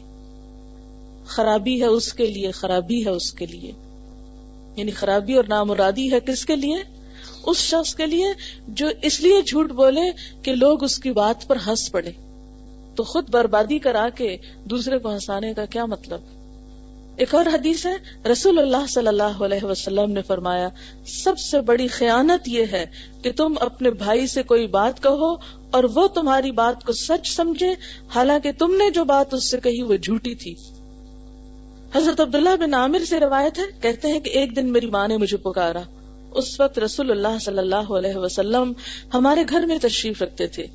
خرابی 1.25 1.81
ہے 1.81 1.85
اس 1.85 2.13
کے 2.13 2.25
لیے، 2.25 2.51
خرابی 2.51 3.05
ہے 3.05 3.09
اس 3.09 3.33
کے 3.33 3.45
لیے۔ 3.45 3.71
یعنی 4.75 4.91
خرابی 4.91 5.33
اور 5.33 5.43
نامرادی 5.47 6.11
ہے 6.11 6.19
کس 6.19 6.45
کے 6.45 6.55
لیے؟ 6.55 6.75
اس 7.45 7.57
شخص 7.57 7.95
کے 7.95 8.05
لیے 8.05 8.25
جو 8.67 8.87
اس 9.01 9.21
لیے 9.21 9.41
جھوٹ 9.41 9.71
بولے 9.71 10.11
کہ 10.43 10.55
لوگ 10.55 10.83
اس 10.83 10.97
کی 10.97 11.11
بات 11.11 11.47
پر 11.47 11.57
ہنس 11.67 11.91
پڑے۔ 11.91 12.11
تو 12.95 13.03
خود 13.03 13.29
بربادی 13.29 13.79
کرا 13.79 14.09
کے 14.09 14.37
دوسرے 14.65 14.99
کو 14.99 15.13
ہنسانے 15.13 15.53
کا 15.53 15.65
کیا 15.65 15.85
مطلب؟ 15.85 16.21
ایک 17.17 17.35
اور 17.35 17.45
حدیث 17.45 17.85
ہے، 17.85 18.27
رسول 18.31 18.59
اللہ 18.59 18.87
صلی 18.89 19.07
اللہ 19.07 19.23
علیہ 19.23 19.65
وسلم 19.65 20.11
نے 20.11 20.21
فرمایا، 20.21 20.69
سب 21.05 21.39
سے 21.39 21.61
بڑی 21.61 21.87
خیانت 21.87 22.47
یہ 22.47 22.65
ہے 22.71 22.85
کہ 23.23 23.31
تم 23.31 23.53
اپنے 23.59 23.89
بھائی 23.89 24.27
سے 24.27 24.43
کوئی 24.43 24.67
بات 24.67 25.03
کہو 25.03 25.35
اور 25.71 25.83
وہ 25.83 26.07
تمہاری 26.07 26.51
بات 26.51 26.85
کو 26.85 26.93
سچ 26.93 27.27
سمجھے، 27.35 27.73
حالانکہ 28.15 28.51
تم 28.51 28.71
نے 28.71 28.89
جو 28.89 29.03
بات 29.03 29.33
اس 29.33 29.51
سے 29.51 29.59
کہی 29.63 29.81
وہ 29.81 29.95
جھوٹی 29.95 30.35
تھی۔ 30.35 30.55
حضرت 31.95 32.19
عبداللہ 32.19 32.55
بن 32.59 32.73
عامر 32.73 32.99
سے 32.99 33.19
روایت 33.19 33.59
ہے، 33.59 33.63
کہتے 33.81 34.07
ہیں 34.07 34.19
کہ 34.19 34.29
ایک 34.29 34.55
دن 34.55 34.71
میری 34.71 34.85
ماں 34.85 35.07
نے 35.07 35.17
مجھے 35.17 35.37
پکارا۔ 35.37 35.81
اس 36.31 36.59
وقت 36.59 36.79
رسول 36.79 37.11
اللہ 37.11 37.39
صلی 37.41 37.57
اللہ 37.57 37.75
علیہ 37.75 38.15
وسلم 38.15 38.73
ہمارے 39.13 39.41
گھر 39.49 39.65
میں 39.65 39.77
تشریف 39.81 40.21
رکھتے 40.21 40.47
تھے۔ 40.47 40.67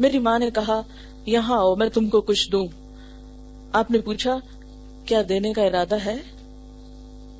میری 0.00 0.18
ماں 0.18 0.38
نے 0.38 0.50
کہا، 0.50 0.82
یہاں 1.26 1.58
آؤ، 1.58 1.74
میں 1.74 1.88
تم 1.88 2.08
کو 2.08 2.20
کچھ 2.20 2.52
دوں۔ 2.52 2.66
آپ 3.72 3.90
نے 3.90 3.98
پوچھا، 3.98 4.36
کیا 5.06 5.22
دینے 5.28 5.52
کا 5.52 5.62
ارادہ 5.62 5.96
ہے؟ 6.04 6.16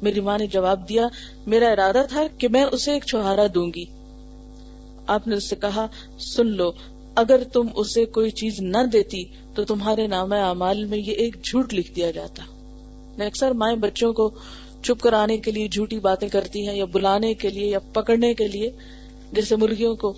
میری 0.02 0.20
ماں 0.20 0.38
نے 0.38 0.46
جواب 0.46 0.88
دیا، 0.88 1.06
میرا 1.46 1.68
ارادہ 1.68 2.02
تھا 2.08 2.22
کہ 2.38 2.48
میں 2.48 2.64
اسے 2.64 2.92
ایک 2.92 3.04
چوہارا 3.06 3.46
دوں 3.54 3.70
گی۔ 3.76 3.84
آپ 5.06 5.28
نے 5.28 5.36
اس 5.36 5.50
سے 5.50 5.56
کہا، 5.56 5.86
سن 6.18 6.46
لو، 6.46 6.70
اگر 7.14 7.44
تم 7.52 7.66
اسے 7.74 8.04
کوئی 8.04 8.30
چیز 8.30 8.60
نہ 8.60 8.86
دیتی 8.92 9.24
تو 9.54 9.64
تمہارے 9.64 10.06
نام 10.06 10.32
اعمال 10.32 10.84
میں 10.84 10.98
یہ 10.98 11.12
ایک 11.12 11.44
جھوٹ 11.44 11.74
لکھ 11.74 11.92
دیا 11.92 12.10
جاتا۔ 12.10 12.42
اکثر 13.22 13.50
مائیں 13.50 13.76
بچوں 13.76 14.12
کو 14.12 14.30
چپ 14.82 15.00
کرانے 15.00 15.38
کے 15.38 15.50
لیے 15.50 15.68
جھوٹی 15.68 15.98
باتیں 15.98 16.28
کرتی 16.28 16.68
ہیں 16.68 16.76
یا 16.76 16.84
بلانے 16.84 17.34
کے 17.34 17.48
لیے 17.48 17.66
یا 17.66 17.78
پکڑنے 17.78 18.34
کے 18.34 18.48
لیے، 18.48 18.70
جیسے 19.32 19.56
مرغیوں 19.56 19.96
کو 19.96 20.14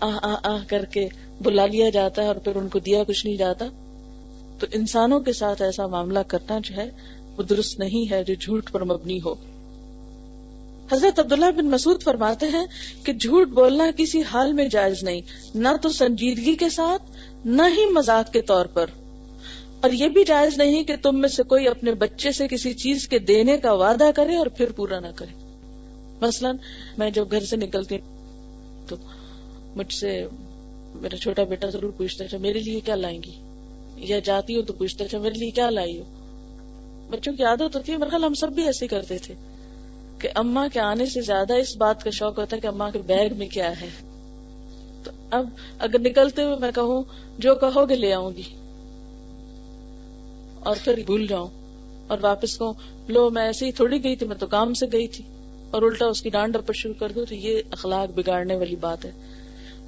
آہ 0.00 0.18
آہ 0.22 0.36
آہ 0.42 0.64
کر 0.66 0.84
کے 0.84 1.08
بلا 1.42 1.66
لیا 1.66 1.90
جاتا 1.90 2.22
ہے 2.22 2.26
اور 2.26 2.36
پھر 2.36 2.56
ان 2.56 2.68
کو 2.68 2.78
دیا 2.78 3.04
کچھ 3.04 3.26
نہیں 3.26 3.36
جاتا۔ 3.36 3.66
تو 4.58 4.66
انسانوں 4.72 5.20
کے 5.20 5.32
ساتھ 5.32 5.62
ایسا 5.62 5.86
معاملہ 5.86 6.18
کرنا 6.18 6.58
جو 6.64 6.76
ہے، 6.76 6.90
وہ 7.36 7.42
درست 7.42 7.78
نہیں 7.78 8.10
ہے، 8.10 8.24
جو 8.24 8.34
جھوٹ 8.40 8.72
پر 8.72 8.84
مبنی 8.84 9.18
ہو۔ 9.24 9.34
حضرت 10.92 11.18
عبداللہ 11.18 11.50
بن 11.56 11.66
مسعود 11.66 12.02
فرماتے 12.02 12.46
ہیں 12.46 12.66
کہ 13.04 13.12
جھوٹ 13.12 13.48
بولنا 13.48 13.84
کسی 13.96 14.22
حال 14.22 14.52
میں 14.52 14.68
جائز 14.68 15.02
نہیں، 15.02 15.20
نہ 15.54 15.68
تو 15.82 15.88
سنجیدگی 15.88 16.54
کے 16.54 16.68
ساتھ، 16.68 17.02
نہ 17.44 17.62
ہی 17.76 17.84
مزاق 17.86 18.32
کے 18.32 18.42
طور 18.42 18.66
پر۔ 18.66 18.86
اور 19.80 19.90
یہ 19.90 20.08
بھی 20.08 20.24
جائز 20.24 20.58
نہیں 20.58 20.84
کہ 20.84 20.94
تم 21.02 21.20
میں 21.20 21.28
سے 21.28 21.42
کوئی 21.42 21.68
اپنے 21.68 21.92
بچے 21.92 22.32
سے 22.32 22.48
کسی 22.48 22.74
چیز 22.74 23.08
کے 23.08 23.18
دینے 23.18 23.58
کا 23.58 23.72
وعدہ 23.72 24.10
کرے 24.14 24.36
اور 24.36 24.46
پھر 24.46 24.72
پورا 24.72 25.00
نہ 25.00 25.06
کرے۔ 25.16 25.48
مثلا 26.20 26.52
میں 26.98 27.10
جب 27.10 27.30
گھر 27.30 27.40
سے 27.40 27.56
نکلتی 27.56 27.98
تو 28.88 28.96
مجھ 29.76 29.92
سے 29.92 30.26
میرا 30.94 31.16
چھوٹا 31.16 31.44
بیٹا 31.44 31.68
ضرور 31.68 31.90
پوچھتا 31.90 32.24
اچھا 32.24 32.38
میرے 32.38 32.58
لیے 32.58 32.80
کیا 32.80 32.94
لائیں 32.94 33.22
گی؟ 33.22 33.32
یا 33.96 34.18
جاتی 34.18 34.56
ہو 34.56 34.62
تو 34.62 34.72
پوچھتا 34.72 35.04
اچھا 35.04 35.18
میرے 35.18 35.34
لیے 35.38 35.50
کیا 35.50 35.70
لائی 35.70 35.98
ہو؟ 35.98 36.04
بچوں 37.10 37.32
کی 37.32 37.42
عادت 37.42 37.76
ہوتی 37.76 37.92
ہے، 37.92 37.96
میرے 37.96 38.16
ہم 38.26 38.34
سب 38.34 38.52
بھی 38.52 38.66
ایسے 38.66 38.86
کرتے 38.86 39.18
تھے 39.18 39.34
کہ 40.18 40.28
اما 40.34 40.68
کے 40.72 40.80
آنے 40.80 41.06
سے 41.06 41.20
زیادہ 41.20 41.54
اس 41.54 41.76
بات 41.76 42.04
کا 42.04 42.10
شوق 42.10 42.38
ہوتا 42.38 42.56
ہے 42.56 42.60
کہ 42.60 42.66
اما 42.66 42.90
کے 42.90 42.98
بیگ 42.98 43.30
میں 43.36 43.48
کیا 43.48 43.80
ہے۔ 43.80 43.88
تو 45.04 45.10
اب 45.30 45.48
اگر 45.78 45.98
نکلتے 45.98 46.42
ہوئے 46.42 46.56
میں 46.60 46.70
کہوں، 46.74 47.02
جو 47.38 47.54
کہو 47.54 47.88
گے 47.88 47.94
لے 47.94 48.12
آؤں 48.12 48.30
گی۔ 48.36 48.57
اور 50.60 50.76
پھر 50.84 51.02
بھول 51.06 51.26
جاؤں 51.26 51.48
اور 52.06 52.18
واپس 52.20 52.58
کہوں، 52.58 52.72
لو، 53.08 53.30
میں 53.30 53.42
ایسے 53.42 53.66
ہی 53.66 53.72
تھوڑی 53.72 54.04
گئی 54.04 54.16
تھی، 54.16 54.26
میں 54.26 54.36
تو 54.36 54.46
کام 54.46 54.74
سے 54.74 54.86
گئی 54.92 55.08
تھی 55.08 55.24
اور 55.70 55.82
الٹا 55.82 56.06
اس 56.06 56.22
کی 56.22 56.30
ڈانڈ 56.30 56.54
ڈپٹ 56.54 56.76
شروع 56.76 56.94
کر 56.94 57.12
دوں 57.12 57.24
تو 57.26 57.34
یہ 57.34 57.62
اخلاق 57.70 58.18
بگاڑنے 58.18 58.56
والی 58.56 58.76
بات 58.76 59.04
ہے۔ 59.04 59.10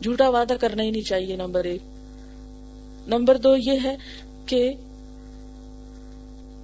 جھوٹا 0.02 0.28
وعدہ 0.28 0.54
کرنا 0.61 0.83
ہی 0.83 0.90
نہیں 0.90 1.02
چاہیے، 1.02 1.37
نمبر 1.37 1.64
ایک۔ 1.64 1.80
نمبر 3.06 3.37
دو 3.37 3.56
یہ 3.56 3.78
ہے 3.85 3.96
کہ 4.46 4.72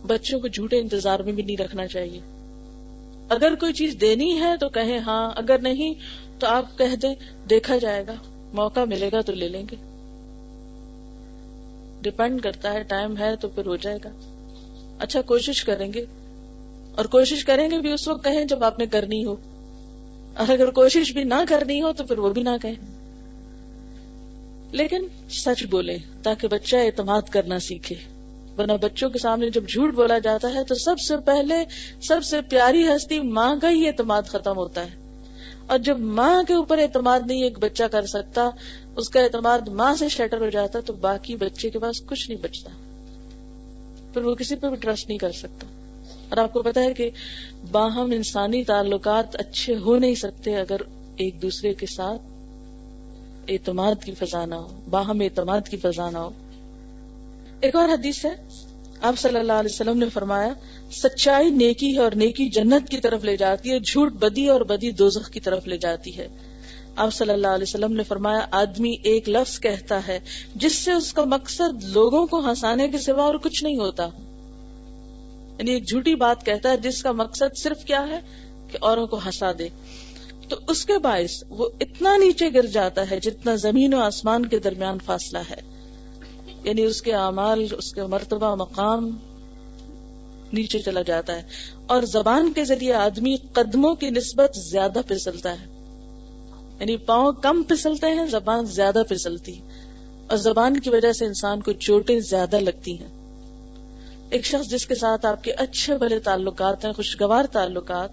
بچوں 0.07 0.40
کو 0.40 0.49
جھوٹے 0.49 0.79
انتظار 0.79 1.21
میں 1.21 1.33
بھی 1.33 1.42
نہیں 1.42 1.57
رکھنا 1.57 1.87
چاہیے۔ 1.87 2.21
اگر 3.29 3.55
کوئی 3.55 3.73
چیز 3.73 3.97
دینی 4.01 4.40
ہے 4.40 4.57
تو 4.61 4.69
کہیں 4.69 4.99
ہاں 4.99 5.33
اگر 5.37 5.59
نہیں 5.59 5.95
تو 6.38 6.47
آپ 6.47 6.79
کہہ 6.79 6.97
دیں، 6.97 7.14
دیکھا 7.51 7.79
جائے 7.79 8.07
گا، 8.07 8.14
موقع 8.53 8.85
ملے 8.85 9.11
گا 9.12 9.21
تو 9.21 9.33
لے 9.33 9.49
لیں 9.49 9.62
گے۔ 9.71 9.95
ڈپینڈ 12.11 12.42
کرتا 12.42 12.73
ہے، 12.73 12.83
ٹائم 12.83 13.16
ہے 13.19 13.37
تو 13.37 13.49
پھر 13.49 13.66
ہو 13.66 13.77
جائے 13.77 13.99
گا۔ 14.05 14.11
اچھا 14.99 15.21
کوشش 15.21 15.64
کریں 15.64 15.92
گے۔ 15.92 16.05
اور 16.97 17.05
کوشش 17.05 17.45
کریں 17.45 17.71
گے 17.71 17.79
بھی 17.79 17.92
اس 17.92 18.09
وقت 18.09 18.25
کہیں 18.25 18.45
جب 18.45 18.64
آپ 18.64 18.79
نے 18.79 18.87
کرنی 18.87 19.25
ہو۔ 19.25 19.37
اور 20.37 20.51
اگر 20.51 20.71
کوشش 20.71 21.12
بھی 21.12 21.25
نہ 21.25 21.35
کرنی 21.49 21.83
ہو 21.83 21.92
تو 21.92 22.05
پھر 22.05 22.19
وہ 22.19 22.33
بھی 22.33 22.42
نہ 22.42 22.57
کہیں۔ 22.62 22.97
لیکن 24.73 25.07
سچ 25.31 25.64
بولے 25.66 25.97
تاکہ 26.23 26.49
بچہ 26.49 26.77
اعتماد 26.77 27.23
کرنا 27.31 27.59
سیکھے۔ 27.59 27.97
ورنہ 28.59 28.73
بچوں 28.73 29.11
کے 29.11 29.19
سامنے 29.19 29.51
جب 29.51 29.69
جھوٹ 29.69 29.95
بولا 29.95 30.19
جاتا 30.19 30.55
ہے 30.55 30.64
تو 30.64 30.75
سب 30.75 31.01
سے 31.01 31.16
پہلے، 31.16 31.55
سب 32.03 32.25
سے 32.25 32.40
پیاری 32.40 32.87
ہستی 32.87 33.21
ماں 33.21 33.57
کا 33.62 33.71
ہی 33.71 33.87
اعتماد 33.87 34.23
ختم 34.23 34.57
ہوتا 34.57 34.81
ہے۔ 34.83 35.23
اور 35.66 35.79
جب 35.79 35.99
ماں 35.99 36.42
کے 36.42 36.55
اوپر 36.55 36.79
اعتماد 36.79 37.21
نہیں 37.27 37.42
ایک 37.42 37.59
بچہ 37.59 37.85
کر 37.85 38.07
سکتا 38.07 38.51
اس 38.96 39.09
کا 39.09 39.20
اعتماد 39.20 39.68
ماں 39.68 39.94
سے 39.94 40.09
شیٹر 40.09 40.40
ہو 40.40 40.48
جاتا 40.48 40.80
تو 40.80 40.92
باقی 40.92 41.37
بچے 41.37 41.70
کے 41.70 41.78
پاس 41.78 42.02
کچھ 42.06 42.30
نہیں 42.30 42.42
بچتا۔ 42.42 42.70
پھر 44.12 44.22
وہ 44.22 44.35
کسی 44.35 44.56
پہ 44.56 44.68
بھی 44.68 44.76
ٹرسٹ 44.76 45.09
نہیں 45.09 45.18
کر 45.18 45.32
سکتا۔ 45.32 45.66
اور 46.28 46.37
آپ 46.37 46.52
کو 46.52 46.62
پتا 46.62 46.82
ہے 46.82 46.94
کہ 46.94 47.11
باہم 47.70 48.11
انسانی 48.11 48.64
تعلقات 48.64 49.37
اچھے 49.37 49.76
ہو 49.76 49.96
نہیں 49.96 50.14
سکتے 50.14 50.56
اگر 50.56 50.76
ایک 51.16 51.42
دوسرے 51.42 51.74
کے 51.74 51.87
ساتھ 51.87 52.22
اعتماد 53.48 53.94
کی 54.04 54.12
فضا 54.12 54.44
نہ 54.44 54.54
ہو، 54.54 54.80
باہم 54.90 55.20
اعتماد 55.20 55.61
کی 55.70 55.76
فضا 55.76 56.11
نہ 56.11 56.18
ہو۔ 56.18 56.30
ایک 57.61 57.76
اور 57.76 57.88
حدیث 57.88 58.24
ہے، 58.24 58.48
آپ 59.00 59.18
صلی 59.18 59.38
اللہ 59.38 59.52
علیہ 59.52 59.74
وسلم 59.74 59.98
نے 59.98 60.09
فرمایا، 60.09 60.52
سچائی 60.92 61.50
نیکی 61.50 61.94
ہے 61.94 62.02
اور 62.02 62.12
نیکی 62.12 62.48
جنت 62.48 62.88
کی 62.88 62.98
طرف 62.98 63.24
لے 63.24 63.37
جاتی 63.37 63.70
ہے، 63.70 63.80
جھوٹ 63.80 64.12
بدی 64.12 64.48
اور 64.48 64.61
بدی 64.61 64.90
دوزخ 64.90 65.30
کی 65.30 65.40
طرف 65.40 65.66
لے 65.66 65.76
جاتی 65.76 66.18
ہے۔ 66.18 66.28
آپ 66.96 67.14
صلی 67.14 67.32
اللہ 67.32 67.46
علیہ 67.46 67.62
وسلم 67.62 67.92
نے 67.92 68.02
فرمایا، 68.02 68.46
آدمی 68.50 68.96
ایک 69.02 69.28
لفظ 69.28 69.61
کہتا 69.61 70.06
ہے، 70.09 70.20
جس 70.54 70.74
سے 70.74 70.92
اس 70.92 71.12
کا 71.12 71.24
مقصد 71.24 71.85
لوگوں 71.85 72.26
کو 72.26 72.48
ہنسانے 72.48 72.88
کے 72.88 72.98
سوا 72.98 73.24
اور 73.24 73.35
کچھ 73.35 73.64
نہیں 73.64 73.78
ہوتا۔ 73.78 74.09
یعنی 75.59 75.70
ایک 75.70 75.88
جھوٹی 75.88 76.14
بات 76.14 76.46
کہتا 76.46 76.70
ہے، 76.70 76.76
جس 76.76 77.02
کا 77.02 77.12
مقصد 77.12 77.59
صرف 77.59 77.85
کیا 77.85 78.09
ہے 78.09 78.20
کہ 78.70 78.78
اوروں 78.80 79.06
کو 79.06 79.18
ہنسا 79.18 79.52
دے۔ 79.59 79.68
تو 80.48 80.56
اس 80.68 80.85
کے 80.85 80.98
باعث 80.98 81.44
وہ 81.48 81.68
اتنا 81.80 82.16
نیچے 82.16 82.48
گر 82.54 82.66
جاتا 82.66 83.11
ہے 83.11 83.20
جتنا 83.20 83.54
زمین 83.54 83.94
و 83.94 84.00
آسمان 84.00 84.46
کے 84.46 84.59
درمیان 84.59 84.98
فاصلہ 85.04 85.38
ہے۔ 85.50 85.61
یعنی 86.64 86.82
اس 86.82 87.02
کے 87.02 87.12
اعمال، 87.12 87.66
اس 87.78 87.92
کے 87.92 88.02
مرتبہ 88.02 88.54
مقام 88.54 89.18
نیچے 90.52 90.78
چلا 90.78 91.02
جاتا 91.02 91.37
ہے۔ 91.37 91.42
اور 91.87 92.02
زبان 92.02 92.52
کے 92.52 92.64
ذریعے 92.64 92.92
آدمی 92.92 93.37
قدموں 93.52 93.94
کی 93.94 94.11
نسبت 94.11 94.56
زیادہ 94.56 95.00
پھسلتا 95.09 95.52
ہے۔ 95.52 95.76
یعنی 96.81 96.97
پاؤں 96.97 97.33
کم 97.33 97.62
پھسلتے 97.62 98.07
ہیں، 98.07 98.27
زبان 98.27 98.65
زیادہ 98.65 99.03
پھسلتی 99.09 99.61
اور 100.27 100.37
زبان 100.37 100.81
کی 100.81 100.91
وجہ 100.91 101.12
سے 101.12 101.27
انسان 101.27 101.61
کو 101.61 101.73
چوٹیں 101.73 102.21
زیادہ 102.21 102.57
لگتی 102.57 103.01
ہیں۔ 103.01 103.09
ایک 104.31 104.45
شخص 104.45 104.71
جس 104.71 104.87
کے 104.87 104.95
ساتھ 104.95 105.27
آپ 105.27 105.45
کے 105.45 105.53
اچھے 105.53 105.99
بھلے 105.99 106.19
تعلقات 106.19 106.85
ہیں، 106.85 106.93
خوشگوار 106.93 107.45
تعلقات، 107.45 108.11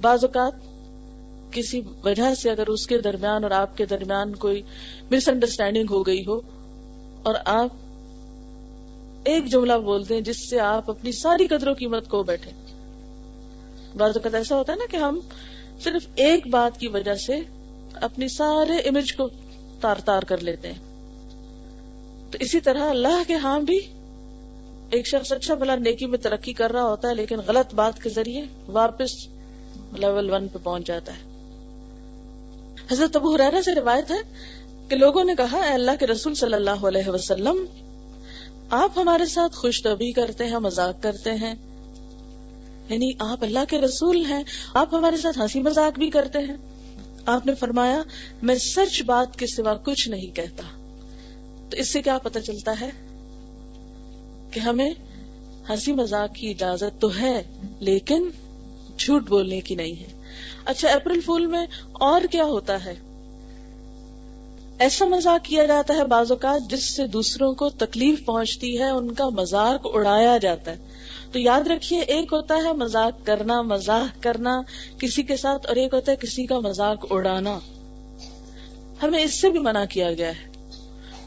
بعض 0.00 0.24
اوقات 0.24 0.52
کسی 1.52 1.80
وجہ 2.04 2.34
سے 2.34 2.50
اگر 2.50 2.66
اس 2.66 2.86
کے 2.86 2.98
درمیان 2.98 3.42
اور 3.42 3.50
آپ 3.50 3.76
کے 3.76 3.86
درمیان 3.86 4.34
کوئی 4.34 4.62
مس 5.10 5.28
انڈرسٹینڈنگ 5.28 5.84
ہو 5.90 6.06
گئی 6.06 6.22
ہو 6.26 6.40
اور 7.22 7.34
آپ 7.44 7.68
ایک 9.24 9.46
جملہ 9.46 9.72
بولتے 9.72 10.14
ہیں 10.14 10.20
جس 10.20 10.50
سے 10.50 10.60
آپ 10.60 10.90
اپنی 10.90 11.12
ساری 11.12 11.46
قدروں 11.46 11.74
قیمت 11.74 12.08
کو 12.08 12.22
بیٹھے۔ 12.22 12.50
بعض 13.96 14.10
اوقات 14.16 14.34
ایسا 14.34 14.56
ہوتا 14.56 14.72
ہے 14.72 14.78
نا 14.78 14.84
کہ 14.90 14.96
ہم 14.96 15.20
صرف 15.84 16.06
ایک 16.14 16.46
بات 16.46 16.80
کی 16.80 16.88
وجہ 16.88 17.14
سے 17.14 17.40
اپنی 18.00 18.28
سارے 18.28 18.78
امیج 18.78 19.12
کو 19.12 19.28
تار 19.80 19.96
تار 20.04 20.22
کر 20.22 20.38
لیتے 20.38 20.72
ہیں۔ 20.72 20.80
تو 22.30 22.38
اسی 22.40 22.60
طرح 22.60 22.90
اللہ 22.90 23.22
کے 23.26 23.34
ہاں 23.34 23.60
بھی 23.60 23.80
ایک 24.90 25.06
شخص 25.06 25.32
اچھا 25.32 25.54
بلا 25.54 25.74
نیکی 25.76 26.06
میں 26.06 26.18
ترقی 26.18 26.52
کر 26.52 26.72
رہا 26.72 26.82
ہوتا 26.82 27.08
ہے، 27.08 27.14
لیکن 27.14 27.38
غلط 27.46 27.74
بات 27.74 28.02
کے 28.02 28.08
ذریعے 28.08 28.44
واپس 28.66 29.10
لیول 29.92 30.30
ون 30.30 30.48
پہ 30.48 30.58
پہنچ 30.62 30.86
جاتا 30.86 31.12
ہے۔ 31.12 31.30
حضرت 32.90 33.16
ابو 33.16 33.34
حرارہ 33.34 33.60
سے 33.60 33.74
روایت 33.74 34.10
ہے 34.10 34.20
کہ 34.88 34.96
لوگوں 34.96 35.24
نے 35.24 35.34
کہا، 35.34 35.58
اے 35.58 35.72
اللہ 35.72 35.90
کے 36.00 36.06
رسول 36.06 36.34
صلی 36.34 36.54
اللہ 36.54 36.84
علیہ 36.84 37.08
وسلم، 37.08 37.64
آپ 38.70 38.98
ہمارے 38.98 39.26
ساتھ 39.26 39.56
خوش 39.56 39.82
طبی 39.82 40.12
کرتے 40.12 40.46
ہیں، 40.46 40.58
مذاق 40.58 41.02
کرتے 41.02 41.32
ہیں 41.32 41.54
یعنی 42.88 43.12
آپ 43.18 43.44
اللہ 43.44 43.58
کے 43.68 43.78
رسول 43.78 44.24
ہیں، 44.24 44.42
آپ 44.74 44.94
ہمارے 44.94 45.16
ساتھ 45.16 45.38
ہنسی 45.38 45.62
مذاق 45.62 45.98
بھی 45.98 46.10
کرتے 46.10 46.38
ہیں۔ 46.38 46.56
آپ 47.26 47.46
نے 47.46 47.54
فرمایا، 47.54 48.02
میں 48.42 48.54
سچ 48.54 49.02
بات 49.02 49.38
کے 49.38 49.46
سوا 49.46 49.74
کچھ 49.74 50.08
نہیں 50.08 50.36
کہتا۔ 50.36 50.62
تو 51.70 51.76
اس 51.76 51.88
سے 51.88 52.02
کیا 52.02 52.18
پتہ 52.18 52.38
چلتا 52.38 52.80
ہے 52.80 52.90
کہ 54.50 54.60
ہمیں 54.60 54.90
ہنسی 55.68 55.92
مذاق 55.92 56.34
کی 56.34 56.50
اجازت 56.50 57.00
تو 57.00 57.18
ہے، 57.20 57.42
لیکن 57.80 58.28
جھوٹ 58.98 59.28
بولنے 59.28 59.60
کی 59.60 59.74
نہیں 59.74 59.94
ہے۔ 59.94 60.22
اچھا 60.64 60.88
اپریل 60.88 61.20
فول 61.20 61.46
میں 61.46 61.66
اور 61.92 62.20
کیا 62.30 62.44
ہوتا 62.44 62.84
ہے؟ 62.84 62.94
ایسا 64.78 65.04
مزاق 65.04 65.44
کیا 65.44 65.66
جاتا 65.66 65.94
ہے 65.94 66.04
بعض 66.04 66.30
اوقات 66.30 66.70
جس 66.70 66.84
سے 66.84 67.06
دوسروں 67.06 67.54
کو 67.54 67.68
تکلیف 67.68 68.24
پہنچتی 68.24 68.78
ہے، 68.78 68.90
ان 68.90 69.14
کا 69.14 69.28
مزاق 69.28 69.80
اڑایا 69.84 70.38
جاتا 70.38 70.70
ہے۔ 70.70 70.76
تو 71.32 71.38
یاد 71.38 71.66
رکھیے، 71.66 72.00
ایک 72.00 72.32
ہوتا 72.32 72.56
ہے 72.64 72.72
مزاق 72.72 73.26
کرنا 73.26 73.62
مزاق 73.62 74.22
کرنا، 74.22 74.62
کسی 74.98 75.22
کے 75.22 75.36
ساتھ 75.36 75.66
اور 75.66 75.76
ایک 75.76 75.94
ہوتا 75.94 76.12
ہے 76.12 76.16
کسی 76.16 76.46
کا 76.46 76.58
مزاق 76.58 77.06
اڑانا۔ 77.10 77.58
ہمیں 79.02 79.22
اس 79.22 79.40
سے 79.40 79.50
بھی 79.50 79.58
منع 79.58 79.84
کیا 79.90 80.12
گیا 80.12 80.28
ہے۔ 80.28 80.51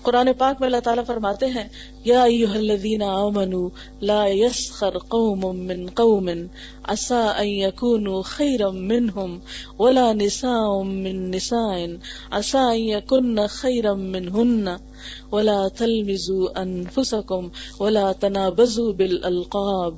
قرآن 0.05 0.27
پاک 0.37 0.59
میں 0.59 0.67
اللہ 0.67 0.81
تعالیٰ 0.83 1.03
فرماتے 1.05 1.45
ہیں، 1.45 1.63
یا 2.05 2.23
ایوہ 2.23 2.49
الذین 2.55 3.03
آمنوا 3.03 3.69
لا 4.01 4.27
يسخر 4.27 4.97
قوم 4.97 5.45
من 5.67 5.85
قوم 5.93 6.29
عسا 6.93 7.21
ان 7.37 7.47
يكونوا 7.47 8.21
خیرا 8.21 8.69
منهم 8.69 9.39
ولا 9.79 10.03
نساء 10.13 10.81
من 10.89 11.23
نساء 11.31 11.77
عسا 12.39 12.61
ان 12.71 12.81
يكن 12.81 13.39
خیرا 13.47 13.93
منهن 13.93 14.67
ولا 15.31 15.57
تلمزوا 15.77 16.49
انفسكم 16.63 17.49
ولا 17.79 18.11
تنابزوا 18.25 18.91
بالالقاب، 18.93 19.97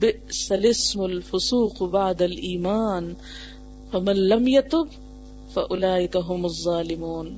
بئس 0.00 0.40
الاسم 0.52 1.00
الفسوق 1.00 1.82
بعد 1.98 2.22
الایمان، 2.22 3.12
فمن 3.92 4.24
لم 4.32 4.48
يتب 4.48 4.96
فاولئك 5.54 6.16
هم 6.16 6.44
الظالمون۔ 6.44 7.36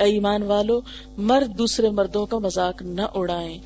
اے 0.00 0.06
ایمان 0.06 0.42
والو، 0.42 0.80
مرد 1.16 1.58
دوسرے 1.58 1.90
مردوں 1.90 2.26
کا 2.26 2.38
مذاق 2.38 2.82
نہ 2.82 3.02
اڑائیں۔ 3.14 3.58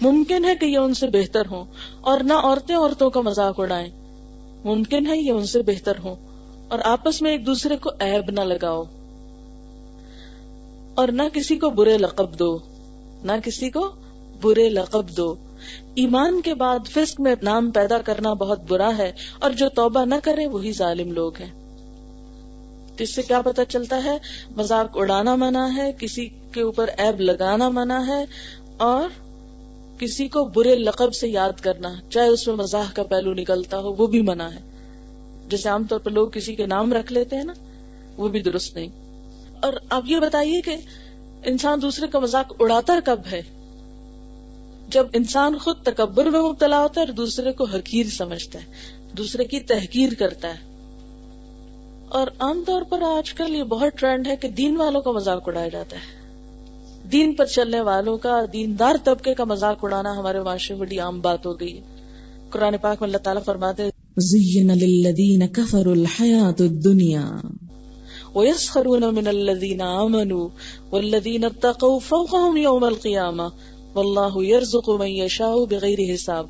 ممکن 0.00 0.44
ہے 0.44 0.54
کہ 0.56 0.64
یہ 0.64 0.78
ان 0.78 0.94
سے 0.94 1.06
بہتر 1.06 1.42
ہوں 1.50 1.64
اور 2.00 2.20
نہ 2.20 2.32
عورتیں 2.32 2.76
عورتوں 2.76 3.10
کا 3.10 3.20
مذاق 3.20 3.60
اڑائیں۔ 3.60 3.88
ممکن 4.64 5.06
ہے 5.06 5.16
یہ 5.16 5.32
ان 5.32 5.46
سے 5.46 5.62
بہتر 5.62 5.92
ہوں 6.04 6.16
اور 6.68 6.78
آپس 6.84 7.22
میں 7.22 7.30
ایک 7.30 7.46
دوسرے 7.46 7.76
کو 7.76 7.90
عیب 8.00 8.30
نہ 8.30 8.40
لگاؤ۔ 8.40 8.84
اور 10.94 11.08
نہ 11.08 11.22
کسی 11.32 11.56
کو 11.56 11.70
برے 11.70 11.98
لقب 11.98 12.38
دو۔ 12.38 12.58
نہ 13.24 13.32
کسی 13.44 13.70
کو 13.70 13.90
برے 14.42 14.68
لقب 14.68 15.10
دو۔ 15.16 15.34
ایمان 15.94 16.40
کے 16.40 16.54
بعد 16.54 16.78
فسق 16.88 17.20
میں 17.20 17.34
نام 17.42 17.70
پیدا 17.70 17.98
کرنا 17.98 18.32
بہت 18.32 18.60
برا 18.68 18.90
ہے 18.98 19.12
اور 19.40 19.50
جو 19.50 19.68
توبہ 19.68 20.04
نہ 20.04 20.14
کرے 20.22 20.46
وہی 20.46 20.72
ظالم 20.72 21.12
لوگ 21.12 21.32
ہیں۔ 21.40 21.59
تو 23.00 23.04
اس 23.04 23.14
سے 23.14 23.22
کیا 23.22 23.40
پتا 23.40 23.64
چلتا 23.64 24.04
ہے؟ 24.04 24.18
مذاق 24.56 24.90
اڑانا 24.94 25.34
منع 25.34 25.66
ہے، 25.76 25.92
کسی 25.98 26.28
کے 26.52 26.62
اوپر 26.62 26.90
ایب 26.96 27.20
لگانا 27.20 27.68
منع 27.68 27.98
ہے، 28.06 28.24
اور 28.76 29.08
کسی 29.98 30.28
کو 30.28 30.44
برے 30.44 30.74
لقب 30.74 31.14
سے 31.14 31.28
یاد 31.28 31.60
کرنا، 31.60 31.88
چاہے 32.10 32.28
اس 32.28 32.46
میں 32.46 32.56
مزاح 32.56 32.84
کا 32.94 33.02
پہلو 33.02 33.34
نکلتا 33.34 33.78
ہو، 33.78 33.92
وہ 33.92 34.06
بھی 34.06 34.22
منع 34.22 34.48
ہے۔ 34.48 34.60
جیسے 35.48 35.68
عام 35.68 35.84
طور 35.84 35.98
پر 35.98 36.10
لوگ 36.10 36.28
کسی 36.28 36.54
کے 36.54 36.66
نام 36.66 36.92
رکھ 36.92 37.12
لیتے 37.12 37.36
ہیں 37.36 37.44
نا، 37.44 37.52
وہ 38.16 38.28
بھی 38.28 38.40
درست 38.40 38.76
نہیں۔ 38.76 38.88
اور 39.62 39.72
اب 39.88 40.10
یہ 40.10 40.20
بتائیے 40.20 40.60
کہ 40.60 40.76
انسان 41.44 41.82
دوسرے 41.82 42.06
کا 42.06 42.18
مذاق 42.18 42.52
اڑاتا 42.60 42.98
کب 43.04 43.20
ہے؟ 43.32 43.42
جب 44.88 45.06
انسان 45.12 45.58
خود 45.58 45.76
تکبر 45.82 46.24
میں 46.24 46.40
مبتلا 46.40 46.82
ہوتا 46.82 47.00
ہے 47.00 47.06
اور 47.06 47.14
دوسرے 47.14 47.52
کو 47.52 47.64
حقیر 47.64 48.06
سمجھتا 48.06 48.58
ہے، 48.58 48.72
دوسرے 49.12 49.44
کی 49.44 49.60
تحقیر 49.60 50.08
کرتا 50.18 50.48
ہے۔ 50.48 50.69
اور 52.10 52.26
عام 52.38 52.62
طور 52.66 52.82
پر 52.82 53.02
آج 53.02 53.32
کل 53.32 53.54
یہ 53.54 53.62
بہت 53.62 53.92
ٹرینڈ 53.98 54.26
ہے 54.26 54.36
کہ 54.36 54.48
دین 54.48 54.76
والوں 54.76 55.00
کا 55.00 55.10
مذاق 55.10 55.42
اڑایا 55.46 55.68
جاتا 55.68 55.96
ہے۔ 55.96 56.20
دین 57.08 57.34
پر 57.34 57.44
چلنے 57.44 57.80
والوں 57.80 58.18
کا، 58.18 58.40
دیندار 58.52 58.94
طبقے 59.04 59.34
کا 59.34 59.44
مذاق 59.44 59.78
اڑانا 59.82 60.18
ہمارے 60.18 60.40
معاشرے 60.40 60.76
میں 60.76 60.86
بڑی 60.86 60.98
عام 60.98 61.20
بات 61.20 61.46
ہو 61.46 61.60
گئی 61.60 61.76
ہے۔ 61.76 61.82
قرآن 62.50 62.74
پاک 62.80 62.96
میں 63.00 63.08
اللہ 63.08 63.18
تعالیٰ 63.18 63.42
فرماتے 63.44 63.82
زین 64.16 64.66
للذین 64.66 65.48
کفروا 65.48 65.92
الحیات 65.92 66.60
الدنیا 66.60 67.30
ویسخرون 68.34 69.14
من 69.14 69.26
الذین 69.26 69.80
آمنوا 69.80 70.48
والذین 70.90 71.44
اتقوا 71.44 71.98
فوقهم 71.98 72.56
یوم 72.56 72.84
القیامہ 72.84 73.42
واللہ 73.94 74.44
یرزق 74.44 74.88
من 74.88 75.08
یشاء 75.08 75.54
بغیر 75.70 76.14
حساب۔ 76.14 76.46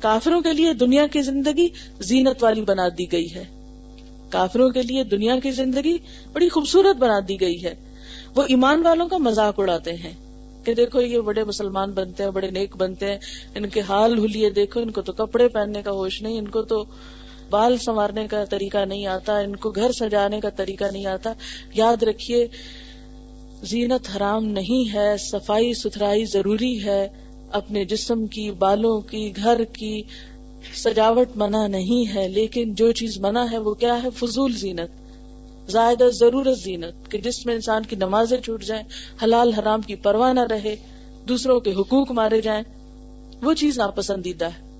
کافروں 0.00 0.40
کے 0.40 0.52
لیے 0.52 0.72
دنیا 0.72 1.06
کی 1.06 1.22
زندگی 1.22 1.68
زینت 2.00 2.44
والی 2.44 2.62
بنا 2.62 2.88
دی 2.88 3.12
گئی 3.12 3.34
ہے۔ 3.34 3.53
کافروں 4.34 4.68
کے 4.70 4.82
لیے 4.82 5.04
دنیا 5.04 5.38
کی 5.38 5.50
زندگی 5.50 5.98
بڑی 6.32 6.48
خوبصورت 6.48 6.96
بنا 6.96 7.18
دی 7.28 7.40
گئی 7.40 7.64
ہے۔ 7.64 7.74
وہ 8.36 8.42
ایمان 8.42 8.82
والوں 8.82 9.08
کا 9.08 9.18
مذاق 9.18 9.60
اڑاتے 9.60 9.92
ہیں 9.92 10.12
کہ 10.64 10.74
دیکھو 10.74 11.00
یہ 11.00 11.18
بڑے 11.18 11.44
مسلمان 11.44 11.90
بنتے 11.90 12.22
ہیں، 12.22 12.30
بڑے 12.30 12.50
نیک 12.50 12.76
بنتے 12.76 13.06
ہیں، 13.06 13.18
ان 13.54 13.68
کے 13.68 13.80
حال 13.80 14.18
ہولیے 14.18 14.50
دیکھو، 14.50 14.80
ان 14.80 14.90
کو 14.90 15.02
تو 15.02 15.12
کپڑے 15.12 15.48
پہننے 15.48 15.82
کا 15.82 15.90
ہوش 15.90 16.22
نہیں، 16.22 16.38
ان 16.38 16.48
کو 16.48 16.62
تو 16.62 16.84
بال 17.50 17.76
سنوارنے 17.76 18.26
کا 18.30 18.44
طریقہ 18.44 18.84
نہیں 18.84 19.06
آتا، 19.06 19.38
ان 19.38 19.56
کو 19.56 19.70
گھر 19.70 19.92
سجانے 19.92 20.40
کا 20.40 20.50
طریقہ 20.50 20.84
نہیں 20.92 21.06
آتا۔ 21.06 21.32
یاد 21.74 22.02
رکھیے، 22.02 22.46
زینت 23.62 24.16
حرام 24.16 24.44
نہیں 24.44 24.94
ہے، 24.94 25.16
صفائی 25.18 25.74
ستھرائی 25.74 26.24
ضروری 26.24 26.84
ہے۔ 26.84 27.08
اپنے 27.52 27.84
جسم 27.84 28.26
کی، 28.26 28.50
بالوں 28.50 29.00
کی، 29.00 29.32
گھر 29.36 29.64
کی 29.64 30.02
سجاوٹ 30.74 31.28
منع 31.34 31.66
نہیں 31.66 32.14
ہے، 32.14 32.28
لیکن 32.28 32.74
جو 32.74 32.92
چیز 32.92 33.18
منع 33.18 33.44
ہے 33.52 33.58
وہ 33.58 33.74
کیا 33.74 34.02
ہے؟ 34.02 34.08
فضول 34.10 34.52
زینت 34.52 34.90
زائدہ 35.70 36.04
ضرورت 36.04 36.58
زینت، 36.58 37.10
کہ 37.10 37.18
جس 37.18 37.46
میں 37.46 37.54
انسان 37.54 37.82
کی 37.82 37.96
نمازیں 37.96 38.40
چھوٹ 38.40 38.64
جائیں، 38.64 38.82
حلال 39.22 39.52
حرام 39.52 39.80
کی 39.80 39.94
پرواہ 39.94 40.32
نہ 40.32 40.40
رہے، 40.40 40.76
دوسروں 41.28 41.60
کے 41.60 41.72
حقوق 41.72 42.10
مارے 42.10 42.40
جائیں، 42.40 42.62
وہ 43.42 43.54
چیز 43.54 43.78
ناپسندیدہ 43.78 44.44
ہے۔ 44.44 44.74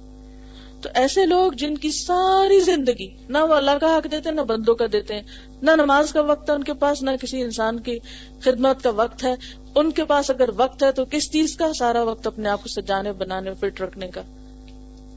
تو 0.81 0.91
ایسے 0.95 1.27
لوگ 1.27 1.53
جن 1.53 1.77
کی 1.77 1.91
ساری 1.91 2.61
زندگی 2.61 3.09
نہ 3.29 3.39
وہ 3.39 3.55
اللہ 3.55 3.79
کا 3.81 3.97
حق 3.97 4.11
دیتے، 4.11 4.31
نہ 4.31 4.41
بندوں 4.41 4.75
کا 4.75 4.85
دیتے 4.93 5.15
ہیں 5.15 5.23
نہ 5.63 5.71
نماز 5.71 6.13
کا 6.13 6.21
وقت 6.21 6.51
ہے 6.51 6.55
ان 6.55 6.65
کے 6.65 6.75
پاس، 6.75 7.03
نہ 7.03 7.11
کسی 7.21 7.43
انسان 7.43 7.81
کی 7.81 7.99
خدمت 8.41 8.83
کا 8.83 8.91
وقت 8.91 9.25
ہے۔ 9.25 9.35
ان 9.75 9.91
کے 9.91 10.05
پاس 10.05 10.31
اگر 10.31 10.49
وقت 10.57 10.83
ہے 10.83 10.93
تو 10.93 11.05
کس 11.11 11.33
چیز 11.33 11.57
کا 11.57 11.73
سارا 11.73 12.03
وقت 12.03 12.27
اپنے 12.27 12.49
آپ 12.49 12.63
کو 12.63 12.69
سجانے، 12.69 13.13
بنانے، 13.13 13.51
فٹ 13.61 13.81
رکھنے 13.81 14.09
کا؟ 14.09 14.23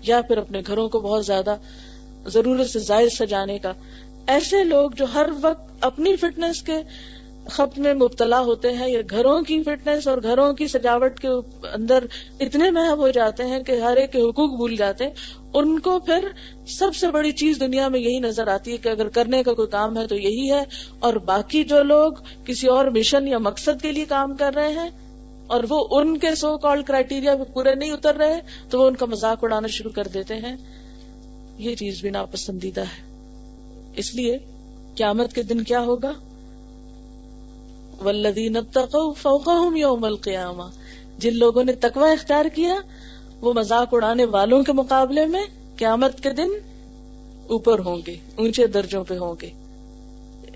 یا 0.07 0.21
پھر 0.21 0.37
اپنے 0.37 0.61
گھروں 0.67 0.89
کو 0.89 0.99
بہت 0.99 1.25
زیادہ 1.25 1.55
ضرورت 2.25 2.69
سے 2.69 2.79
زائد 2.79 3.09
سجانے 3.09 3.59
کا۔ 3.59 3.73
ایسے 4.27 4.63
لوگ 4.63 4.91
جو 4.91 5.05
ہر 5.13 5.25
وقت 5.41 5.71
اپنی 5.81 6.15
فٹنس 6.15 6.61
کے 6.61 6.73
خط 7.49 7.79
میں 7.79 7.93
مبتلا 7.93 8.39
ہوتے 8.39 8.73
ہیں، 8.73 8.89
یا 8.89 9.01
گھروں 9.09 9.41
کی 9.41 9.63
فٹنس 9.63 10.07
اور 10.07 10.17
گھروں 10.23 10.53
کی 10.53 10.67
سجاوٹ 10.67 11.19
کے 11.19 11.27
اندر 11.73 12.03
اتنے 12.39 12.71
محب 12.71 12.97
ہو 12.97 13.09
جاتے 13.09 13.43
ہیں 13.43 13.63
کہ 13.63 13.71
ہر 13.71 13.95
ایک 13.95 14.11
کے 14.11 14.21
حقوق 14.21 14.49
بھول 14.49 14.75
جاتے 14.75 15.03
ہیں۔ 15.03 15.11
ان 15.53 15.79
کو 15.79 15.99
پھر 15.99 16.27
سب 16.67 16.95
سے 16.95 17.11
بڑی 17.11 17.31
چیز 17.31 17.59
دنیا 17.59 17.87
میں 17.87 17.99
یہی 17.99 18.19
نظر 18.19 18.47
آتی 18.47 18.71
ہے 18.71 18.77
کہ 18.77 18.89
اگر 18.89 19.07
کرنے 19.07 19.43
کا 19.43 19.53
کوئی 19.53 19.67
کام 19.67 19.97
ہے 19.97 20.07
تو 20.07 20.15
یہی 20.15 20.51
ہے۔ 20.51 20.63
اور 20.99 21.13
باقی 21.13 21.63
جو 21.63 21.83
لوگ 21.83 22.11
کسی 22.45 22.67
اور 22.67 22.85
مشن 22.85 23.27
یا 23.27 23.37
مقصد 23.37 23.81
کے 23.81 23.91
لیے 23.91 24.05
کام 24.05 24.35
کر 24.35 24.53
رہے 24.55 24.71
ہیں 24.71 24.89
اور 25.47 25.63
وہ 25.69 25.87
ان 25.91 26.17
کے 26.17 26.35
سو 26.35 26.57
کال 26.57 26.83
کرائٹیریا 26.83 27.35
پورے 27.53 27.75
نہیں 27.75 27.91
اتر 27.91 28.15
رہے، 28.15 28.41
تو 28.69 28.79
وہ 28.79 28.87
ان 28.87 28.95
کا 28.95 29.05
مذاق 29.05 29.43
اڑانا 29.43 29.67
شروع 29.67 29.91
کر 29.91 30.07
دیتے 30.07 30.35
ہیں۔ 30.35 30.55
یہ 31.57 31.75
چیز 31.75 32.01
بھی 32.01 32.09
ناپسندیدہ 32.09 32.81
ہے۔ 32.81 33.07
اس 33.95 34.15
لیے 34.15 34.37
قیامت 34.95 35.33
کے 35.33 35.43
دن 35.43 35.63
کیا 35.63 35.79
ہوگا؟ 35.79 36.11
ولدین 38.03 38.57
فوقہم 39.21 39.75
یوم 39.75 40.03
القیامہ 40.03 40.63
جن 41.17 41.35
لوگوں 41.35 41.63
نے 41.63 41.73
تقوی 41.73 42.11
اختیار 42.11 42.45
کیا، 42.45 42.75
وہ 43.41 43.53
مذاق 43.53 43.87
اڑانے 43.91 44.25
والوں 44.25 44.63
کے 44.63 44.73
مقابلے 44.73 45.25
میں 45.25 45.45
قیامت 45.77 46.23
کے 46.23 46.29
دن 46.29 46.49
اوپر 47.47 47.79
ہوں 47.79 47.97
گے، 48.07 48.15
اونچے 48.35 48.67
درجوں 48.67 49.03
پہ 49.03 49.17
ہوں 49.17 49.35
گے۔ 49.41 49.49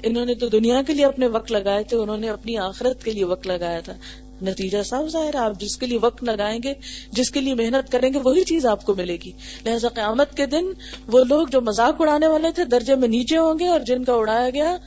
انہوں 0.03 0.25
نے 0.25 0.35
تو 0.35 0.49
دنیا 0.49 0.81
کے 0.87 0.93
لیے 0.93 1.05
اپنے 1.05 1.27
وقت 1.27 1.51
لگائے 1.51 1.83
تھے، 1.83 1.97
انہوں 1.97 2.17
نے 2.17 2.29
اپنی 2.29 2.57
آخرت 2.57 3.03
کے 3.03 3.11
لیے 3.11 3.23
وقت 3.23 3.47
لگایا 3.47 3.79
تھا۔ 3.79 3.93
نتیجہ 4.41 4.83
صاف 4.83 5.07
ظاہر 5.07 5.33
ہے، 5.33 5.39
آپ 5.39 5.59
جس 5.59 5.77
کے 5.77 5.85
لیے 5.85 5.97
وقت 6.01 6.23
لگائیں 6.23 6.59
گے، 6.63 6.73
جس 7.11 7.31
کے 7.31 7.41
لیے 7.41 7.55
محنت 7.55 7.91
کریں 7.91 8.13
گے، 8.13 8.19
وہی 8.23 8.43
چیز 8.43 8.65
آپ 8.65 8.85
کو 8.85 8.95
ملے 8.95 9.17
گی۔ 9.25 9.31
لہٰذا 9.65 9.87
قیامت 9.87 10.37
کے 10.37 10.45
دن 10.45 10.65
وہ 11.07 11.23
لوگ 11.23 11.47
جو 11.47 11.61
مذاق 11.61 12.01
اڑانے 12.01 12.27
والے 12.27 12.51
تھے، 12.51 12.65
درجے 12.65 12.95
میں 12.95 13.07
نیچے 13.07 13.37
ہوں 13.37 13.59
گے 13.59 13.67
اور 13.67 13.79
جن 13.79 14.03
کا 14.03 14.13
اڑایا 14.13 14.49
گیا، 14.49 14.77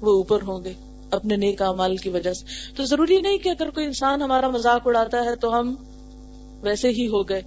وہ 0.00 0.12
اوپر 0.12 0.42
ہوں 0.42 0.64
گے، 0.64 0.72
اپنے 1.10 1.36
نیک 1.36 1.62
امال 1.62 1.96
کی 1.96 2.08
وجہ 2.08 2.32
سے۔ 2.32 2.44
تو 2.76 2.84
ضروری 2.84 3.20
نہیں 3.20 3.38
کہ 3.38 3.48
اگر 3.48 3.70
کوئی 3.70 3.86
انسان 3.86 4.22
ہمارا 4.22 4.48
مذاق 4.48 4.86
اڑاتا 4.86 5.24
ہے 5.24 5.36
تو 5.36 5.58
ہم 5.58 5.74
ویسے 6.62 6.88
ہی 6.88 7.08
ہو 7.08 7.28
گئے۔ 7.28 7.42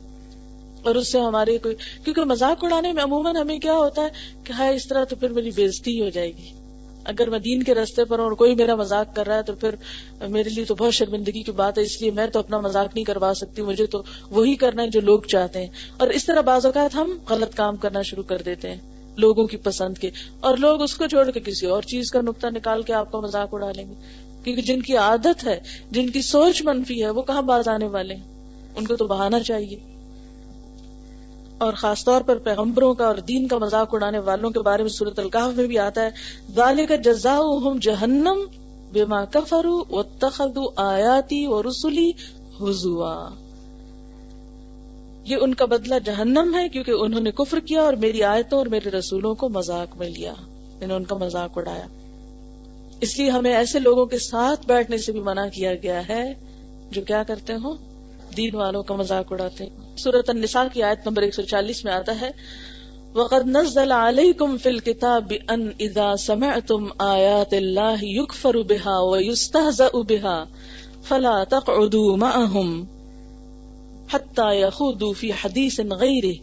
اور 0.84 0.96
اس 0.96 1.12
سے 1.12 1.20
ہماری 1.20 1.58
کوئی، 1.58 1.76
کیونکہ 2.04 2.22
مذاق 2.24 2.64
اڑانے 2.64 2.94
میں 2.94 3.04
عموماً 3.04 3.36
ہمیں 3.36 3.60
کیا 3.60 3.74
ہوتا 3.74 4.02
ہے 4.02 4.08
کہ 4.44 4.54
ہاں 4.54 4.68
اس 4.68 4.88
طرح 4.88 5.04
تو 5.04 5.16
پھر 5.16 5.30
میری 5.30 5.50
بےزتی 5.56 6.02
ہو 6.02 6.10
جائے 6.10 6.32
گی۔ 6.38 6.65
اگر 7.06 7.30
میں 7.30 7.40
دین 7.40 7.64
کے 7.64 7.74
رستے 7.74 8.06
پر 8.06 8.18
ہوں 8.18 8.26
اور 8.26 8.34
کوئی 8.34 8.56
میرا 8.56 8.76
مذاق 8.76 9.16
کر 9.16 9.28
رہا 9.28 9.38
ہے 9.38 9.44
تو 9.44 9.54
پھر 9.54 9.76
میرے 10.28 10.50
لیے 10.50 10.66
تو 10.66 10.76
بہت 10.76 10.94
شرمندگی 10.94 11.44
کی 11.44 11.52
بات 11.52 11.78
ہے، 11.78 11.84
اس 11.84 12.02
لیے 12.02 12.12
میں 12.12 12.28
تو 12.28 12.40
اپنا 12.40 12.58
مذاق 12.60 12.96
نہیں 12.96 13.06
کروا 13.06 13.34
سکتی، 13.36 13.62
مجھے 13.62 13.86
تو 13.86 14.04
وہی 14.30 14.56
کرنا 14.56 14.84
ہے 14.84 14.88
جو 14.88 15.02
لوگ 15.02 15.20
چاہتے 15.20 15.60
ہیں۔ 15.60 15.68
اور 15.98 16.08
اس 16.08 16.26
طرح 16.26 16.42
بعض 16.42 16.66
اوقات 16.66 16.96
ہم 16.96 17.18
غلط 17.30 17.56
کام 17.56 17.76
کرنا 17.76 18.02
شروع 18.02 18.24
کر 18.24 18.42
دیتے 18.42 18.70
ہیں 18.72 18.80
لوگوں 19.18 19.48
کی 19.48 19.58
پسند 19.58 19.98
کے۔ 19.98 20.10
اور 20.40 20.58
لوگ 20.58 20.82
اس 20.82 20.96
کو 20.96 21.08
چھوڑ 21.08 21.32
کے 21.32 21.40
کسی 21.40 21.66
اور 21.66 21.82
چیز 21.82 22.12
کا 22.12 22.22
نقطہ 22.22 22.48
نکال 22.48 22.82
کے 22.82 22.94
آپ 22.94 23.12
کا 23.12 23.20
مذاق 23.20 23.50
اڑا 23.52 23.72
لیں 23.72 23.90
گے۔ 23.90 23.94
کیونکہ 24.44 24.62
جن 24.62 24.82
کی 24.82 24.98
عادت 24.98 25.48
ہے، 25.48 25.60
جن 25.92 26.10
کی 26.10 26.22
سوچ 26.22 26.62
منفی 26.62 27.04
ہے، 27.04 27.10
وہ 27.10 27.22
کہاں 27.22 27.42
باز 27.42 27.68
آنے 27.68 27.88
والے 27.88 28.16
ہیں؟ 28.16 28.36
ان 28.76 28.88
کو 28.88 28.96
تو 28.96 29.08
بہانا 29.08 29.40
چاہیے۔ 29.40 29.95
اور 31.58 31.74
خاص 31.74 32.06
طور 32.06 32.22
پر 32.22 32.38
پیغمبروں 32.38 32.94
کا 32.94 33.06
اور 33.06 33.16
دین 33.16 33.48
کا 33.48 33.58
مذاق 33.58 33.94
اڑانے 33.94 34.20
والوں 34.20 34.50
کے 34.50 34.60
بارے 34.60 34.82
میں 34.84 34.90
صورت 34.90 35.20
القاف 35.20 35.54
میں 35.54 35.68
بھی 35.68 35.80
آتا 35.80 36.02
ہے۔ 36.02 36.10
والے 36.56 36.86
کا 36.86 36.96
جزا 36.96 37.40
جہنم 37.82 38.46
بے 38.92 39.06
کفرو 39.32 39.84
و 39.90 40.04
تخد 40.04 40.58
آیاتی 40.76 41.48
و 41.48 41.64
رسولی 41.64 42.12
حضوا 42.62 43.30
یہ 45.24 45.38
ان 45.42 45.54
کا 45.54 45.66
بدلہ 45.66 45.96
جہنم 46.06 46.56
ہے 46.56 46.70
کیونکہ 46.70 46.92
انہوں 46.92 47.22
نے 47.22 47.32
کفر 47.32 47.60
کیا 47.60 47.82
اور 47.82 47.94
میری 47.94 48.24
آیتوں 48.24 48.58
اور 48.58 48.66
میرے 48.66 48.90
رسولوں 48.90 49.36
کو 49.36 49.50
مذاق 49.50 49.96
میں 49.96 50.10
لیا۔ 50.10 50.34
انہوں 50.40 50.88
نے 50.88 50.94
ان 50.94 51.04
کا 51.04 51.18
مذاق 51.18 51.58
اڑایا۔ 51.58 51.88
اس 53.02 53.20
لیے 53.20 53.30
ہمیں 53.30 53.56
ایسے 53.56 53.80
لوگوں 53.80 54.06
کے 54.06 54.18
ساتھ 54.18 54.68
بیٹھنے 54.68 54.98
سے 54.98 55.12
بھی 55.12 55.20
منع 55.20 55.48
کیا 55.48 55.76
گیا 55.76 56.08
ہے 56.08 56.34
جو 56.92 57.02
کیا 57.02 57.24
کرتے 57.24 57.54
ہوں؟ 57.54 57.74
دین 58.38 58.56
والوں 58.56 58.84
کا 58.84 58.96
مذاق 58.96 59.34
اڑاتے 59.34 59.64
ہیں 59.64 59.85
سورت 59.98 60.30
النساء 60.30 60.64
کی 60.74 60.84
آیت 60.84 61.08
نمبر 61.08 61.24
140 61.24 61.86
میں 61.86 61.94
آتا 61.94 62.22
ہے، 62.22 62.32
وقد 63.16 63.48
نزل 63.48 63.92
عليكم 63.92 64.58
في 64.58 64.70
الكتاب 64.70 65.34
ان 65.50 65.62
اذا 65.80 66.16
سمعتم 66.16 66.88
ايات 67.02 67.54
الله 67.54 68.00
يكفر 68.04 68.62
بها 68.62 68.96
ويستهزأ 69.00 69.90
بها 70.04 70.48
فلا 71.04 71.44
تقعدوا 71.44 72.18
معهم 72.18 72.88
حتى 74.08 74.62
يخوضوا 74.62 75.14
في 75.14 75.34
حديث 75.34 75.80
غيره 75.80 76.36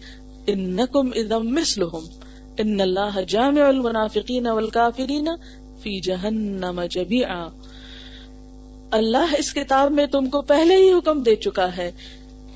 انكم 0.49 1.11
اذا 1.15 1.39
مثلهم 1.39 2.09
ان 2.61 2.81
الله 2.81 3.21
جامع 3.21 3.69
المنافقين 3.71 4.47
والكافرين 4.47 5.29
في 5.83 6.01
جهنم 6.01 6.83
جميعا۔ 6.91 7.47
اللہ 8.91 9.35
اس 9.39 9.55
کتاب 9.55 9.93
میں 9.93 10.07
تم 10.07 10.27
کو 10.27 10.43
پہلے 10.43 10.77
ہی 10.77 10.93
حکم 10.93 11.23
دے 11.23 11.37
چکا 11.37 11.77
ہے 11.77 11.91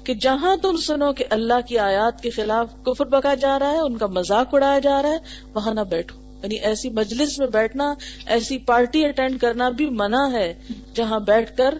کہ 0.07 0.14
جہاں 0.14 0.57
تم 0.57 0.76
سنو 0.76 1.12
کہ 1.12 1.24
اللہ 1.30 1.61
کی 1.68 1.78
آیات 1.78 2.22
کے 2.22 2.30
خلاف 2.30 2.66
کفر 2.82 3.07
بکا 3.07 3.34
جا 3.34 3.59
رہا 3.59 3.72
ہے، 3.72 3.78
ان 3.78 3.96
کا 3.96 4.07
مذاق 4.07 4.54
اڑایا 4.54 4.78
جا 4.78 5.02
رہا 5.02 5.11
ہے، 5.11 5.18
وہاں 5.54 5.74
نہ 5.74 5.80
بیٹھو۔ 5.80 6.20
یعنی 6.42 6.54
ایسی 6.54 6.90
مجلس 6.90 7.38
میں 7.38 7.46
بیٹھنا، 7.46 7.94
ایسی 8.26 8.59
پارٹی 8.59 9.04
اٹینڈ 9.04 9.40
کرنا 9.40 9.68
بھی 9.68 9.90
منع 9.90 10.30
ہے، 10.32 10.54
جہاں 10.94 11.20
بیٹھ 11.20 11.57
کر 11.57 11.74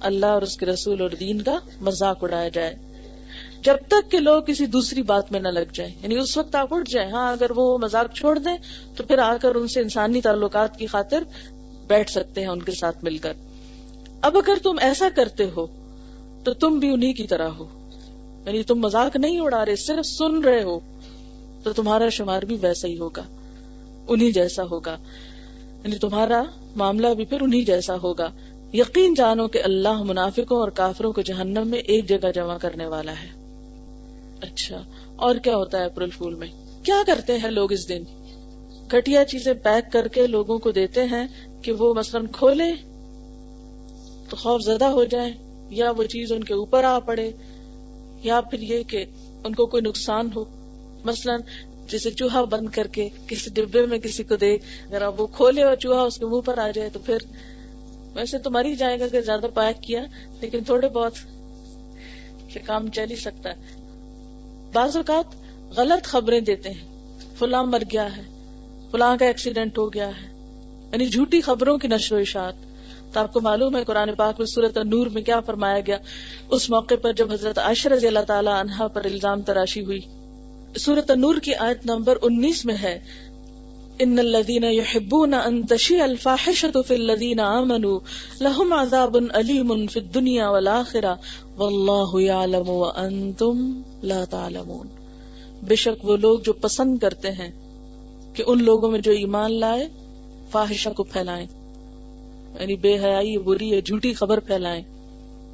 اللہ 0.00 0.26
اور 0.26 0.42
اس 0.42 0.56
کے 0.56 0.66
رسول 0.66 1.00
اور 1.00 1.10
دین 1.20 1.42
کا 1.42 1.58
مذاق 1.80 2.24
اڑایا 2.24 2.48
جائے۔ 2.48 2.74
جب 3.62 3.76
تک 3.88 4.10
کہ 4.10 4.20
لوگ 4.20 4.42
کسی 4.42 4.66
دوسری 4.66 5.02
بات 5.02 5.32
میں 5.32 5.40
نہ 5.40 5.48
لگ 5.48 5.72
جائیں 5.74 5.94
یعنی 6.02 6.18
اس 6.18 6.36
وقت 6.36 6.54
آپ 6.54 6.74
اٹھ 6.74 6.90
جائیں 6.90 7.10
ہاں 7.10 7.32
اگر 7.32 7.50
وہ 7.56 7.78
مذاق 7.78 8.14
چھوڑ 8.14 8.38
دیں، 8.38 8.56
تو 8.96 9.02
پھر 9.02 9.18
آ 9.18 9.36
کر 9.36 9.54
ان 9.54 9.68
سے 9.68 9.80
انسانی 9.80 10.20
تعلقات 10.20 10.78
کی 10.78 10.86
خاطر 10.86 11.22
بیٹھ 11.86 12.10
سکتے 12.10 12.40
ہیں، 12.40 12.48
ان 12.48 12.62
کے 12.62 12.72
ساتھ 12.72 13.04
مل 13.04 13.18
کر۔ 13.18 13.32
اب 14.22 14.36
اگر 14.36 14.54
تم 14.62 14.76
ایسا 14.80 15.08
کرتے 15.14 15.44
ہو 15.56 15.85
تو 16.46 16.54
تم 16.54 16.78
بھی 16.78 16.88
انہی 16.88 17.12
کی 17.12 17.26
طرح 17.26 17.48
ہو۔ 17.48 17.90
یعنی 18.46 18.62
تم 18.62 18.80
مذاق 18.80 19.16
نہیں 19.16 19.40
اڑا 19.40 19.64
رہے، 19.64 19.76
صرف 19.76 20.06
سن 20.06 20.44
رہے 20.44 20.62
ہو۔ 20.62 20.80
تو 21.62 21.72
تمہارا 21.72 22.08
شمار 22.08 22.42
بھی 22.42 22.56
ویسا 22.60 22.88
ہی 22.88 22.98
ہوگا، 22.98 23.22
انہی 24.08 24.32
جیسا 24.32 24.62
ہوگا۔ 24.62 24.96
یعنی 25.84 25.98
تمہارا 25.98 26.42
معاملہ 26.76 27.06
بھی 27.14 27.24
پھر 27.24 27.40
انہی 27.40 27.64
جیسا 27.64 27.96
ہوگا۔ 28.02 28.30
یقین 28.72 29.14
جانو 29.14 29.48
کہ 29.48 29.60
اللہ 29.64 30.02
منافقوں 30.02 30.58
اور 30.60 30.68
کافروں 30.68 31.12
کو 31.12 31.20
جہنم 31.20 31.68
میں 31.68 31.78
ایک 31.78 32.08
جگہ 32.08 32.32
جمع 32.34 32.58
کرنے 32.58 32.86
والا 32.86 33.12
ہے۔ 33.12 33.28
اچھا 34.40 34.82
اور 35.16 35.36
کیا 35.36 35.56
ہوتا 35.56 35.78
ہے 35.78 35.84
اپریل 35.84 36.10
فول 36.10 36.34
میں؟ 36.34 36.48
کیا 36.82 37.02
کرتے 37.06 37.38
ہیں 37.38 37.50
لوگ 37.50 37.72
اس 37.72 37.88
دن؟ 37.88 38.02
گٹیا 38.92 39.24
چیزیں 39.24 39.54
پیک 39.54 39.92
کر 39.92 40.08
کے 40.08 40.26
لوگوں 40.26 40.58
کو 40.58 40.70
دیتے 40.70 41.04
ہیں 41.04 41.26
کہ 41.62 41.72
وہ 41.72 41.94
مثلاً 41.94 42.26
کھولے 42.26 42.72
تو 44.30 44.36
خوف 44.36 44.62
زدہ 44.62 44.84
ہو 44.84 45.04
جائے 45.04 45.45
یا 45.70 45.90
وہ 45.90 46.04
چیز 46.04 46.32
ان 46.32 46.44
کے 46.44 46.54
اوپر 46.54 46.84
آ 46.84 46.98
پڑے، 46.98 47.30
یا 48.22 48.40
پھر 48.40 48.60
یہ 48.60 48.82
کہ 48.82 49.04
ان 49.44 49.54
کو 49.54 49.66
کوئی 49.66 49.82
نقصان 49.82 50.28
ہو۔ 50.36 50.44
مثلاً 51.04 51.40
جیسے 51.88 52.10
چوہا 52.10 52.44
بند 52.44 52.68
کر 52.68 52.86
کے 52.86 53.08
کسی 53.26 53.50
ڈبے 53.50 53.86
میں 53.86 53.98
کسی 53.98 54.22
کو 54.22 54.36
دے، 54.36 54.54
اگر 54.54 55.02
آپ 55.02 55.20
وہ 55.20 55.26
کھولے 55.26 55.62
اور 55.62 55.76
چوہا 55.76 56.00
اس 56.00 56.18
کے 56.18 56.26
منہ 56.26 56.40
پر 56.40 56.58
آ 56.58 56.70
جائے 56.70 56.90
تو 56.92 56.98
پھر 56.98 57.18
ویسے 58.14 58.38
تو 58.38 58.50
مر 58.50 58.64
ہی 58.64 58.76
جائے 58.76 59.00
گا 59.00 59.08
کہ 59.08 59.20
زیادہ 59.20 59.46
پیک 59.54 59.82
کیا، 59.82 60.04
لیکن 60.40 60.64
تھوڑے 60.64 60.88
بہت 60.88 61.12
کام 62.66 62.88
چل 62.88 63.10
ہی 63.10 63.16
سکتا 63.16 63.50
ہے۔ 63.50 63.82
بعض 64.72 64.96
اوقات 64.96 65.24
غلط 65.76 66.04
خبریں 66.04 66.40
دیتے 66.40 66.70
ہیں، 66.70 66.88
فلاں 67.38 67.64
مر 67.64 67.82
گیا 67.92 68.16
ہے، 68.16 68.22
فلاں 68.90 69.16
کا 69.16 69.26
ایکسیڈنٹ 69.26 69.78
ہو 69.78 69.92
گیا 69.92 70.08
ہے 70.08 70.28
یعنی 70.92 71.06
جھوٹی 71.06 71.40
خبروں 71.40 71.78
کی 71.78 71.88
نشر 71.88 72.16
و 72.16 72.18
اشاعت۔ 72.18 72.54
تو 73.16 73.20
آپ 73.20 73.32
کو 73.32 73.40
معلوم 73.40 73.76
ہے 73.76 73.84
قرآن 73.84 74.14
پاک 74.14 74.34
میں 74.38 74.46
صورت 74.46 74.78
نور 74.78 75.06
میں 75.06 75.22
کیا 75.22 75.40
فرمایا 75.40 75.80
گیا؟ 75.80 75.98
اس 76.50 76.70
موقع 76.70 76.94
پر 77.02 77.12
جب 77.12 77.32
حضرت 77.32 77.58
عائشہ 77.58 77.88
رضی 77.88 78.06
اللہ 78.06 78.20
تعالی 78.20 78.48
عنہا 78.48 78.86
پر 78.86 79.04
الزام 79.04 79.42
تراشی 79.42 79.84
ہوئی۔ 79.84 80.00
صورت 80.78 81.10
نور 81.10 81.34
کی 81.34 81.54
آیت 81.54 81.86
نمبر 81.86 82.16
انیس 82.22 82.64
میں 82.64 82.74
ہے، 82.82 82.98
ان 83.98 84.18
الذين 84.18 84.64
يحبون 84.64 85.34
ان 85.34 85.66
تشيع 85.66 86.02
الفاحشه 86.02 86.80
في 86.86 86.94
الذين 86.94 87.40
امنوا 87.40 87.98
لهم 88.40 88.72
عذاب 88.72 89.16
اليم 89.34 89.86
في 89.86 90.00
الدنيا 90.00 90.48
والاخره 90.48 91.14
والله 91.56 92.20
يعلم 92.20 92.68
وانتم 92.68 93.82
لا 94.02 94.24
تعلمون۔ 94.30 94.86
بے 95.62 95.74
شک 95.74 96.04
وہ 96.04 96.16
لوگ 96.16 96.38
جو 96.38 96.52
پسند 96.52 96.98
کرتے 96.98 97.30
ہیں 97.30 97.50
کہ 98.34 98.44
ان 98.46 98.64
لوگوں 98.64 98.90
میں 98.90 99.00
جو 99.00 99.12
ایمان 99.12 99.60
لائے، 99.60 99.88
فاحشہ 100.50 100.88
کو 100.88 101.02
پھیلائیں۔ 101.02 101.46
یعنی 102.60 102.76
بے 102.76 102.98
حیائی، 102.98 103.38
بری 103.38 103.74
ہے 103.74 103.80
جھوٹی 103.80 104.14
خبر 104.14 104.40
پھیلائیں۔ 104.40 104.82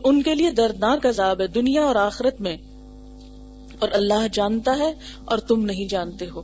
ان 0.04 0.22
کے 0.22 0.34
لیے 0.34 0.50
دردناک 0.50 1.06
عذاب 1.06 1.40
ہے 1.40 1.46
دنیا 1.46 1.84
اور 1.84 1.94
آخرت 1.94 2.40
میں۔ 2.40 2.56
اور 3.78 3.88
اللہ 3.92 4.28
جانتا 4.32 4.78
ہے 4.78 4.92
اور 5.24 5.38
تم 5.38 5.64
نہیں 5.64 5.88
جانتے 5.88 6.26
ہو۔ 6.28 6.42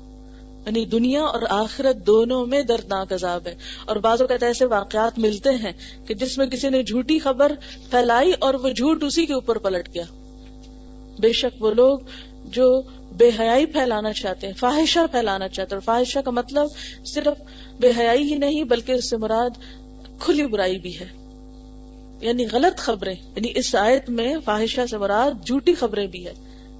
یعنی 0.67 0.85
دنیا 0.85 1.23
اور 1.23 1.43
آخرت 1.51 2.07
دونوں 2.07 2.47
میں 2.47 2.63
دردناک 2.63 3.13
عذاب 3.13 3.47
ہے۔ 3.47 3.55
اور 3.87 3.97
بعض 3.97 4.21
اوقات 4.21 4.43
ایسے 4.43 4.65
واقعات 4.65 5.19
ملتے 5.19 5.51
ہیں 5.51 5.73
کہ 6.07 6.15
جس 6.15 6.39
میں 6.39 6.47
کسی 6.47 6.69
نے 6.69 6.83
جھوٹی 6.83 7.19
خبر 7.19 7.53
پھیلائی 7.91 8.33
اور 8.39 8.55
وہ 8.55 8.69
جھوٹ 8.69 9.03
اسی 9.03 9.27
کے 9.27 9.33
اوپر 9.33 9.59
پلٹ 9.59 9.95
گیا۔ 9.95 10.05
بے 11.19 11.33
شک 11.33 11.63
وہ 11.63 11.71
لوگ 11.71 11.99
جو 12.45 12.83
بے 13.13 13.31
حیائی 13.41 13.67
پھیلانا 13.67 14.13
چاہتے 14.13 14.47
ہیں، 14.47 14.55
فاحشہ 14.55 15.01
پھیلانا 15.11 15.49
چاہتے 15.49 15.75
ہیں۔ 15.75 15.81
اور 15.87 15.97
فاحشہ 15.97 16.19
کا 16.19 16.31
مطلب 16.31 16.67
صرف 17.07 17.43
بے 17.81 17.93
حیائی 17.99 18.23
ہی 18.23 18.39
نہیں، 18.39 18.65
بلکہ 18.65 18.93
اس 18.93 19.11
سے 19.11 19.17
مراد 19.17 19.51
کھلی 20.21 20.47
برائی 20.47 20.79
بھی 20.79 21.01
ہے۔ 21.01 21.07
یعنی 22.21 22.47
غلط 22.53 22.79
خبریں 22.79 23.15
یعنی 23.15 23.49
اس 23.55 23.75
آیت 23.75 24.11
میں 24.11 24.35
فاحشہ 24.45 24.81
سے 24.91 24.99
مراد 24.99 25.47
جھوٹی 25.47 25.75
خبریں 25.75 26.07
بھی 26.07 26.27
ہے 26.27 26.33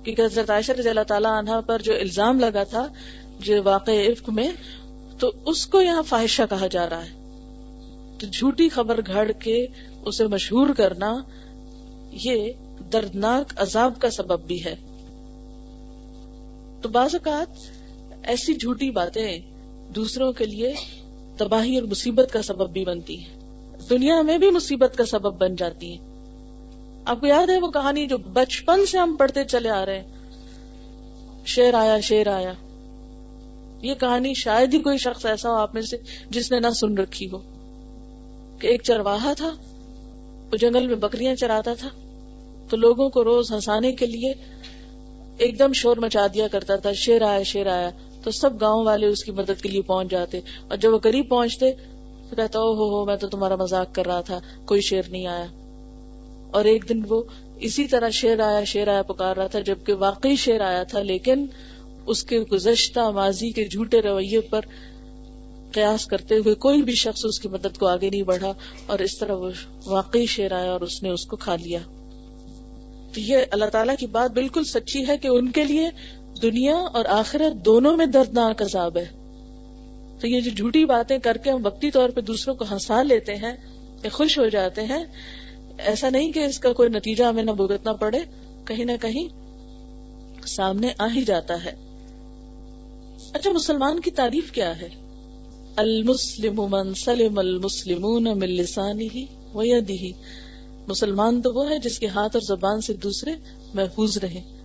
کیونکہ 0.05 0.23
حضرت 0.23 0.51
عائشہ 0.51 0.73
رضی 0.73 0.89
اللہ 0.89 1.01
تعالیٰ 1.01 1.31
عنہ 1.31 1.51
پر 1.67 1.83
جو 1.83 1.93
الزام 1.95 2.41
لگا 2.41 2.65
تھا، 2.65 2.87
جو 3.41 3.63
واقع 3.63 3.91
عفق 3.91 4.31
میں، 4.31 4.53
تو 5.19 5.33
اس 5.47 5.67
کو 5.67 5.83
یہاں 5.83 6.03
فاحشہ 6.03 6.43
کہا 6.51 6.67
جا 6.67 6.89
رہا 6.89 7.05
ہے۔ 7.05 7.11
تو 8.19 8.27
جھوٹی 8.33 8.69
خبر 8.69 9.01
گھڑ 9.07 9.33
کے 9.33 9.67
اسے 10.05 10.27
مشہور 10.27 10.69
کرنا، 10.77 11.17
یہ 12.13 12.53
دردناک 12.93 13.53
عذاب 13.57 13.93
کا 14.01 14.11
سبب 14.11 14.41
بھی 14.41 14.65
ہے۔ 14.65 14.75
تو 16.83 16.89
بعض 16.89 17.15
اوقات 17.15 17.49
ایسی 18.23 18.55
جھوٹی 18.55 18.91
باتیں 18.91 19.41
دوسروں 19.95 20.33
کے 20.33 20.45
لیے 20.45 20.75
تباہی 21.39 21.79
اور 21.79 21.85
مصیبت 21.85 22.33
کا 22.33 22.43
سبب 22.43 22.71
بھی 22.71 22.85
بنتی 22.85 23.25
ہے 23.25 23.39
دنیا 23.91 24.23
میں 24.23 24.39
بھی 24.39 24.51
مصیبت 24.51 24.97
کا 24.97 25.05
سبب 25.05 25.39
بن 25.39 25.57
جاتی 25.57 25.93
ہے 25.93 26.09
آپ 27.05 27.21
کو 27.21 27.27
یاد 27.27 27.51
ہے 27.51 27.59
وہ 27.59 27.71
کہانی 27.71 28.07
جو 28.07 28.19
بچپن 28.19 28.87
سے 28.87 28.99
ہم 28.99 29.17
پڑھتے 29.19 29.45
چلے 29.45 29.71
آ 29.71 29.87
رہے 29.87 30.01
ہیں۔ 30.01 30.19
شیر 31.47 31.75
آیا 31.75 32.01
شیر 32.01 32.27
آیا۔ 32.27 32.53
یہ 33.83 33.95
کہانی 33.95 34.35
شاید 34.35 34.75
ہی 34.75 34.79
کوئی 34.79 34.99
شخص 34.99 35.27
ایسا 35.27 35.51
ہو 35.51 35.55
آپ 35.55 35.75
میں 35.75 35.83
سے 35.83 35.97
جس 36.31 36.53
نے 36.53 36.61
نہ 36.61 36.71
سن 36.71 36.99
رکھی 36.99 37.31
ہو۔ 37.33 37.39
کہ 38.59 38.67
ایک 38.67 38.83
چرواہا 38.83 39.33
تھا، 39.33 39.51
وہ 40.53 40.57
جنگل 40.57 40.87
میں 40.87 40.97
بکریاں 40.97 41.35
چراتا 41.35 41.75
تھا۔ 41.75 41.89
تو 42.71 42.77
لوگوں 42.77 43.11
کو 43.11 43.25
روز 43.25 43.53
ہنسانے 43.53 43.93
کے 43.93 44.07
لیے 44.07 44.35
ایک 45.39 45.59
دم 45.59 45.73
شور 45.73 45.97
مچا 45.97 46.27
دیا 46.35 46.49
کرتا 46.49 46.77
تھا۔ 46.77 46.93
شیر 46.93 47.23
آیا 47.23 47.43
شیر 47.43 47.67
آیا۔ 47.67 47.91
تو 48.23 48.31
سب 48.31 48.61
گاؤں 48.61 48.85
والے 48.85 49.07
اس 49.07 49.25
کی 49.25 49.31
مدد 49.31 49.61
کے 49.63 49.69
لیے 49.69 49.83
پہنچ 49.83 50.11
جاتے 50.11 50.41
اور 50.69 50.77
جب 50.77 50.95
وہ 50.95 50.99
قریب 50.99 51.29
پہنچتے 51.29 51.73
تو 52.31 52.37
کہتا 52.37 52.59
او 52.59 52.75
ہو 52.75 52.99
ہو، 52.99 53.05
میں 53.05 53.17
تو 53.17 53.29
تمہارا 53.29 53.57
مزاق 53.57 53.95
کر 53.95 54.07
رہا 54.07 54.21
تھا، 54.21 54.41
کوئی 54.65 54.81
شیر 54.81 55.03
نہیں 55.09 55.27
آیا۔ 55.27 55.47
اور 56.53 56.65
ایک 56.65 56.89
دن 56.89 57.03
وہ 57.09 57.23
اسی 57.61 57.87
طرح 57.87 58.09
شیر 58.09 58.41
آیا 58.41 58.65
شیر 58.65 58.89
آیا، 58.89 59.03
پکار 59.03 59.37
رہا 59.37 59.47
تھا، 59.47 59.61
جبکہ 59.61 59.93
واقعی 59.93 60.37
شیر 60.37 60.61
آیا 60.61 60.83
تھا، 60.83 61.03
لیکن 61.03 61.47
اس 62.07 62.25
کے 62.25 62.41
گزشتہ 62.41 63.11
ماضی 63.11 63.51
کے 63.51 63.65
جھوٹے 63.65 64.03
رویے 64.03 64.41
پر 64.41 64.61
قیاس 65.73 66.07
کرتے 66.07 66.35
ہوئے 66.35 66.55
کوئی 66.55 66.83
بھی 66.83 66.95
شخص 66.95 67.25
اس 67.25 67.41
کی 67.41 67.49
مدد 67.49 67.79
کو 67.79 67.87
آگے 67.87 68.11
نہیں 68.11 68.23
بڑھا 68.23 68.53
اور 68.87 68.99
اس 68.99 69.19
طرح 69.19 69.33
وہ 69.33 69.51
واقعی 69.87 70.27
شیر 70.27 70.53
آیا 70.53 70.73
اور 70.73 70.81
اس 70.81 71.03
نے 71.03 71.11
اس 71.11 71.27
کو 71.27 71.37
کھا 71.37 71.57
لیا۔ 71.57 71.79
تو 73.15 73.21
یہ 73.21 73.39
اللہ 73.51 73.65
تعالیٰ 73.65 73.95
کی 73.99 74.07
بات 74.07 74.31
بالکل 74.31 74.65
سچی 74.65 75.09
ہے 75.09 75.19
کہ 75.19 75.29
ان 75.29 75.51
کے 75.51 75.65
لیے 75.65 75.89
دنیا 76.43 76.77
اور 76.77 77.05
آخرت 77.05 77.65
دونوں 77.65 77.97
میں 77.97 78.07
دردناک 78.07 78.63
عذاب 78.63 78.97
ہے۔ 78.97 79.07
تو 80.21 80.27
یہ 80.27 80.41
جو 80.41 80.51
جھوٹی 80.57 80.85
باتیں 80.85 81.19
کر 81.19 81.37
کے 81.37 81.51
ہم 81.51 81.67
وقتی 81.67 81.91
طور 81.91 82.09
پہ 82.11 82.21
دوسروں 82.21 82.55
کو 82.55 82.65
ہنسا 82.71 83.03
لیتے 83.03 83.35
ہیں 83.35 83.57
یا 84.05 84.09
خوش 84.13 84.39
ہو 84.39 84.49
جاتے 84.49 84.85
ہیں، 84.85 85.05
ایسا 85.79 86.11
نہیں 86.11 86.33
کہ 86.33 86.39
اس 86.39 86.59
کا 86.59 86.73
کوئی 86.73 86.89
نتیجہ 86.89 87.25
ہمیں 87.25 87.43
نہ 87.43 87.51
بھگتنا 87.51 87.93
پڑے، 87.93 88.19
کہیں 88.65 88.85
نہ 88.85 88.93
کہیں 89.01 89.29
سامنے 90.47 90.89
آ 90.99 91.07
ہی 91.15 91.23
جاتا 91.23 91.65
ہے۔ 91.65 91.73
اچھا 93.35 93.51
مسلمان 93.51 94.01
کی 94.01 94.11
تعریف 94.11 94.51
کیا 94.53 94.81
ہے؟ 94.81 94.89
المسلم 95.77 96.61
من 96.71 96.95
سلم 96.95 97.39
المسلمون 97.39 98.25
من 98.25 98.49
لسانه 98.49 99.25
ويده 99.55 100.09
مسلمان 100.89 101.43
تو 101.43 101.53
وہ 101.53 101.71
ہے 101.71 101.79
جس 101.79 101.99
کے 101.99 102.07
ہاتھ 102.07 102.37
اور 102.37 102.57
زبان 102.57 102.81
سے 102.81 102.93
دوسرے 102.93 103.31
محفوظ 103.75 104.19
رہے 104.19 104.58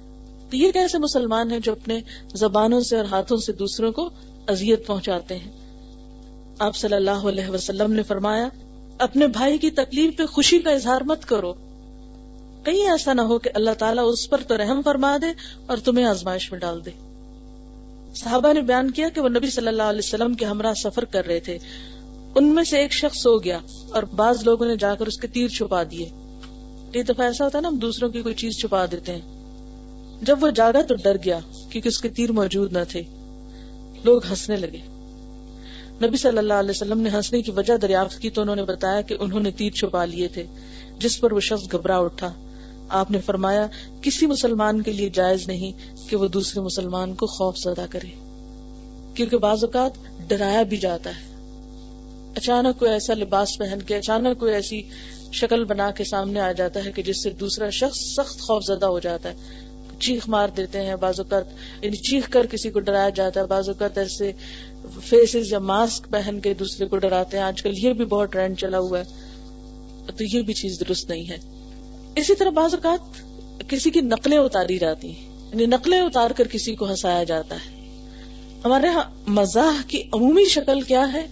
تو 0.54 0.58
یہ 0.58 0.72
کیسے 0.72 0.98
مسلمان 0.98 1.52
ہیں 1.52 1.60
جو 1.60 1.72
اپنے 1.72 2.00
زبانوں 2.34 2.82
سے 2.82 2.98
اور 2.98 3.06
ہاتھوں 3.06 3.38
سے 3.38 3.52
دوسروں 3.52 3.92
کو 3.92 4.10
اذیت 4.48 4.88
پہنچاتے 4.88 5.38
ہیں؟ 5.38 5.52
آپ 6.60 6.76
صلی 6.76 6.96
اللہ 6.96 7.12
علیہ 7.12 7.50
وسلم 7.50 7.92
نے 7.92 8.04
فرمایا، 8.04 8.48
اپنے 9.00 9.28
بھائی 9.28 9.58
کی 9.58 9.72
تکلیف 9.72 10.18
پہ 10.18 10.26
خوشی 10.26 10.60
کا 10.60 10.72
اظہار 10.72 11.02
مت 11.02 11.26
کرو۔ 11.26 11.54
کہیں 12.66 12.90
ایسا 12.90 13.14
نہ 13.14 13.22
ہو 13.22 13.40
کہ 13.40 13.50
اللہ 13.54 13.70
تعالیٰ 13.80 14.04
اس 14.08 14.30
پر 14.30 14.38
تو 14.38 14.58
رحم 14.58 14.82
فرما 14.82 15.18
دے 15.18 15.26
اور 15.66 15.78
تمہیں 15.78 16.06
آزمائش 16.06 16.52
میں 16.52 16.60
ڈال 16.60 16.86
دے۔ 16.86 16.92
صحابہ 18.16 18.54
نے 18.54 18.62
بیان 18.62 18.92
کیا 18.92 19.10
کہ 19.10 19.22
وہ 19.22 19.30
نبی 19.30 19.50
صلی 19.50 19.68
اللہ 19.68 19.84
علیہ 19.84 20.02
وسلم 20.04 20.34
کے 20.34 20.46
ہمراہ 20.46 20.74
سفر 20.74 21.06
کر 21.06 21.26
رہے 21.26 21.40
تھے۔ 21.40 21.58
ان 22.36 22.48
میں 22.48 22.64
سے 22.64 22.78
ایک 22.78 22.94
شخص 22.94 23.18
سو 23.18 23.38
گیا 23.38 23.60
اور 23.90 24.04
بعض 24.04 24.44
لوگوں 24.44 24.66
نے 24.66 24.76
جا 24.76 24.96
کر 24.96 25.08
اس 25.08 25.18
کے 25.18 25.28
تیر 25.28 25.48
چھپا 25.48 25.84
دیے۔ 25.92 26.10
ایک 26.92 27.10
دفعہ 27.10 27.26
ایسا 27.26 27.46
ہوتا 27.46 27.58
ہے 27.58 27.62
نا، 27.62 27.68
ہم 27.68 27.78
دوسروں 27.78 28.10
کی 28.10 28.22
کوئی 28.22 28.36
چیز 28.36 28.54
چھپا 28.62 28.86
دیتے 28.92 29.16
ہیں۔ 29.16 29.43
جب 30.26 30.44
وہ 30.44 30.50
جاگا 30.50 30.82
تو 30.82 30.96
ڈر 30.96 31.18
گیا 31.26 31.40
کیونکہ 31.70 31.88
اس 31.88 32.02
کے 32.02 32.10
تیر 32.10 32.32
موجود 32.32 32.74
نہ 32.74 32.78
تھے۔ 32.90 33.02
لوگ 34.04 34.26
ہنسنے 34.30 34.56
لگے۔ 34.56 34.78
نبی 36.08 36.18
صلی 36.18 36.38
اللہ 36.38 36.54
علیہ 36.54 36.70
وسلم 36.70 37.00
نے 37.00 37.10
ہنسنے 37.10 37.42
کی 37.42 37.52
وجہ 37.52 37.78
دریافت 37.78 38.20
کی 38.20 38.30
تو 38.30 38.42
انہوں 38.42 38.56
نے 38.56 38.64
بتایا 38.64 39.02
کہ 39.02 39.16
انہوں 39.20 39.40
نے 39.40 39.52
تیر 39.52 39.72
چھپا 39.72 40.06
لیے 40.06 40.28
تھے، 40.28 40.46
جس 41.00 41.20
پر 41.20 41.32
وہ 41.32 41.40
شخص 41.40 41.72
گھبرا 41.72 41.98
اٹھا۔ 41.98 42.34
آپ 42.90 43.12
نے 43.12 43.22
فرمایا، 43.22 43.68
کسی 44.02 44.26
مسلمان 44.26 44.82
کے 44.82 44.92
لیے 44.92 45.10
جائز 45.10 45.48
نہیں 45.48 45.72
کہ 46.10 46.16
وہ 46.16 46.28
دوسرے 46.28 46.62
مسلمان 46.62 47.14
کو 47.14 47.26
خوف 47.28 47.58
زدہ 47.58 47.86
کرے، 47.90 48.08
کیونکہ 49.16 49.38
بعض 49.38 49.64
اوقات 49.64 49.92
ڈرایا 50.28 50.64
بھی 50.64 50.78
جاتا 50.78 51.10
ہے۔ 51.10 51.34
اچانک 52.36 52.80
کوئی 52.80 52.92
ایسا 52.92 53.14
لباس 53.14 53.58
پہن 53.58 53.80
کے، 53.82 53.98
اچانک 53.98 54.40
کوئی 54.40 54.54
ایسی 54.54 54.82
شکل 55.32 55.64
بنا 55.64 55.92
کے 55.92 56.04
سامنے 56.04 56.40
آ 56.40 56.52
جاتا 56.52 56.86
ہے 56.86 56.92
کہ 56.92 57.04
جس 57.04 57.24
سے 57.24 57.30
دوسرا 57.30 57.70
شخص 57.70 58.00
سخت 58.00 58.40
خوف 58.40 58.64
زدہ 58.64 58.86
ہو 58.86 59.00
جاتا 59.00 59.30
ہے۔ 59.30 59.36
چیخ 60.04 60.30
مار 60.30 60.48
دیتے 60.48 60.82
ہیں 60.82 60.96
بعض 60.96 61.20
اوقات 61.20 61.44
یعنی 61.82 61.98
چیخ 61.98 62.30
کر 62.30 62.46
کسی 62.46 62.70
کو 62.70 62.80
ڈرایا 62.80 63.10
جاتا 63.10 63.40
ہے، 63.40 63.46
بعض 63.46 63.70
اوقات 63.70 63.98
ایسے 63.98 64.32
فیسز 65.04 65.54
یا 65.54 65.60
ماسک 65.60 66.10
پہن 66.12 66.40
کے 66.44 66.54
دوسرے 66.54 66.88
کو 66.88 66.98
ڈراتے 66.98 67.38
ہیں۔ 67.38 67.44
آج 67.44 67.62
کل 67.62 67.74
یہ 67.78 67.94
بھی 67.94 68.06
بہت 68.06 68.32
ٹرینڈ 68.32 68.58
چلا 68.58 68.80
ہوا 68.80 69.00
ہے۔ 69.00 69.04
تو 70.18 70.24
یہ 70.24 70.42
بھی 70.42 70.54
چیز 70.54 70.80
درست 70.80 71.10
نہیں 71.10 71.30
ہے۔ 71.30 71.38
اسی 72.16 72.36
طرح 72.36 72.50
بعض 72.50 72.74
اوقات 72.74 73.00
کسی 73.70 73.90
کی 73.90 74.02
نقلیں 74.02 74.38
اتاری 74.38 74.78
جاتی 74.78 75.12
ہیں۔ 75.12 75.30
یعنی 75.50 75.66
نقلیں 75.66 76.02
اتار 76.02 76.32
کر 76.32 76.48
کسی 76.48 76.76
کو 76.76 76.90
ہنسایا 76.90 77.24
جاتا 77.24 77.56
ہے۔ 77.56 77.98
ہمارے 78.66 78.88
یہاں 78.88 79.04
مزاح 79.28 79.82
کی 79.88 80.04
عمومی 80.14 80.46
شکل 80.46 80.82
کیا 80.82 81.14
ہے؟ 81.14 81.28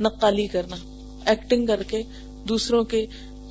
نقالی 0.00 0.46
کرنا۔ 0.46 0.76
ایکٹنگ 1.26 1.66
کر 1.66 1.82
کے، 1.82 2.02
دوسروں 2.48 2.84
کے 2.84 3.06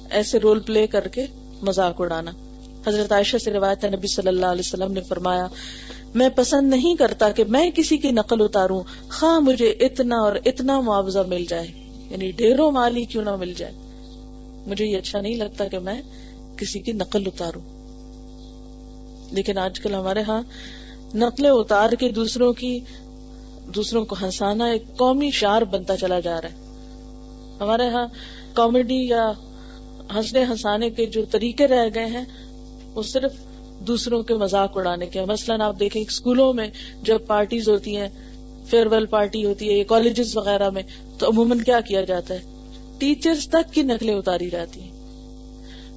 ایسے 0.10 0.40
رول 0.40 0.60
پلے 0.60 0.88
کر 0.88 1.08
کے 1.08 1.26
مذاق 1.62 2.02
اڑانا۔ 2.02 2.32
حضرت 2.88 3.12
عائشہ 3.12 3.38
سے 3.38 3.52
روایت 3.52 3.86
نبی 3.86 4.08
صلی 4.08 4.28
اللہ 4.28 4.46
علیہ 4.46 4.64
وسلم 4.66 4.92
نے 4.92 5.02
فرمایا، 5.02 5.48
میں 6.16 6.30
پسند 6.30 6.70
نہیں 6.70 6.96
کرتا 6.96 7.30
کہ 7.30 7.44
میں 7.44 7.72
کسی 7.72 7.98
کی 7.98 8.12
نقل 8.12 8.42
اتاروں، 8.42 8.84
خواہ 9.12 9.40
مجھے 9.40 9.70
اتنا 9.70 10.16
اور 10.16 10.36
اتنا 10.46 10.80
معاوضہ 10.80 11.20
مل 11.20 11.46
جائے۔ 11.46 11.68
یعنی 12.10 12.32
ڈھیروں 12.32 12.72
مالی 12.72 13.04
کیوں 13.04 13.24
نہ 13.24 13.36
مل 13.36 13.54
جائے۔ 13.54 13.74
مجھے 14.68 14.86
یہ 14.86 14.98
اچھا 14.98 15.22
نہیں 15.22 15.36
لگتا 15.36 15.68
کہ 15.68 15.80
میں 15.80 16.02
کسی 16.58 16.80
کی 16.80 16.92
نقل 16.92 17.24
اتاروں۔ 17.26 17.62
لیکن 19.32 19.58
آج 19.58 19.80
کل 19.80 19.94
ہمارے 19.94 20.22
ہاں 20.22 20.42
نقلیں 21.16 21.50
اتار 21.50 21.90
کے 21.90 22.10
دوسروں 22.10 22.54
کی، 22.54 22.80
دوسروں 23.76 24.06
کو 24.06 24.16
ہنسانا 24.22 24.66
ایک 24.66 24.84
قومی 24.98 25.32
شار 25.32 25.62
بنتا 25.62 25.98
چلا 25.98 26.20
جا 26.20 26.42
رہا 26.42 26.50
ہے۔ 26.50 26.56
ہمارے 27.60 27.88
ہاں 27.90 28.08
کامیڈی 28.54 29.08
یا 29.08 29.32
ہنسنے 30.16 30.44
ہنسانے 30.44 30.90
کے 30.90 31.06
جو 31.06 31.26
طریقے 31.26 31.68
رہ 31.68 31.90
گئے 31.96 32.06
ہیں 32.06 32.26
وہ 32.96 33.04
صرف 33.04 33.34
دوسروں 33.80 34.24
کے 34.24 34.34
مذاق 34.34 34.78
اڑانے 34.78 35.06
کے 35.06 35.26
مثلاً 35.26 35.62
آپ 35.62 35.80
دیکھیں 35.80 36.02
اسکولوں 36.02 36.54
میں 36.54 36.68
جب 37.04 37.20
پارٹیز 37.28 37.70
ہوتی 37.70 37.98
ہیں 37.98 38.10
فیئر 38.70 38.86
ویل 38.86 39.06
پارٹی 39.06 39.46
ہوتی 39.46 39.80
ہے 39.80 39.84
کالجز 39.84 40.38
وغیرہ 40.38 40.70
میں، 40.70 40.84
تو 41.20 41.30
عموماً 41.30 41.58
کیا 41.60 41.80
کیا 41.82 42.02
جاتا 42.02 42.34
ہے؟ 42.34 42.42
ٹیچرز 42.98 43.48
تک 43.48 43.74
کی 43.74 43.82
نقلیں 43.82 44.16
اتاری 44.16 44.50
جاتی 44.50 44.82
ہیں۔ 44.82 44.92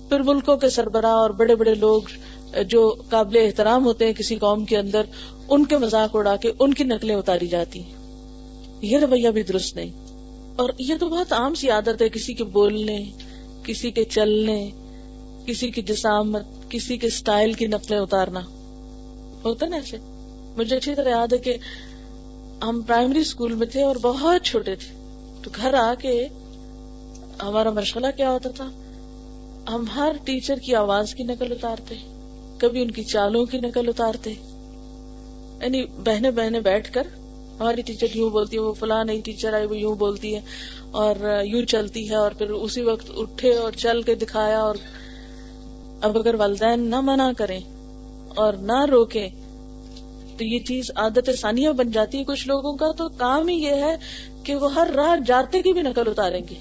پھر 0.08 0.20
ملکوں 0.20 0.56
کے 0.56 0.70
سربراہ 0.70 1.12
اور 1.12 1.30
بڑے 1.30 1.54
بڑے 1.54 1.74
لوگ 1.74 2.02
جو 2.66 2.94
قابل 3.10 3.36
احترام 3.36 3.84
ہوتے 3.84 4.06
ہیں 4.06 4.12
کسی 4.12 4.36
قوم 4.36 4.64
کے 4.64 4.76
اندر، 4.76 5.02
ان 5.48 5.64
کے 5.64 5.78
مذاق 5.78 6.16
اڑا 6.16 6.36
کے 6.36 6.52
ان 6.58 6.74
کی 6.74 6.84
نقلیں 6.84 7.16
اتاری 7.16 7.46
جاتی 7.46 7.82
ہیں۔ 7.82 7.94
یہ 8.82 8.98
رویہ 8.98 9.28
بھی 9.28 9.42
درست 9.42 9.76
نہیں۔ 9.76 9.90
اور 10.56 10.68
یہ 10.78 10.94
تو 11.00 11.08
بہت 11.08 11.32
عام 11.32 11.54
سی 11.54 11.70
عادت 11.70 12.02
ہے، 12.02 12.08
کسی 12.08 12.34
کے 12.34 12.44
بولنے، 12.44 13.04
کسی 13.64 13.90
کے 13.90 14.04
چلنے 14.04 14.70
کسی 15.48 15.70
کی 15.70 15.82
جسامت، 15.82 16.42
کسی 16.68 16.96
کے 16.96 17.06
اسٹائل 17.06 17.52
کی 17.52 17.66
نقلیں 17.66 17.98
اتارنا۔ 17.98 18.40
ہوتا 19.44 19.66
نا 19.66 19.76
ایسے؟ 19.76 19.96
مجھے 20.56 20.76
اچھی 20.76 20.94
طرح 20.94 21.08
یاد 21.08 21.32
ہے 21.32 21.38
کہ 21.38 21.56
ہم 22.62 22.82
پرائمری 22.82 23.20
اسکول 23.20 23.54
میں 23.54 23.66
تھے 23.66 23.82
اور 23.82 23.96
بہت 24.02 24.44
چھوٹے 24.44 24.74
تھے۔ 24.74 24.98
تو 25.42 25.50
گھر 25.56 25.74
آ 25.74 25.94
کے 25.94 26.28
ہمارا 27.42 27.70
مشغلہ 27.70 28.06
کیا 28.16 28.30
ہوتا 28.30 28.50
تھا؟ 28.50 28.64
ہم 29.68 29.84
ہر 29.96 30.12
ٹیچر 30.24 30.56
کی 30.56 30.74
آواز 30.74 31.14
کی 31.14 31.22
نقل 31.22 31.52
اتارتے، 31.52 31.94
کبھی 32.58 32.82
ان 32.82 32.90
کی 32.90 33.04
چالوں 33.04 33.44
کی 33.44 33.58
نقل 33.58 33.88
اتارتے۔ 33.88 34.30
یعنی 35.62 35.84
بہنے 35.84 36.30
بہنے 36.30 36.60
بیٹھ 36.60 36.92
کر 36.92 37.06
ہماری 37.60 37.82
ٹیچر 37.82 38.06
یوں 38.14 38.30
بولتی 38.30 38.56
ہے، 38.56 38.62
وہ 38.62 38.72
فلاں 38.72 39.04
نئی 39.04 39.20
ٹیچر 39.20 39.54
آئی، 39.54 39.66
وہ 39.66 39.76
یوں 39.76 39.94
بولتی 39.94 40.34
ہے 40.34 40.40
اور 40.90 41.40
یوں 41.44 41.64
چلتی 41.64 42.10
ہے 42.10 42.14
اور 42.14 42.30
پھر 42.30 42.50
اسی 42.50 42.82
وقت 42.82 43.10
اٹھے 43.16 43.54
اور 43.54 43.72
چل 43.72 44.02
کے 44.02 44.14
دکھایا 44.14 44.60
اور 44.60 44.74
اب 46.02 46.18
اگر 46.18 46.34
والدین 46.34 46.90
نہ 46.90 47.00
منع 47.00 47.30
کریں 47.36 47.60
اور 48.36 48.52
نہ 48.52 48.84
روکیں، 48.90 49.28
تو 50.38 50.44
یہ 50.44 50.58
چیز 50.58 50.90
عادت 50.96 51.30
ثانیہ 51.40 51.70
بن 51.70 51.90
جاتی 51.90 52.18
ہے 52.18 52.24
کچھ 52.24 52.48
لوگوں 52.48 52.76
کا۔ 52.76 52.92
تو 52.92 53.08
کام 53.08 53.48
ہی 53.48 53.54
یہ 53.54 53.74
ہے 53.74 53.96
کہ 54.42 54.54
وہ 54.54 54.74
ہر 54.74 54.90
راہ 54.94 55.24
جاتے 55.26 55.62
کی 55.62 55.72
بھی 55.72 55.82
نقل 55.82 56.02
اتاریں 56.06 56.40
گے، 56.50 56.54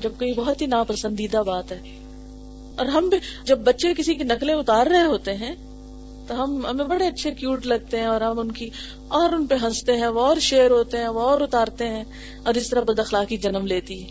جب 0.00 0.10
کوئی 0.18 0.32
بہت 0.32 0.62
ہی 0.62 0.66
ناپسندیدہ 0.66 1.42
بات 1.46 1.72
ہے۔ 1.72 1.78
اور 2.76 2.86
ہم 2.86 3.08
بھی 3.08 3.18
جب 3.44 3.58
بچے 3.58 3.94
کسی 3.94 4.14
کی 4.14 4.24
نقلیں 4.24 4.54
اتار 4.54 4.86
رہے 4.86 5.02
ہوتے 5.02 5.34
ہیں، 5.34 5.54
تو 6.26 6.44
ہم، 6.44 6.66
ہمیں 6.66 6.84
بڑے 6.84 7.06
اچھے 7.06 7.30
کیوٹ 7.30 7.66
لگتے 7.66 7.98
ہیں 7.98 8.06
اور 8.06 8.20
ہم 8.20 8.38
ان 8.38 8.52
کی 8.52 8.70
اور 9.08 9.30
ان 9.32 9.46
پہ 9.46 9.54
ہنستے 9.62 9.96
ہیں، 9.96 10.06
وہ 10.06 10.20
اور 10.20 10.36
شیر 10.36 10.70
ہوتے 10.70 10.98
ہیں، 10.98 11.08
وہ 11.08 11.20
اور 11.20 11.40
اتارتے 11.40 11.88
ہیں 11.88 12.04
اور 12.44 12.54
اس 12.54 12.70
طرح 12.70 12.80
بد 12.80 12.98
اخلاقی 12.98 13.36
جنم 13.36 13.66
لیتی 13.66 14.02
ہے۔ 14.02 14.08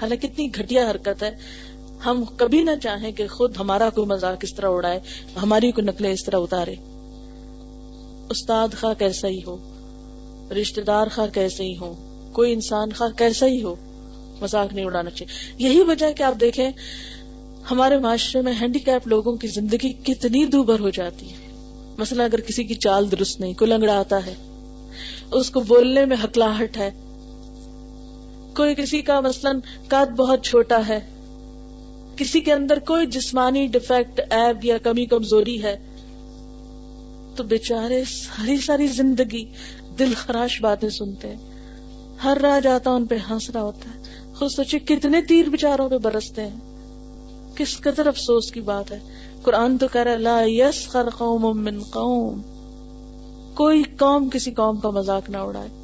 حالانکہ 0.00 0.28
کتنی 0.28 0.48
گھٹیا 0.54 0.90
حرکت 0.90 1.22
ہے۔ 1.22 1.30
ہم 2.06 2.24
کبھی 2.36 2.62
نہ 2.62 2.70
چاہیں 2.82 3.12
کہ 3.12 3.28
خود 3.28 3.56
ہمارا 3.56 3.90
کوئی 3.90 4.06
مزاق 4.06 4.38
اس 4.42 4.54
طرح 4.54 4.68
اڑائے، 4.70 5.00
ہماری 5.42 5.72
کوئی 5.72 5.86
نقلیں 5.86 6.12
اس 6.12 6.24
طرح 6.24 6.36
اتارے۔ 6.36 6.74
استاد 8.30 8.68
خواہ 8.80 8.94
کیسا 8.94 9.28
ہی 9.28 9.40
ہو 9.46 9.56
رشتے 10.60 10.82
دار 10.82 11.06
خواہ 11.14 11.26
کیسے 11.34 11.64
ہی 11.64 11.76
ہو، 11.80 11.94
کوئی 12.32 12.52
انسان 12.52 12.92
خواہ 12.92 13.18
کیسا 13.18 13.46
ہی 13.46 13.62
ہو 13.62 13.74
مزاق 14.40 14.72
نہیں 14.72 14.84
اڑانا 14.84 15.10
چاہیے۔ 15.10 15.68
یہی 15.68 15.80
وجہ 15.80 16.06
ہے 16.06 16.12
کہ 16.12 16.22
آپ 16.22 16.40
دیکھیں، 16.40 16.70
ہمارے 17.70 17.98
معاشرے 17.98 18.42
میں 18.42 18.52
ہینڈی 18.60 18.78
کیپ 18.78 19.06
لوگوں 19.06 19.36
کی 19.36 19.48
زندگی 19.48 19.92
کتنی 19.92 20.44
دوبر 20.44 20.80
ہو 20.80 20.90
جاتی 20.90 21.30
ہے۔ 21.30 21.36
مثلا 21.98 22.24
اگر 22.24 22.40
کسی 22.40 22.64
کی 22.64 22.74
چال 22.74 23.10
درست 23.10 23.40
نہیں، 23.40 23.54
کوئی 23.54 23.70
لنگڑا 23.70 23.98
آتا 23.98 24.26
ہے، 24.26 24.34
اس 25.32 25.50
کو 25.50 25.60
بولنے 25.60 26.04
میں 26.04 26.16
ہکلاہٹ 26.24 26.76
ہے، 26.76 26.90
کوئی 28.56 28.74
کسی 28.74 29.02
کا 29.02 29.20
مثلاً 29.20 29.60
قد 29.88 30.16
بہت 30.16 30.44
چھوٹا 30.44 30.80
ہے 30.88 31.00
کسی 32.22 32.40
کے 32.40 32.52
اندر 32.52 32.78
کوئی 32.78 33.06
جسمانی 33.06 33.66
ڈیفیکٹ 33.66 34.20
ایب 34.30 34.64
یا 34.64 34.78
کمی، 34.78 35.06
کمزوری 35.06 35.62
ہے، 35.62 35.76
تو 37.36 37.42
بےچارے 37.42 38.04
ساری 38.06 38.56
ساری 38.56 38.86
زندگی 38.86 39.44
دل 39.98 40.12
خراش 40.16 40.62
باتیں 40.62 40.88
سنتے 40.88 41.28
ہیں۔ 41.28 41.52
ہر 42.24 42.38
راہ 42.42 42.60
جاتا 42.60 42.90
ان 42.90 43.06
پہ 43.06 43.14
ہنس 43.30 43.50
رہا 43.50 43.62
ہوتا 43.62 43.90
ہے۔ 43.90 44.02
خود 44.34 44.50
سوچے 44.50 44.78
کتنے 44.78 45.22
تیر 45.22 45.48
بچاروں 45.48 45.88
پہ 45.88 45.98
برستے 45.98 46.42
ہیں۔ 46.42 46.60
کس 47.56 47.78
قدر 47.78 48.06
افسوس 48.06 48.52
کی 48.52 48.60
بات 48.60 48.92
ہے۔ 48.92 48.98
قرآن 49.42 49.78
تو 49.78 49.88
کہہ 49.88 50.00
رہا 50.00 50.16
لا 50.16 50.40
یس 50.46 50.88
خر 50.88 51.10
قوم 51.10 51.64
من 51.64 51.82
قوم۔ 51.82 52.42
کوئی 53.54 53.82
قوم 53.82 54.28
کسی 54.32 54.50
قوم 54.50 54.80
کا 54.80 54.90
مذاق 54.90 55.30
نہ 55.30 55.36
اڑائے۔ 55.36 55.81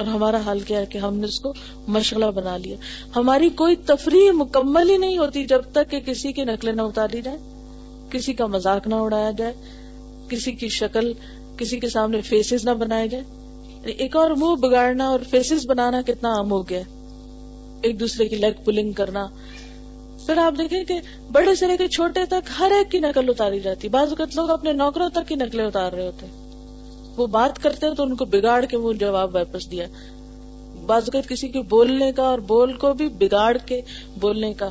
اور 0.00 0.08
ہمارا 0.08 0.40
حال 0.40 0.60
کیا 0.60 0.80
ہے 0.80 0.86
کہ 0.86 0.98
ہم 0.98 1.16
نے 1.16 1.26
اس 1.26 1.40
کو 1.40 1.52
مشغلہ 1.88 2.26
بنا 2.26 2.56
لیا۔ 2.56 2.76
ہماری 3.16 3.48
کوئی 3.48 3.76
تفریح 3.76 4.30
مکمل 4.32 4.90
ہی 4.90 4.96
نہیں 4.96 5.18
ہوتی 5.18 5.44
جب 5.44 5.62
تک 5.72 5.90
کہ 5.90 6.00
کسی 6.00 6.32
کی 6.32 6.44
نقلیں 6.44 6.72
نہ 6.72 6.82
اتاری 6.82 7.22
جائے 7.22 7.38
کسی 8.10 8.32
کا 8.32 8.46
مذاق 8.46 8.86
نہ 8.86 8.94
اڑایا 8.94 9.30
جائے، 9.30 9.52
کسی 10.28 10.52
کی 10.52 10.68
شکل، 10.68 11.12
کسی 11.56 11.80
کے 11.80 11.88
سامنے 11.88 12.20
فیسز 12.20 12.64
نہ 12.64 12.70
بنائے 12.70 13.08
جائے 13.08 13.24
یعنی 13.70 13.92
ایک 13.92 14.16
اور 14.16 14.30
منہ 14.30 14.54
بگاڑنا 14.54 15.08
اور 15.08 15.20
فیسز 15.30 15.66
بنانا 15.66 16.00
کتنا 16.06 16.34
عام 16.36 16.50
ہو 16.50 16.68
گیا 16.68 16.80
ایک 17.82 18.00
دوسرے 18.00 18.28
کی 18.28 18.36
لیگ 18.36 18.64
پلنگ 18.64 18.92
کرنا۔ 18.92 19.26
پھر 20.26 20.38
آپ 20.38 20.54
دیکھیں 20.58 20.84
کہ 20.84 21.00
بڑے 21.32 21.54
سے 21.54 21.66
لے 21.66 21.76
کے 21.76 21.88
چھوٹے 21.88 22.24
تک 22.24 22.50
ہر 22.58 22.72
ایک 22.72 22.90
کی 22.90 22.98
نقل 22.98 23.28
اتاری 23.28 23.60
جاتی۔ 23.60 23.88
بعض 23.88 24.08
اوقات 24.08 24.36
لوگ 24.36 24.50
اپنے 24.50 24.72
نوکروں 24.72 25.08
تک 25.08 25.28
کی 25.28 25.34
نقلیں 25.34 25.64
اتار 25.64 25.92
رہے 25.92 26.06
ہوتے 26.06 26.26
وہ 27.20 27.26
بات 27.26 27.62
کرتے 27.62 27.86
ہیں 27.86 27.94
تو 27.94 28.02
ان 28.02 28.16
کو 28.16 28.24
بگاڑ 28.24 28.64
کے 28.64 28.76
وہ 28.76 28.92
جواب 28.92 29.34
واپس 29.34 29.70
دیا۔ 29.70 29.86
بعض 30.86 31.02
اوقات 31.02 31.28
کسی 31.28 31.48
کے 31.48 31.62
بولنے 31.62 32.12
کا 32.12 32.22
اور 32.22 32.38
بول 32.38 32.72
کو 32.72 32.92
بھی 32.92 33.08
بگاڑ 33.08 33.56
کے 33.66 33.80
بولنے 34.20 34.52
کا۔ 34.52 34.68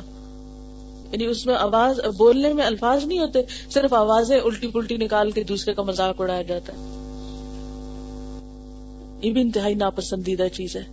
یعنی 1.12 1.26
اس 1.26 1.46
میں 1.46 1.54
آواز، 1.54 2.00
بولنے 2.16 2.52
میں 2.52 2.64
الفاظ 2.64 3.04
نہیں 3.04 3.18
ہوتے، 3.18 3.42
صرف 3.70 3.94
آوازیں 3.94 4.40
الٹی 4.40 4.68
پلٹی 4.68 4.96
نکال 4.96 5.30
کے 5.30 5.42
دوسرے 5.42 5.74
کا 5.74 5.82
مذاق 5.82 6.20
اڑایا 6.20 6.42
جاتا 6.42 6.72
ہے۔ 6.72 6.78
یہ 9.22 9.32
بھی 9.32 9.40
انتہائی 9.40 9.74
ناپسندیدہ 9.74 10.48
چیز 10.52 10.76
ہے۔ 10.76 10.84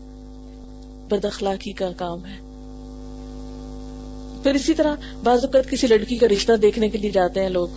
بد 1.10 1.26
اخلاقی 1.26 1.72
کا 1.72 1.92
کام 1.98 2.26
ہے۔ 2.26 2.36
پھر 4.44 4.54
اسی 4.54 4.74
طرح 4.74 4.96
بعض 5.24 5.46
اوقات 5.46 5.72
کسی 5.72 5.88
لڑکی 5.88 6.18
کا 6.18 6.28
رشتہ 6.28 6.54
دیکھنے 6.54 6.90
کے 6.90 6.98
لیے 6.98 7.12
جاتے 7.12 7.42
ہیں 7.42 7.50
لوگ، 7.50 7.68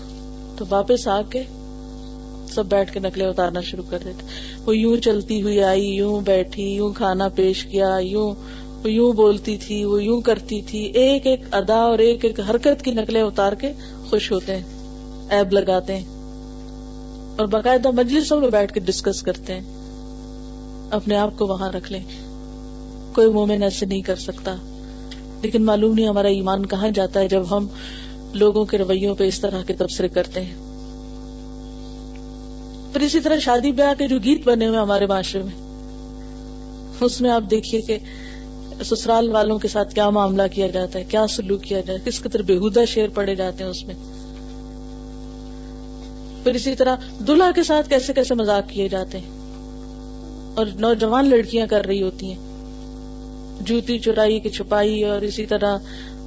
تو 0.56 0.64
واپس 0.68 1.08
آ 1.08 1.22
کے 1.30 1.42
سب 2.50 2.66
بیٹھ 2.66 2.92
کے 2.92 3.00
نقلیں 3.00 3.26
اتارنا 3.26 3.60
شروع 3.60 3.84
کر 3.90 3.98
دیتے۔ 4.04 4.26
وہ 4.66 4.76
یوں 4.76 4.96
چلتی 4.96 5.42
ہوئی 5.42 5.62
آئی، 5.62 5.88
یوں 5.88 6.20
بیٹھی، 6.20 6.74
یوں 6.74 6.92
کھانا 6.92 7.28
پیش 7.28 7.64
کیا، 7.64 7.96
یوں، 8.00 8.34
وہ 8.84 8.90
یوں 8.90 9.12
بولتی 9.12 9.56
تھی، 9.56 9.84
وہ 9.84 10.04
یوں 10.04 10.20
کرتی 10.20 10.62
تھی۔ 10.62 10.78
ایک 10.78 11.26
ایک 11.26 11.40
ادا 11.52 11.76
اور 11.76 11.98
ایک 11.98 12.24
ایک 12.24 12.40
حرکت 12.40 12.82
کی 12.82 12.90
نقلیں 12.90 13.22
اتار 13.22 13.52
کے 13.52 13.72
خوش 14.10 14.32
ہوتے 14.32 14.56
ہیں 14.56 14.62
ایب 15.30 15.52
لگاتے 15.52 15.96
ہیں۔ 15.96 16.04
اور 17.36 17.46
باقاعدہ 17.46 17.90
مجلسوں 17.90 18.40
میں 18.40 18.50
بیٹھ 18.50 18.72
کے 18.72 18.80
ڈسکس 18.80 19.22
کرتے 19.22 19.54
ہیں۔ 19.54 19.62
اپنے 20.90 21.16
آپ 21.16 21.38
کو 21.38 21.46
وہاں 21.46 21.72
رکھ 21.72 21.92
لیں۔ 21.92 22.02
کوئی 23.14 23.28
مومن 23.28 23.62
ایسے 23.62 23.86
نہیں 23.86 24.02
کر 24.02 24.16
سکتا۔ 24.16 24.56
لیکن 25.42 25.62
معلوم 25.62 25.94
نہیں 25.94 26.08
ہمارا 26.08 26.28
ایمان 26.28 26.66
کہاں 26.66 26.90
جاتا 26.90 27.20
ہے 27.20 27.28
جب 27.28 27.42
ہم 27.50 27.66
لوگوں 28.34 28.64
کے 28.64 28.78
رویوں 28.78 29.14
پہ 29.14 29.24
اس 29.24 29.40
طرح 29.40 29.62
کے 29.66 29.74
تبصرے 29.74 30.08
کرتے 30.08 30.40
ہیں۔ 30.40 30.69
پھر 32.92 33.00
اسی 33.00 33.20
طرح 33.20 33.38
شادی 33.38 33.72
بیاہ 33.72 33.94
کے 33.98 34.08
جو 34.08 34.18
گیت 34.18 34.46
بنے 34.46 34.66
ہوئے 34.66 34.78
ہمارے 34.78 35.06
معاشرے 35.06 35.42
میں، 35.42 35.70
اس 37.00 37.20
میں 37.20 37.30
آپ 37.30 37.42
دیکھیے 37.50 37.80
کہ 37.80 37.98
سسرال 38.84 39.30
والوں 39.30 39.58
کے 39.58 39.68
ساتھ 39.68 39.94
کیا 39.94 40.10
معاملہ 40.10 40.42
کیا 40.52 40.66
جاتا 40.66 40.98
ہے، 40.98 41.04
کیا 41.04 41.26
سلوک 41.26 41.62
کیا 41.62 41.80
جاتا 41.80 41.92
ہے، 41.92 42.10
کس 42.10 42.20
قدر 42.20 42.42
بےحدہ 42.42 42.84
شیر 42.88 43.08
پڑے 43.08 43.34
جاتے 43.34 43.64
ہیں 43.64 43.70
اس 43.70 43.84
میں۔ 43.84 43.94
پھر 46.44 46.54
اسی 46.54 46.74
طرح 46.74 46.96
دلہا 47.28 47.50
کے 47.54 47.62
ساتھ 47.62 47.88
کیسے 47.88 48.12
کیسے 48.12 48.34
مزاق 48.34 48.68
کیے 48.68 48.88
جاتے 48.88 49.18
ہیں۔ 49.18 49.30
اور 50.54 50.66
نوجوان 50.78 51.30
لڑکیاں 51.30 51.66
کر 51.66 51.86
رہی 51.86 52.02
ہوتی 52.02 52.32
ہیں۔ 52.32 52.50
جوتی 53.60 53.98
چرائی 53.98 54.40
کی 54.40 54.48
چھپائی 54.48 55.04
اور 55.04 55.20
اسی 55.20 55.46
طرح 55.46 55.78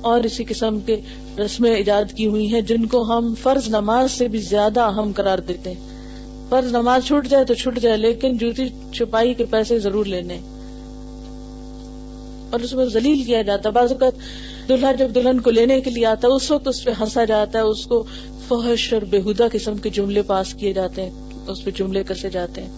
اور 0.02 0.24
اسی 0.24 0.44
قسم 0.44 0.80
کے 0.80 1.02
رسمیں 1.40 1.76
ایجاد 1.76 2.14
کی 2.16 2.28
ہوئی 2.28 2.54
ہیں، 2.54 2.62
جن 2.62 2.86
کو 2.86 3.02
ہم 3.02 3.34
فرض 3.42 3.68
نماز 3.68 4.12
سے 4.12 4.28
بھی 4.28 4.40
زیادہ 4.40 4.82
اہم 4.82 5.12
قرار 5.16 5.40
دیتے 5.40 5.72
ہیں۔ 5.72 5.93
فرض 6.54 6.72
نماز 6.72 7.06
چھوٹ 7.06 7.28
جائے 7.28 7.46
تو 7.46 7.54
چھوٹ 7.54 7.80
جائے، 7.80 7.98
لیکن 7.98 8.38
جوتی 8.38 8.70
چھپائی 8.94 9.34
کے 9.34 9.46
پیسے 9.46 9.80
ضرور 9.80 10.06
لینے۔ 10.06 10.34
اور 12.52 12.60
اس 12.60 12.74
میں 12.74 12.86
ذلیل 12.86 13.24
کیا 13.24 13.42
جاتا۔ 13.42 13.70
ہے 13.70 13.74
بعض 13.74 13.92
اوقات 13.92 14.14
دلہا 14.70 14.92
جب 14.92 15.12
دلہن 15.16 15.40
کو 15.40 15.50
لینے 15.50 15.82
کے 15.82 15.90
لیے 15.90 16.06
آتا 16.06 16.28
ہے، 16.28 16.34
اس 16.34 16.52
وقت 16.52 16.68
اس 16.68 16.84
پہ 16.84 16.92
ہنسا 17.02 17.26
جاتا 17.26 17.60
ہے، 17.60 17.64
اس 17.64 17.86
کو 17.86 18.04
فحش 18.48 18.94
اور 18.94 19.02
بےحدہ 19.02 19.48
قسم 19.52 19.78
کے 19.78 19.90
جملے 19.90 20.22
پاس 20.22 20.54
کیے 20.54 20.74
جاتے 20.74 21.02
ہیں، 21.02 21.12
اس 21.48 21.64
پہ 21.64 21.72
جملے 21.72 22.04
کسے 22.04 22.30
جاتے 22.30 22.62
ہیں۔ 22.62 22.70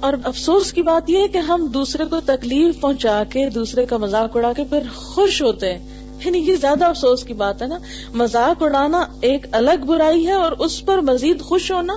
اور 0.00 0.12
افسوس 0.24 0.72
کی 0.72 0.82
بات 0.82 1.10
یہ 1.10 1.18
ہے 1.18 1.28
کہ 1.28 1.38
ہم 1.38 1.66
دوسرے 1.66 2.04
کو 2.04 2.20
تکلیف 2.20 2.80
پہنچا 2.80 3.22
کے، 3.30 3.50
دوسرے 3.50 3.86
کا 3.86 3.96
مذاق 3.96 4.36
اڑا 4.36 4.52
کے 4.52 4.64
پھر 4.64 4.80
خوش 4.94 5.42
ہوتے 5.42 5.74
ہیں۔ 5.74 6.04
یعنی 6.24 6.38
یہ 6.38 6.56
زیادہ 6.56 6.84
افسوس 6.84 7.24
کی 7.24 7.34
بات 7.34 7.62
ہے 7.62 7.66
نا۔ 7.66 7.78
مذاق 8.14 8.62
اڑانا 8.62 9.04
ایک 9.20 9.46
الگ 9.52 9.84
برائی 9.86 10.26
ہے 10.26 10.32
اور 10.32 10.52
اس 10.52 10.86
پر 10.86 10.98
مزید 10.98 11.40
خوش 11.40 11.72
ہونا 11.72 11.94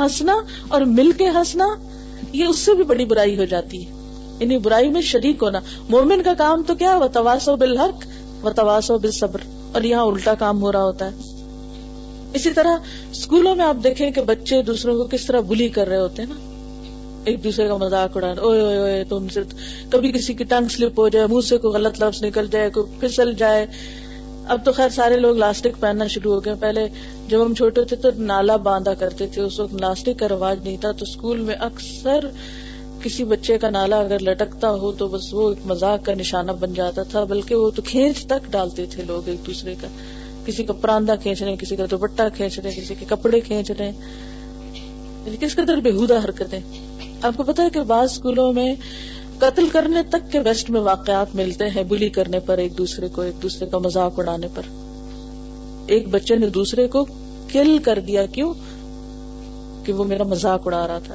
ہنسنا 0.00 0.34
اور 0.68 0.80
مل 0.80 1.12
کے 1.12 1.28
ہنسنا، 1.28 1.66
یہ 2.32 2.44
اس 2.44 2.58
سے 2.58 2.74
بھی 2.74 2.84
بڑی 2.84 3.04
برائی 3.04 3.38
ہو 3.38 3.44
جاتی 3.44 3.86
ہے۔ 3.86 4.00
یعنی 4.40 4.58
برائی 4.58 4.88
میں 4.88 5.00
شریک 5.00 5.42
ہونا۔ 5.42 5.60
مومن 5.88 6.22
کا 6.22 6.34
کام 6.38 6.62
تو 6.62 6.74
کیا؟ 6.74 6.96
وہ 6.96 7.06
تواسو 7.06 7.56
بالحق 7.56 8.06
و 8.44 8.50
تواسو 8.50 8.98
بال 8.98 9.10
صبر 9.10 9.40
اور 9.72 9.82
یہاں 9.82 10.02
الٹا 10.02 10.34
کام 10.34 10.62
ہو 10.62 10.72
رہا 10.72 10.84
ہوتا 10.84 11.10
ہے۔ 11.10 11.10
اسی 12.34 12.50
طرح 12.50 12.76
اسکولوں 13.10 13.56
میں 13.56 13.64
آپ 13.64 13.76
دیکھیں 13.84 14.10
کہ 14.10 14.22
بچے 14.22 14.62
دوسروں 14.62 14.96
کو 14.96 15.08
کس 15.10 15.26
طرح 15.26 15.40
بلی 15.40 15.68
کر 15.68 15.88
رہے 15.88 15.96
ہوتے 15.96 16.22
ہیں 16.22 16.30
نا۔ 16.30 16.50
ایک 17.24 17.44
دوسرے 17.44 17.68
کا 17.68 17.76
مذاق 17.76 18.16
اڑانا 18.16 18.40
اوے 18.40 18.60
اوے 18.60 18.78
اوے 18.78 19.04
تم 19.04 19.28
سے 19.28 19.40
کبھی 19.90 20.12
کسی 20.12 20.34
کی 20.34 20.44
ٹنگ 20.44 20.68
سلپ 20.68 21.00
ہو 21.00 21.08
جائے، 21.08 21.26
منہ 21.26 21.40
سے 21.40 21.58
کوئی 21.58 21.74
غلط 21.74 22.02
لفظ 22.02 22.24
نکل 22.24 22.46
جائے، 22.50 22.70
کوئی 22.70 23.00
پھسل 23.00 23.32
جائے۔ 23.34 23.66
اب 24.50 24.64
تو 24.64 24.72
خیر 24.72 24.88
سارے 24.88 25.16
لوگ 25.16 25.36
لاسٹک 25.36 25.80
پہننا 25.80 26.06
شروع 26.06 26.34
ہو 26.34 26.44
گئے۔ 26.44 26.54
پہلے 26.60 26.88
جب 27.28 27.44
ہم 27.44 27.54
چھوٹے 27.54 27.84
تھے 27.84 27.96
تو 27.96 28.08
نالا 28.16 28.56
باندھا 28.56 28.94
کرتے 28.94 29.26
تھے، 29.26 29.42
اس 29.42 29.60
وقت 29.60 29.74
لاسٹک 29.74 30.18
کا 30.18 30.28
رواج 30.28 30.58
نہیں 30.64 30.76
تھا۔ 30.80 30.92
تو 30.92 31.04
اسکول 31.08 31.40
میں 31.40 31.54
اکثر 31.54 32.28
کسی 33.02 33.24
بچے 33.24 33.58
کا 33.58 33.70
نالا 33.70 34.00
اگر 34.00 34.18
لٹکتا 34.18 34.70
ہو 34.70 34.92
تو 34.92 35.08
بس 35.08 35.34
وہ 35.34 35.48
ایک 35.48 35.66
مزاق 35.66 36.04
کا 36.04 36.14
نشانہ 36.14 36.52
بن 36.52 36.74
جاتا 36.74 37.02
تھا، 37.02 37.24
بلکہ 37.24 37.54
وہ 37.54 37.70
تو 37.70 37.82
کھینچ 37.82 38.26
تک 38.26 38.52
ڈالتے 38.52 38.86
تھے 38.86 39.02
لوگ 39.06 39.28
ایک 39.28 39.46
دوسرے 39.46 39.74
کا۔ 39.80 39.88
کسی 40.46 40.64
کا 40.64 40.72
پراندہ 40.72 41.14
کھینچ 41.22 41.42
رہے 41.42 41.56
کسی 41.56 41.76
کا 41.76 41.84
دوپٹہ 41.90 42.22
کھینچ 42.36 42.58
رہے 42.58 42.70
کسی 42.70 42.94
کے 42.94 43.04
کپڑے 43.08 43.40
کھینچ 43.40 43.70
رہے 43.70 43.92
یعنی 45.26 45.36
کس 45.40 45.54
قدر 45.54 45.76
بےحدہ 45.76 46.24
حرکتیں۔ 46.24 46.60
آپ 47.22 47.36
کو 47.36 47.42
پتا 47.42 47.62
ہے 47.62 47.70
کہ 47.70 47.80
بعض 47.80 48.10
اسکولوں 48.10 48.52
میں 48.52 48.74
قتل 49.40 49.68
کرنے 49.72 50.02
تک 50.02 50.32
کے 50.32 50.38
ویسٹ 50.38 50.70
میں 50.70 50.80
واقعات 50.80 51.34
ملتے 51.34 51.64
ہیں، 51.68 51.82
بلی 51.84 52.08
کرنے 52.08 52.40
پر، 52.40 52.58
ایک 52.58 52.78
دوسرے 52.78 53.08
کو، 53.08 53.22
ایک 53.22 53.42
دوسرے 53.42 53.66
کا 53.66 53.78
مذاق 53.78 54.18
اڑانے 54.18 54.46
پر۔ 54.54 54.62
ایک 55.86 56.08
بچے 56.08 56.36
نے 56.36 56.48
دوسرے 56.48 56.88
کو 56.88 57.06
کل 57.52 57.78
کر 57.84 57.98
دیا 57.98 58.26
کیوں؟ 58.26 58.54
کہ 59.86 59.92
وہ 59.92 60.04
میرا 60.04 60.22
مذاق 60.22 60.66
اڑا 60.66 60.88
رہا 60.88 60.98
تھا 60.98 61.14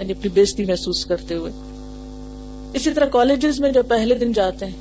یعنی 0.00 0.12
اپنی 0.12 0.30
بےزتی 0.34 0.64
محسوس 0.64 1.06
کرتے 1.06 1.34
ہوئے۔ 1.34 1.52
اسی 2.74 2.92
طرح 2.92 3.06
کالجز 3.06 3.60
میں 3.60 3.72
جب 3.72 3.88
پہلے 3.88 4.14
دن 4.14 4.32
جاتے 4.32 4.66
ہیں 4.66 4.72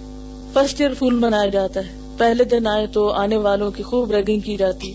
فرسٹ 0.53 0.81
ایئر 0.81 0.93
فول 0.93 1.13
منایا 1.13 1.49
جاتا 1.49 1.79
ہے۔ 1.79 1.99
پہلے 2.17 2.43
دن 2.43 2.67
آئے 2.67 2.87
تو 2.87 3.09
آنے 3.09 3.37
والوں 3.37 3.71
کی 3.71 3.83
خوب 3.83 4.11
ریگنگ 4.11 4.39
کی 4.39 4.57
جاتی۔ 4.57 4.93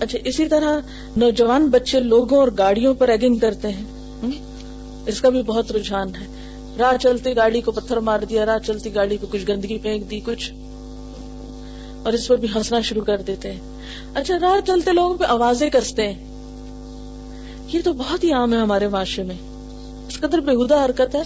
اچھا 0.00 0.18
اسی 0.24 0.48
طرح 0.48 0.80
نوجوان 1.16 1.66
بچے 1.66 2.00
لوگوں 2.00 2.38
اور 2.38 2.48
گاڑیوں 2.58 2.94
پر 2.94 3.08
ریگنگ 3.08 3.34
کرتے 3.36 3.68
ہیں۔ 3.68 3.84
اس 5.06 5.20
کا 5.20 5.28
بھی 5.28 5.42
بہت 5.42 5.72
رجحان 5.72 6.08
ہے۔ 6.08 6.41
راہ 6.78 6.96
چلتی 6.96 7.36
گاڑی 7.36 7.60
کو 7.60 7.72
پتھر 7.72 7.96
مار 7.96 8.20
دیا، 8.20 8.46
راہ 8.46 8.58
چلتی 8.58 8.94
گاڑی 8.94 9.16
کو 9.16 9.26
کچھ 9.30 9.44
گندگی 9.48 9.78
پھینک 9.78 10.10
دی، 10.10 10.20
کچھ۔ 10.20 10.52
اور 12.04 12.12
اس 12.12 12.28
پر 12.28 12.36
بھی 12.36 12.48
ہنسنا 12.54 12.80
شروع 12.80 13.04
کر 13.04 13.18
دیتے 13.18 13.52
ہیں۔ 13.52 13.60
اچھا 14.14 14.34
راہ 14.40 14.66
چلتے 14.66 14.92
لوگوں 14.92 15.18
پہ 15.18 15.24
آوازیں 15.24 15.70
کستے 15.70 16.12
ہیں۔ 16.12 16.24
یہ 17.72 17.80
تو 17.84 17.92
بہت 17.92 18.24
ہی 18.24 18.32
عام 18.32 18.52
ہے 18.52 18.58
ہمارے 18.58 18.88
معاشرے 18.88 19.24
میں۔ 19.24 19.34
اس 20.08 20.18
قدر 20.18 20.38
بےحدہ 20.38 20.84
حرکت 20.84 21.14
ہے۔ 21.14 21.22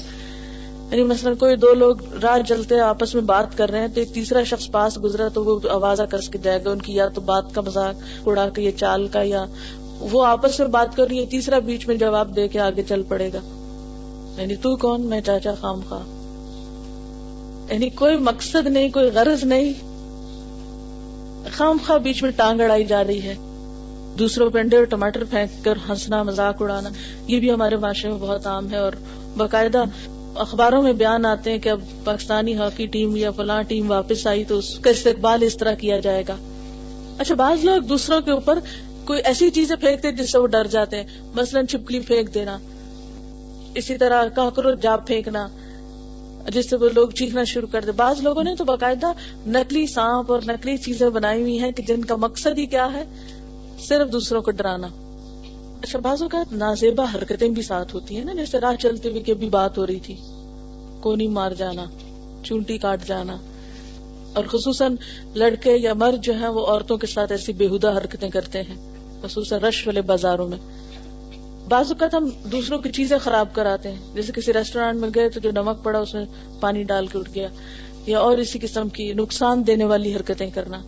یعنی 0.90 1.02
مثلا 1.02 1.34
کوئی 1.34 1.56
دو 1.56 1.74
لوگ 1.74 1.96
راہ 2.22 2.38
چلتے 2.48 2.80
آپس 2.80 3.14
میں 3.14 3.22
بات 3.22 3.58
کر 3.58 3.70
رہے 3.70 3.80
ہیں، 3.80 3.88
تو 3.88 4.00
ایک 4.00 4.14
تیسرا 4.14 4.42
شخص 4.42 4.70
پاس 4.70 5.02
گزرا 5.02 5.28
تو 5.28 5.44
وہ 5.44 5.60
آواز 5.70 6.00
کس 6.10 6.28
کے 6.28 6.38
جائے 6.38 6.64
گا، 6.64 6.70
ان 6.70 6.78
کی 6.78 6.94
یا 6.94 7.08
تو 7.08 7.20
بات 7.20 7.54
کا 7.54 7.60
مزاق 7.60 7.94
اڑا 8.26 8.48
کے 8.48 8.62
یا 8.62 8.72
چال 8.72 9.08
کا، 9.08 9.22
یا 9.22 9.44
وہ 10.00 10.24
آپس 10.24 10.60
میں 10.60 10.68
بات 10.68 10.96
کر 10.96 11.06
رہی 11.06 11.20
ہے، 11.20 11.26
تیسرا 11.26 11.58
بیچ 11.58 11.86
میں 11.86 11.96
جواب 11.96 12.36
دے 12.36 12.48
کے 12.48 12.60
آگے 12.60 12.82
چل 12.82 13.02
پڑے 13.02 13.30
گا۔ 13.32 13.55
یعنی 14.38 14.56
تو 14.56 14.76
کون؟ 14.76 15.00
میں 15.00 15.20
چاچا 15.20 15.54
خام 15.60 15.80
خواہ۔ 15.88 16.16
یعنی 17.72 17.90
کوئی 17.90 18.16
مقصد 18.16 18.66
نہیں، 18.66 18.88
کوئی 18.88 19.10
غرض 19.14 19.44
نہیں۔ 19.44 19.72
خام 21.52 21.78
خواہ 21.86 21.98
بیچ 21.98 22.22
میں 22.22 22.30
ٹانگ 22.30 22.60
اڑائی 22.60 22.84
جا 22.84 23.04
رہی 23.04 23.22
ہے۔ 23.22 23.34
دوسروں 24.18 24.50
پہ 24.50 24.58
انڈے 24.58 24.76
اور 24.76 24.84
ٹماٹر 24.84 25.24
پھینک 25.24 25.64
کر 25.64 25.74
ہنسنا، 25.88 26.22
مذاق 26.22 26.62
اڑانا۔ 26.62 26.90
یہ 27.26 27.40
بھی 27.40 27.52
ہمارے 27.52 27.76
معاشرے 27.76 28.10
میں 28.10 28.18
بہت 28.18 28.46
عام 28.46 28.70
ہے 28.70 28.76
اور 28.76 28.92
باقاعدہ 29.36 29.84
اخباروں 30.34 30.82
میں 30.82 30.92
بیان 30.92 31.26
آتے 31.26 31.50
ہیں 31.50 31.58
کہ 31.58 31.68
اب 31.68 31.80
پاکستانی 32.04 32.56
ہاکی 32.56 32.86
ٹیم 32.86 33.16
یا 33.16 33.30
فلاں 33.30 33.62
ٹیم 33.62 33.90
واپس 33.90 34.26
آئی 34.26 34.44
تو 34.44 34.58
اس 34.58 34.78
کا 34.78 34.90
استقبال 34.90 35.42
اس 35.42 35.56
طرح 35.56 35.74
کیا 35.74 35.98
جائے 36.00 36.22
گا۔ 36.28 36.36
اچھا 37.18 37.34
بعض 37.34 37.64
لوگ 37.64 37.82
دوسروں 37.82 38.20
کے 38.20 38.30
اوپر 38.30 38.58
کوئی 39.04 39.20
ایسی 39.24 39.50
چیزیں 39.50 39.76
پھینکتے 39.76 40.12
جس 40.12 40.32
سے 40.32 40.38
وہ 40.38 40.46
ڈر 40.46 40.66
جاتے 40.66 40.96
ہیں۔ 40.96 41.04
مثلاً 41.34 41.66
چھپکلی 41.66 42.00
پھینک 42.00 42.34
دینا۔ 42.34 42.58
اسی 43.76 43.96
طرح 43.96 44.28
کاکروچ 44.28 44.82
جاب 44.82 45.06
پھینکنا، 45.06 45.48
جس 46.52 46.70
سے 46.70 46.76
وہ 46.76 46.88
لوگ 46.94 47.08
چیخنا 47.08 47.44
شروع 47.44 47.68
کر 47.72 47.84
دے۔ 47.84 47.92
بعض 47.92 48.20
لوگوں 48.20 48.42
نے 48.42 48.54
تو 48.54 48.64
باقاعدہ 48.64 49.12
نکلی 49.46 49.86
سانپ 49.86 50.32
اور 50.32 50.40
نکلی 50.46 50.76
چیزیں 50.76 51.10
بنائی 51.10 51.42
ہوئی 51.42 51.60
ہیں 51.60 51.72
کہ 51.72 51.82
جن 51.82 52.04
کا 52.04 52.16
مقصد 52.16 52.58
ہی 52.58 52.66
کیا 52.66 52.92
ہے؟ 52.92 53.04
صرف 53.88 54.12
دوسروں 54.12 54.42
کو 54.42 54.50
ڈرانا۔ 54.50 54.86
اچھا 55.82 55.98
بازو 55.98 56.28
کا 56.28 56.42
نازیبا 56.52 57.04
حرکتیں 57.14 57.48
بھی 57.48 57.62
ساتھ 57.62 57.94
ہوتی 57.94 58.16
ہیں 58.16 58.24
نا، 58.24 58.32
جیسے 58.32 58.60
راہ 58.60 58.74
چلتے 58.74 59.10
ہوئے 59.10 59.34
بھی 59.34 59.48
بات 59.48 59.78
ہو 59.78 59.86
رہی 59.86 60.00
تھی۔ 60.00 60.16
کونی 61.00 61.28
مار 61.28 61.50
جانا، 61.50 61.84
چونٹی 62.44 62.78
کاٹ 62.78 63.06
جانا۔ 63.06 63.36
اور 64.34 64.44
خصوصاً 64.44 64.96
لڑکے 65.34 65.76
یا 65.76 65.94
مرد 65.94 66.24
جو 66.24 66.32
ہیں، 66.32 66.48
وہ 66.48 66.66
عورتوں 66.66 66.96
کے 66.96 67.06
ساتھ 67.06 67.32
ایسی 67.32 67.52
بےحدہ 67.52 67.96
حرکتیں 67.96 68.30
کرتے 68.30 68.62
ہیں، 68.62 68.96
خصوصاً 69.22 69.60
رش 69.60 69.86
والے 69.86 70.02
بازاروں 70.02 70.48
میں۔ 70.48 70.58
بعض 71.68 71.92
اوقات 71.92 72.14
ہم 72.14 72.28
دوسروں 72.52 72.78
کی 72.78 72.92
چیزیں 72.92 73.18
خراب 73.18 73.54
کراتے 73.54 73.92
ہیں۔ 73.92 74.14
جیسے 74.14 74.32
کسی 74.32 74.52
ریسٹورینٹ 74.52 75.00
میں 75.00 75.08
گئے 75.14 75.28
تو 75.28 75.40
جو 75.40 75.50
نمک 75.50 75.84
پڑا 75.84 75.98
اس 75.98 76.14
میں 76.14 76.24
پانی 76.60 76.82
ڈال 76.82 77.06
کے 77.06 77.18
اٹھ 77.18 77.30
گیا، 77.34 77.48
یا 78.06 78.18
اور 78.18 78.38
اسی 78.38 78.58
قسم 78.58 78.88
کی 78.88 79.12
نقصان 79.12 79.66
دینے 79.66 79.84
والی 79.84 80.14
حرکتیں 80.16 80.50
کرنا۔ 80.50 80.82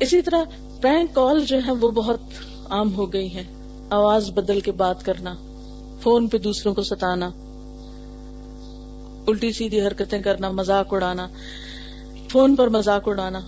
اسی 0.00 0.22
طرح 0.22 0.42
پرینک 0.80 1.14
کال 1.14 1.44
جو 1.44 1.58
ہے 1.66 1.72
وہ 1.72 1.90
بہت 1.90 2.20
عام 2.70 2.94
ہو 2.94 3.12
گئی 3.12 3.28
ہیں۔ 3.34 3.44
آواز 3.90 4.30
بدل 4.30 4.60
کے 4.60 4.72
بات 4.72 5.04
کرنا، 5.04 5.34
فون 6.00 6.28
پہ 6.28 6.38
دوسروں 6.38 6.74
کو 6.74 6.82
ستانا، 6.82 7.30
الٹی 9.28 9.52
سیدھی 9.52 9.80
حرکتیں 9.80 10.22
کرنا 10.22 10.50
مزاق 10.50 10.94
اڑانا، 10.94 11.28
فون 12.30 12.56
پر 12.56 12.68
مزاق 12.68 13.08
اڑانا۔ 13.08 13.40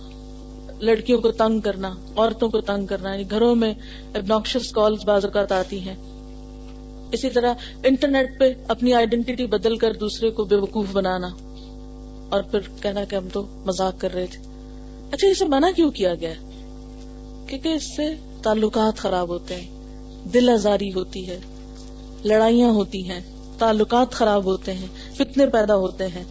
لڑکیوں 0.79 1.21
کو 1.21 1.31
تنگ 1.31 1.59
کرنا، 1.59 1.93
عورتوں 2.17 2.49
کو 2.49 2.61
تنگ 2.61 2.85
کرنا 2.85 3.11
یعنی 3.11 3.31
گھروں 3.31 3.55
میں 3.55 3.73
ابناکشس 4.13 4.71
کالز 4.71 5.05
بعض 5.05 5.25
اوقات 5.25 5.51
آتی 5.51 5.79
ہیں۔ 5.79 5.95
اسی 7.11 7.29
طرح 7.29 7.53
انٹرنیٹ 7.83 8.39
پہ 8.39 8.53
اپنی 8.67 8.93
آئیڈینٹی 8.93 9.45
بدل 9.45 9.77
کر 9.77 9.93
دوسرے 9.93 10.29
کو 10.29 10.43
بے 10.43 10.55
وقوف 10.55 10.85
بنانا۔ 10.91 11.27
اور 12.29 12.41
پھر 12.41 12.59
کہنا 12.81 13.03
کہ 13.03 13.15
ہم 13.15 13.27
تو 13.33 13.45
مزاق 13.65 13.93
کر 13.97 14.13
رہے 14.13 14.25
تھے۔ 14.25 14.41
اچھا 15.11 15.27
اسے 15.27 15.45
منع 15.45 15.67
کیوں 15.75 15.91
کیا 15.91 16.15
گیا؟ 16.15 16.33
کیونکہ 17.47 17.69
اس 17.69 17.95
سے 17.95 18.15
تعلقات 18.43 18.97
خراب 18.97 19.29
ہوتے 19.29 19.55
ہیں، 19.55 19.79
دل 20.33 20.49
آزاری 20.49 20.93
ہوتی 20.93 21.29
ہے، 21.29 21.39
لڑائیاں 22.23 22.69
ہوتی 22.69 23.09
ہیں، 23.09 23.19
تعلقات 23.57 24.11
خراب 24.11 24.45
ہوتے 24.45 24.73
ہیں، 24.73 24.87
فتنے 25.15 25.47
پیدا 25.47 25.75
ہوتے 25.75 26.07
ہیں۔ 26.07 26.23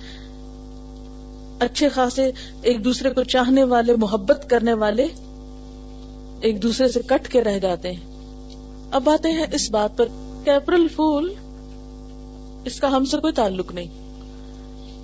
اچھے 1.60 1.88
خاصے 1.88 2.30
ایک 2.62 2.84
دوسرے 2.84 3.10
کو 3.10 3.22
چاہنے 3.22 3.64
والے، 3.64 3.96
محبت 3.96 4.50
کرنے 4.50 4.72
والے 4.72 5.06
ایک 6.40 6.62
دوسرے 6.62 6.88
سے 6.88 7.00
کٹ 7.06 7.28
کے 7.28 7.44
رہ 7.44 7.58
جاتے 7.58 7.92
ہیں۔ 7.92 8.18
اب 8.92 9.10
آتے 9.10 9.30
ہیں 9.30 9.46
اس 9.52 9.70
بات 9.70 9.98
پر۔ 9.98 10.04
کہ 10.44 10.50
اپریل 10.50 10.88
فول 10.88 11.34
اس 12.64 12.80
کا 12.80 12.88
ہم 12.88 13.04
سے 13.04 13.16
کوئی 13.16 13.32
تعلق 13.32 13.72
نہیں۔ 13.72 13.86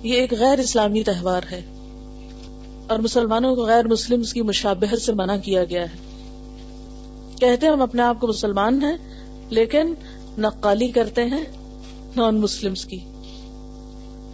یہ 0.03 0.13
ایک 0.13 0.33
غیر 0.39 0.59
اسلامی 0.59 1.03
تہوار 1.03 1.41
ہے۔ 1.51 1.61
اور 2.89 2.99
مسلمانوں 2.99 3.55
کو 3.55 3.65
غیر 3.65 3.87
مسلم 3.87 4.23
کی 4.23 4.41
مشابہت 4.41 5.01
سے 5.01 5.13
منع 5.13 5.37
کیا 5.37 5.63
گیا 5.63 5.81
ہے۔ 5.81 5.95
کہتے 7.39 7.65
ہیں 7.65 7.73
ہم 7.73 7.81
اپنے 7.81 8.01
آپ 8.01 8.19
کو 8.19 8.27
مسلمان 8.27 8.83
ہیں، 8.83 8.97
لیکن 9.49 9.93
نقالی 10.37 10.87
کرتے 10.87 11.25
ہیں 11.25 11.43
نان 12.15 12.35
مسلم 12.35 12.73
کی، 12.73 12.99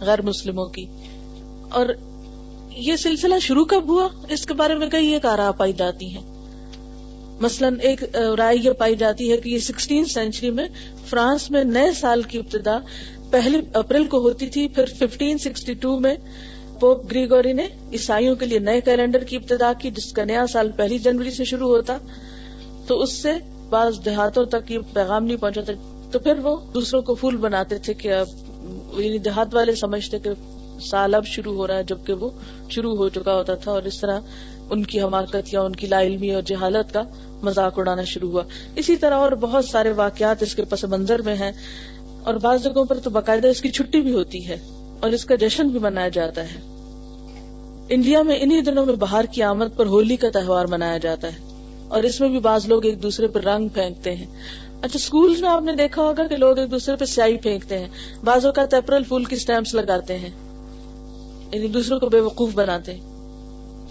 غیر 0.00 0.22
مسلموں 0.22 0.66
کی۔ 0.66 0.86
اور 1.70 1.86
یہ 2.76 2.96
سلسلہ 2.96 3.38
شروع 3.38 3.64
کب 3.64 3.88
ہوا؟ 3.88 4.08
اس 4.28 4.46
کے 4.46 4.54
بارے 4.54 4.74
میں 4.74 4.88
کئی 4.88 5.06
ایک 5.06 5.26
آرا 5.26 5.50
پائی 5.50 5.72
جاتی 5.72 6.06
ہیں۔ 6.06 6.22
مثلاً 7.40 7.76
ایک 7.82 8.16
رائے 8.38 8.56
یہ 8.62 8.70
پائی 8.70 8.96
جاتی 8.96 9.32
ہے 9.32 9.36
کہ 9.36 9.48
یہ 9.48 9.58
سکسٹین 9.58 10.04
سینچری 10.04 10.50
میں 10.50 10.68
فرانس 11.06 11.50
میں 11.50 11.64
نئے 11.64 11.92
سال 11.92 12.22
کی 12.22 12.38
ابتدا 12.38 12.78
پہلی 13.30 13.58
اپریل 13.72 14.04
کو 14.04 14.18
ہوتی 14.18 14.46
تھی، 14.46 14.68
پھر 14.68 14.84
ففٹین 14.98 15.38
سکسٹی 15.38 15.74
ٹو 15.74 15.98
میں 15.98 16.14
پوپ 16.80 17.10
گریگوری 17.10 17.52
نے 17.52 17.68
عیسائیوں 17.92 18.36
کے 18.36 18.46
لیے 18.46 18.58
نئے 18.58 18.80
کیلنڈر 18.80 19.24
کی 19.24 19.36
ابتدا 19.36 19.72
کی، 19.72 19.90
جس 19.90 20.12
کا 20.12 20.24
نیا 20.24 20.46
سال 20.46 20.70
پہلی 20.76 20.98
جنوری 20.98 21.30
سے 21.30 21.44
شروع 21.44 21.68
ہوتا۔ 21.68 21.98
تو 22.86 23.00
اس 23.00 23.22
سے 23.22 23.32
بعض 23.68 24.04
دیہاتوں 24.04 24.44
تک 24.44 24.70
یہ 24.70 24.78
پیغام 24.92 25.24
نہیں 25.24 25.36
پہنچا 25.36 25.60
تھا 25.60 25.72
تو 26.12 26.18
پھر 26.18 26.38
وہ 26.38 26.56
دوسروں 26.74 27.02
کو 27.02 27.14
پھول 27.14 27.36
بناتے 27.36 27.78
تھے 27.78 27.94
کہ 27.94 28.08
یعنی 28.96 29.18
دیہات 29.18 29.54
والے 29.54 29.74
سمجھتے 29.74 30.18
کہ 30.18 30.30
سال 30.90 31.14
اب 31.14 31.26
شروع 31.26 31.54
ہو 31.54 31.66
رہا 31.66 31.76
ہے، 31.76 31.82
جبکہ 31.82 32.12
وہ 32.12 32.30
شروع 32.68 32.96
ہو 32.96 33.08
چکا 33.08 33.34
ہوتا 33.34 33.54
تھا 33.54 33.72
اور 33.72 33.82
اس 33.82 34.00
طرح 34.00 34.20
ان 34.70 34.82
کی 34.82 35.02
حماقت 35.02 35.54
یا 35.54 35.62
ان 35.62 35.72
کی 35.72 35.86
لا 35.86 36.02
علمی 36.02 36.34
اور 36.34 36.42
جہالت 36.42 36.94
کا 36.94 37.02
مذاق 37.42 37.78
اڑانا 37.78 38.04
شروع 38.04 38.30
ہوا۔ 38.30 38.42
اسی 38.76 38.96
طرح 38.96 39.14
اور 39.14 39.32
بہت 39.32 39.64
سارے 39.64 39.92
واقعات 39.92 40.42
اس 40.42 40.54
کے 40.54 40.64
پس 40.64 40.84
منظر 40.84 41.22
میں 41.22 41.34
ہیں 41.34 41.52
اور 42.22 42.34
بعض 42.34 42.64
جگہوں 42.64 42.84
پر 42.84 42.98
تو 42.98 43.10
باقاعدہ 43.10 43.46
اس 43.46 43.60
کی 43.60 43.70
چھٹی 43.70 44.00
بھی 44.00 44.12
ہوتی 44.12 44.48
ہے 44.48 44.56
اور 45.00 45.10
اس 45.10 45.24
کا 45.24 45.34
جشن 45.34 45.68
بھی 45.68 45.78
منایا 45.78 46.08
جاتا 46.08 46.42
ہے۔ 46.42 46.60
انڈیا 47.88 48.22
میں 48.22 48.36
انہی 48.40 48.60
دنوں 48.60 48.86
میں 48.86 48.94
باہر 48.94 49.24
کی 49.24 49.42
آمد 49.42 49.76
پر 49.76 49.86
ہولی 49.86 50.16
کا 50.16 50.28
تہوار 50.32 50.66
منایا 50.66 50.98
جاتا 50.98 51.28
ہے 51.28 51.38
اور 51.88 52.02
اس 52.02 52.20
میں 52.20 52.28
بھی 52.28 52.38
بعض 52.38 52.66
لوگ 52.66 52.84
ایک 52.84 53.02
دوسرے 53.02 53.26
پر 53.26 53.42
رنگ 53.42 53.68
پھینکتے 53.68 54.14
ہیں۔ 54.14 54.26
اچھا 54.82 54.96
اسکول 54.96 55.36
میں 55.40 55.48
آپ 55.48 55.62
نے 55.62 55.72
دیکھا 55.72 56.02
ہوگا 56.02 56.26
کہ 56.26 56.36
لوگ 56.36 56.58
ایک 56.58 56.70
دوسرے 56.70 56.96
پہ 56.96 57.04
سیاہی 57.04 57.36
پھینکتے 57.36 57.78
ہیں۔ 57.78 57.88
بعض 58.24 58.46
اوقات 58.46 58.74
اپریل 58.74 59.02
پھول 59.02 59.24
کی 59.24 59.36
اسٹیمپس 59.36 59.74
لگاتے 59.74 60.18
ہیں۔ 60.18 60.30
یعنی 61.52 61.66
دوسروں 61.66 62.00
کو 62.00 62.08
بے 62.08 62.20
وقوف 62.20 62.54
بناتے 62.54 62.94
ہیں 62.94 63.12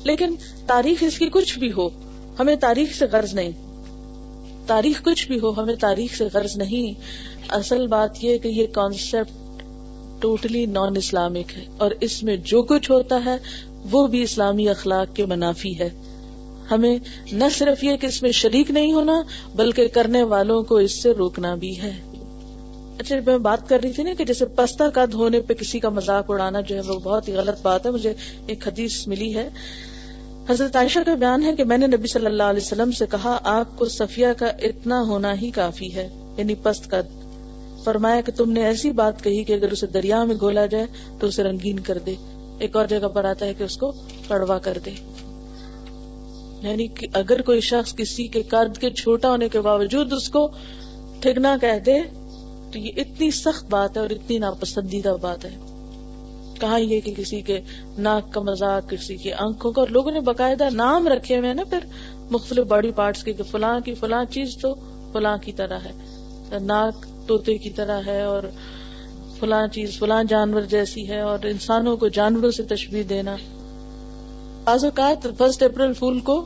لیکن 0.04 0.36
تاریخ 0.68 1.04
اس 1.08 1.20
کی 1.20 1.30
کچھ 1.32 1.60
بھی 1.60 1.72
ہو، 1.72 1.90
ہمیں 2.40 2.56
تاریخ 2.56 2.96
سے 2.96 3.06
غرض 3.12 3.34
نہیں۔ 3.34 3.52
تاریخ 4.68 5.04
کچھ 5.04 5.28
بھی 5.28 5.40
ہو، 5.40 5.62
ہمیں 5.62 5.76
تاریخ 5.76 6.18
سے 6.18 6.26
غرض 6.34 6.58
نہیں۔ 6.58 7.00
اصل 7.50 7.88
بات 7.88 8.24
یہ 8.24 8.38
کہ 8.38 8.48
یہ 8.48 8.68
کانسیپٹ 8.68 9.64
ٹوٹلی 10.22 10.66
نان 10.66 10.96
اسلامک 10.96 11.58
ہے 11.58 11.66
اور 11.78 11.92
اس 12.02 12.24
میں 12.24 12.38
جو 12.38 12.64
کچھ 12.64 12.92
ہوتا 12.92 13.26
ہے، 13.26 13.38
وہ 13.92 14.08
بھی 14.08 14.22
اسلامی 14.22 14.70
اخلاق 14.70 15.16
کے 15.16 15.26
منافی 15.26 15.80
ہے۔ 15.80 15.90
ہمیں 16.72 16.98
نہ 17.32 17.44
صرف 17.52 17.84
یہ 17.84 17.96
کہ 17.96 18.06
اس 18.06 18.22
میں 18.22 18.32
شریک 18.32 18.72
نہیں 18.72 18.94
ہونا، 18.94 19.22
بلکہ 19.56 19.88
کرنے 19.88 20.24
والوں 20.24 20.64
کو 20.64 20.76
اس 20.76 21.04
سے 21.04 21.12
روکنا 21.12 21.56
بھی 21.56 21.82
ہے۔ 21.82 22.11
اچھا 23.02 23.16
میں 23.26 23.38
بات 23.38 23.70
کر 23.70 23.80
رہی 23.84 23.92
تھی 23.92 24.04
نا 24.04 24.14
کہ 24.18 24.26
جیسے 24.26 24.46
پستہ 24.46 24.84
قد 24.94 25.14
ہونے 25.14 25.42
پہ 25.42 25.54
کسی 25.54 25.80
کا 25.80 25.90
مذاق 25.90 26.32
اڑانا 26.32 26.62
جو 26.62 26.76
ہے 26.76 26.82
وہ 26.82 27.00
بہت 27.00 27.28
ہی 27.28 27.34
غلط 27.34 27.62
بات 27.62 27.86
ہے، 27.86 27.92
مجھے 27.92 28.14
ایک 28.48 28.68
حدیث 28.68 29.08
ملی 29.08 29.36
ہے۔ 29.36 29.50
حضرت 30.50 30.76
عائشہ 30.76 31.00
کا 31.06 31.14
بیان 31.14 31.44
ہے 31.44 31.56
کہ 31.56 31.64
میں 31.64 31.78
نے 31.78 31.88
نبی 31.88 32.08
صلی 32.08 32.26
اللہ 32.26 32.44
علیہ 32.44 32.62
وسلم 32.64 32.92
سے 32.92 33.06
کہا، 33.12 33.38
آپ 33.44 33.78
کو 33.78 33.86
صفیہ 33.86 34.28
کا 34.38 34.46
اتنا 34.46 35.02
ہونا 35.02 35.42
ہی 35.42 35.52
کافی 35.52 35.96
ہے 35.96 36.10
یعنی 36.38 36.56
پست 36.56 36.90
قد 36.90 37.22
فرمایا 37.84 38.22
کہ 38.22 38.32
تم 38.32 38.52
نے 38.52 38.66
ایسی 38.66 38.92
بات 38.92 39.24
کہی 39.24 39.44
کہ 39.44 39.54
اگر 39.54 39.72
اسے 39.72 39.88
دریا 39.88 40.24
میں 40.24 40.36
گولا 40.42 40.66
جائے 40.66 40.86
تو 41.20 41.28
اسے 41.28 41.44
رنگین 41.44 41.80
کر 41.80 41.98
دے۔ 41.98 42.16
ایک 42.60 42.76
اور 42.76 42.86
جگہ 42.86 43.08
پر 43.08 43.26
آتا 43.26 43.46
ہے 43.46 43.54
کہ 43.54 43.64
اس 43.64 43.78
کو 43.78 43.92
کڑوا 44.28 44.58
کر 44.58 44.78
دے۔ 44.86 44.92
یعنی 46.62 46.88
کہ 46.88 47.08
اگر 47.14 47.42
کوئی 47.42 47.62
شخص 47.62 47.96
کسی 47.96 48.28
کے 48.28 48.44
قد 48.44 48.78
کے 48.78 48.90
چھوٹا 48.90 49.30
ہونے 49.30 49.50
کے 49.50 49.62
باوجود 49.62 50.14
اس 50.14 50.30
کو 50.30 50.50
ٹھگنا 51.20 51.58
کہہ 51.62 51.80
دے 51.86 52.00
تو 52.72 52.80
یہ 52.80 52.92
اتنی 52.98 53.30
سخت 53.32 53.70
بات 53.70 53.98
ہے 53.98 54.02
اور 54.02 54.10
اتنی 54.10 54.38
ناپسندیدہ 54.38 55.16
بات 55.22 55.46
ہے۔ 55.46 55.56
کہا 56.60 56.78
یہ 56.78 57.00
کہ 57.02 57.14
کسی 57.18 57.42
کے 57.42 57.60
ناک 57.98 58.32
کا 58.34 58.42
مزاق 58.42 58.90
کسی 58.90 59.16
کے 59.18 59.34
آنکھوں 59.34 59.72
کا، 59.72 59.82
اور 59.82 59.90
لوگوں 59.90 60.12
نے 60.12 60.20
باقاعدہ 60.20 60.70
نام 60.74 61.08
رکھے 61.08 61.38
ہوئے 61.38 61.54
نا 61.54 61.64
پھر 61.64 61.86
مختلف 62.32 62.66
باڈی 62.66 62.92
پارٹس 62.92 63.24
کے 63.24 63.34
کہ 63.34 63.44
فلاں 63.44 63.80
کی 63.80 63.94
فلاں 63.94 64.24
چیز 64.26 64.58
تو 64.58 64.74
فلاں 65.14 65.38
کی 65.38 65.52
طرح 65.52 65.80
ہے۔ 65.86 66.60
ناک 66.62 67.06
توتے 67.28 67.58
کی 67.58 67.70
طرح 67.70 68.02
ہے 68.06 68.22
اور 68.22 68.44
فلاں 69.40 69.68
چیز 69.68 69.98
فلاں 70.00 70.24
جانور 70.24 70.62
جیسی 70.62 71.08
ہے 71.10 71.20
اور 71.20 71.46
انسانوں 71.46 71.98
کو 71.98 72.08
جانوروں 72.08 72.52
سے 72.52 72.64
تشبیح 72.64 73.04
دینا۔ 73.10 73.36
بعض 74.64 74.86
اوقات 74.86 75.28
فرسٹ 75.38 75.64
اپریل 75.64 75.94
پھول 75.94 76.20
کو 76.20 76.42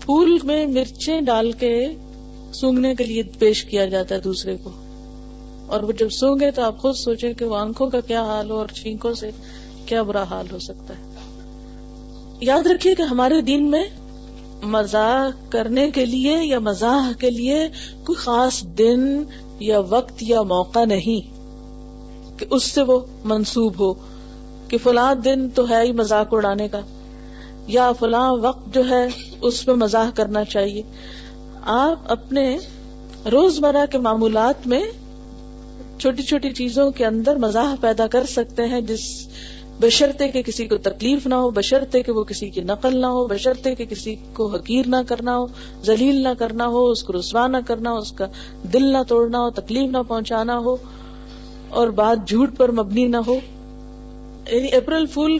پھول 0.00 0.38
میں 0.44 0.66
مرچیں 0.66 1.20
ڈال 1.20 1.52
کے 1.52 1.74
سونگنے 2.52 2.94
کے 2.94 3.04
لیے 3.04 3.22
پیش 3.38 3.64
کیا 3.64 3.84
جاتا 3.86 4.14
ہے 4.14 4.20
دوسرے 4.20 4.56
کو۔ 4.62 4.70
اور 5.66 5.82
وہ 5.82 5.92
جب 5.92 6.10
سو 6.10 6.34
گئے 6.34 6.50
تو 6.50 6.62
آپ 6.62 6.78
خود 6.78 6.94
سوچیں 6.94 7.32
کہ 7.32 7.44
وہ 7.44 7.56
آنکھوں 7.56 7.90
کا 7.90 8.00
کیا 8.00 8.22
حال 8.22 8.50
ہو 8.50 8.56
اور 8.56 8.66
چھینکوں 8.66 9.14
سے 9.14 9.30
کیا 9.86 10.02
برا 10.02 10.22
حال 10.22 10.46
ہو 10.52 10.58
سکتا 10.58 10.94
ہے۔ 10.94 11.14
یاد 12.40 12.66
رکھیے 12.66 12.94
کہ 12.94 13.02
ہمارے 13.02 13.40
دین 13.40 13.70
میں 13.70 13.84
مزاح 14.62 15.50
کرنے 15.50 15.90
کے 15.90 16.06
لیے 16.06 16.38
یا 16.42 16.58
مزاح 16.58 17.12
کے 17.18 17.30
لیے 17.30 17.68
کوئی 18.04 18.16
خاص 18.16 18.62
دن 18.62 19.24
یا 19.60 19.78
وقت 19.88 20.12
یا 20.20 20.42
موقع 20.42 20.84
نہیں 20.84 21.34
کہ 22.38 22.46
اس 22.50 22.62
سے 22.62 22.82
وہ 22.82 23.00
منسوب 23.24 23.80
ہو 23.80 23.94
کہ 24.68 24.78
فلاں 24.78 25.14
دن 25.14 25.50
تو 25.50 25.68
ہے 25.68 25.82
ہی 25.82 25.92
مزاق 25.92 26.34
اڑانے 26.34 26.68
کا 26.68 26.80
یا 27.66 27.92
فلاں 27.92 28.32
وقت 28.32 28.74
جو 28.74 28.82
ہے 28.88 29.06
اس 29.40 29.66
میں 29.66 29.74
مزاح 29.74 30.10
کرنا 30.14 30.44
چاہیے۔ 30.44 30.82
آپ 31.62 32.12
اپنے 32.12 32.58
روزمرہ 33.32 33.86
کے 33.86 33.98
معمولات 33.98 34.66
میں 34.66 34.84
چھوٹی 35.98 36.22
چھوٹی 36.22 36.50
چیزوں 36.50 36.90
کے 36.90 37.06
اندر 37.06 37.36
مزاح 37.36 37.74
پیدا 37.80 38.06
کر 38.06 38.24
سکتے 38.26 38.64
ہیں 38.64 38.80
جس 38.80 39.28
بشرتے 39.80 40.28
کہ 40.28 40.42
کسی 40.42 40.66
کو 40.66 40.76
تکلیف 40.76 41.26
نہ 41.26 41.34
ہو 41.34 41.50
بشرتے 41.50 42.02
کہ 42.02 42.12
وہ 42.12 42.24
کسی 42.24 42.50
کی 42.50 42.60
نقل 42.60 43.00
نہ 43.00 43.06
ہو 43.06 43.26
بشرتے 43.26 43.74
کہ 43.74 43.84
کسی 43.84 44.14
کو 44.32 44.46
حقیر 44.46 44.88
نہ 44.88 44.96
کرنا 45.08 45.38
ہو، 45.38 45.46
ذلیل 45.84 46.22
نہ 46.22 46.28
کرنا 46.38 46.66
ہو، 46.66 46.90
اس 46.90 47.02
کو 47.02 47.12
رسوا 47.12 47.46
نہ 47.46 47.56
کرنا 47.66 47.90
ہو، 47.90 47.98
اس 47.98 48.12
کا 48.12 48.26
دل 48.72 48.92
نہ 48.92 48.98
توڑنا 49.08 49.38
ہو، 49.38 49.50
تکلیف 49.50 49.90
نہ 49.90 49.98
پہنچانا 50.08 50.58
ہو، 50.58 50.76
اور 51.68 51.88
بات 51.88 52.28
جھوٹ 52.28 52.56
پر 52.56 52.70
مبنی 52.70 53.04
نہ 53.04 53.16
ہو۔ 53.16 53.34
یعنی 54.52 54.72
اپریل 54.72 55.06
فول 55.06 55.38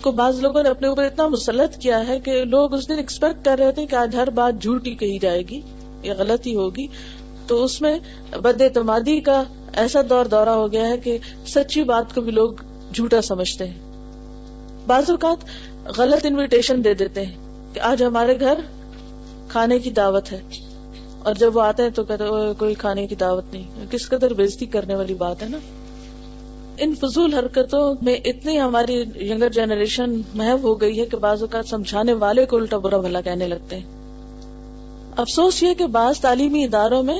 کو 0.00 0.12
بعض 0.12 0.40
لوگوں 0.40 0.62
نے 0.62 0.68
اپنے 0.68 0.88
اوپر 0.88 1.04
اتنا 1.04 1.28
مسلط 1.28 1.76
کیا 1.76 2.08
ہے 2.08 2.20
کہ 2.20 2.44
لوگ 2.44 2.74
اس 2.74 2.88
دن 2.88 2.94
ایکسپیکٹ 2.94 3.44
کر 3.44 3.58
رہے 3.58 3.72
تھے 3.72 3.86
کہ 3.86 3.94
آج 3.94 4.16
ہر 4.16 4.30
بات 4.30 4.62
جھوٹ 4.62 4.86
ہی 4.86 4.94
کہی 4.94 5.18
جائے 5.18 5.42
گی 5.50 5.60
یا 6.02 6.14
غلط 6.18 6.46
ہی 6.46 6.54
ہوگی۔ 6.54 6.86
تو 7.46 7.64
اس 7.64 7.80
میں 7.80 7.98
بد 8.30 8.60
اعتمادی 8.60 9.20
کا 9.20 9.42
ایسا 9.72 10.00
دور 10.10 10.24
دورہ 10.24 10.48
ہو 10.48 10.72
گیا 10.72 10.88
ہے 10.88 10.98
کہ 10.98 11.18
سچی 11.46 11.82
بات 11.84 12.14
کو 12.14 12.20
بھی 12.20 12.32
لوگ 12.32 12.52
جھوٹا 12.94 13.22
سمجھتے 13.22 13.68
ہیں۔ 13.68 13.78
بعض 14.86 15.10
اوقات 15.10 15.36
غلط 15.98 16.26
انویٹیشن 16.26 16.84
دے 16.84 16.94
دیتے 16.94 17.26
ہیں 17.26 17.36
کہ 17.74 17.80
آج 17.80 18.02
ہمارے 18.02 18.40
گھر 18.40 18.54
کھانے 19.48 19.78
کی 19.78 19.90
دعوت 19.90 20.32
ہے۔ 20.32 20.40
اور 21.22 21.34
جب 21.34 21.56
وہ 21.56 21.62
آتے 21.62 21.82
ہیں 21.82 21.90
تو 21.90 22.04
کہتے 22.04 22.24
کوئی 22.58 22.74
کھانے 22.74 23.06
کی 23.06 23.14
دعوت 23.14 23.44
نہیں۔ 23.52 23.64
کس 23.90 24.08
قدر 24.08 24.32
بےزتی 24.34 24.66
کرنے 24.66 24.94
والی 24.94 25.14
بات 25.14 25.42
ہے 25.42 25.48
نا۔ 25.48 25.58
ان 26.78 26.94
فضول 26.94 27.34
حرکتوں 27.34 27.94
میں 28.02 28.14
اتنی 28.24 28.60
ہماری 28.60 29.04
ینگر 29.20 29.48
جنریشن 29.48 30.20
محب 30.34 30.62
ہو 30.62 30.80
گئی 30.80 31.00
ہے 31.00 31.06
کہ 31.06 31.16
بعض 31.16 31.42
اوقات 31.42 31.66
سمجھانے 31.66 32.12
والے 32.12 32.46
کو 32.46 32.56
الٹا 32.56 32.78
برا 32.78 32.96
بھلا 32.96 33.20
کہنے 33.20 33.48
لگتے 33.48 33.76
ہیں۔ 33.76 33.86
افسوس 35.16 35.62
یہ 35.62 35.74
کہ 35.74 35.86
بعض 35.86 36.20
تعلیمی 36.20 36.64
اداروں 36.64 37.02
میں 37.02 37.18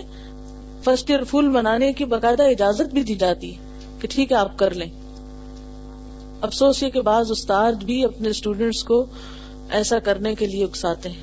فرسٹ 0.85 1.11
ایئر 1.11 1.23
پھول 1.25 1.49
منانے 1.49 1.93
کی 1.93 2.05
باقاعدہ 2.05 2.43
اجازت 2.43 2.95
بھی 2.95 3.03
دی 3.03 3.15
جاتی 3.15 3.57
ہے 3.57 3.87
کہ 4.01 4.09
ٹھیک 4.11 4.33
ہے، 4.33 4.37
آپ 4.37 4.59
کر 4.59 4.71
لیں۔ 4.75 4.91
افسوس 6.41 6.83
یہ 6.83 6.89
کہ 6.89 7.01
بعض 7.01 7.31
استاد 7.31 7.73
بھی 7.73 8.05
اپنے 8.05 8.29
اسٹوڈینٹس 8.29 8.85
کو 8.85 9.07
ایسا 9.71 9.99
کرنے 9.99 10.35
کے 10.35 10.47
لیے 10.47 10.65
اکساتے 10.65 11.09
ہیں۔ 11.09 11.23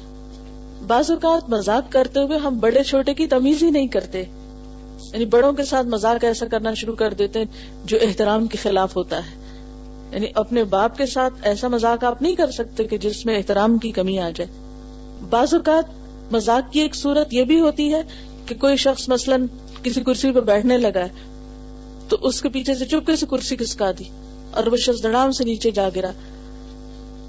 بعض 0.87 1.11
اوقات 1.11 1.49
مزاق 1.49 1.91
کرتے 1.91 2.19
ہوئے 2.19 2.37
ہم 2.37 2.59
بڑے 2.59 2.83
چھوٹے 2.83 3.13
کی 3.13 3.27
تمیز 3.27 3.63
ہی 3.63 3.69
نہیں 3.69 3.87
کرتے۔ 3.87 4.23
یعنی 5.13 5.25
بڑوں 5.25 5.53
کے 5.53 5.65
ساتھ 5.65 5.87
مزاق 5.87 6.23
ایسا 6.23 6.45
کرنا 6.45 6.73
شروع 6.73 6.95
کر 6.95 7.13
دیتے 7.13 7.39
ہیں 7.39 7.45
جو 7.85 7.97
احترام 8.01 8.47
کے 8.47 8.57
خلاف 8.57 8.95
ہوتا 8.95 9.17
ہے۔ 9.17 9.47
یعنی 10.11 10.27
اپنے 10.35 10.63
باپ 10.63 10.97
کے 10.97 11.05
ساتھ 11.05 11.33
ایسا 11.41 11.67
مزاق 11.67 12.03
آپ 12.03 12.21
نہیں 12.21 12.35
کر 12.35 12.51
سکتے 12.51 12.83
کہ 12.83 12.97
جس 12.97 13.25
میں 13.25 13.37
احترام 13.37 13.77
کی 13.77 13.91
کمی 13.91 14.19
آ 14.19 14.29
جائے۔ 14.29 14.49
بعض 15.29 15.53
اوقات 15.53 15.83
مزاق 16.33 16.73
کی 16.73 16.79
ایک 16.79 16.95
صورت 16.95 17.33
یہ 17.33 17.43
بھی 17.43 17.59
ہوتی 17.59 17.93
ہے 17.93 18.03
کہ 18.47 18.55
کوئی 18.55 18.77
شخص 18.77 19.09
مثلاً 19.09 19.45
کسی 19.83 20.01
کرسی 20.01 20.31
پہ 20.31 20.39
بیٹھنے 20.39 20.77
لگا 20.77 20.99
ہے، 20.99 21.09
تو 22.09 22.17
اس 22.21 22.41
کے 22.41 22.49
پیچھے 22.49 22.75
سے 22.75 22.85
چپکے 22.85 23.15
سے 23.15 23.25
کرسی 23.29 23.55
کسکا 23.55 23.91
دی 23.99 24.03
اور 24.51 24.67
وہ 24.67 24.77
شخص 24.77 25.03
دڑام 25.03 25.31
سے 25.31 25.43
نیچے 25.43 25.71
جا 25.71 25.89
گرا۔ 25.95 26.11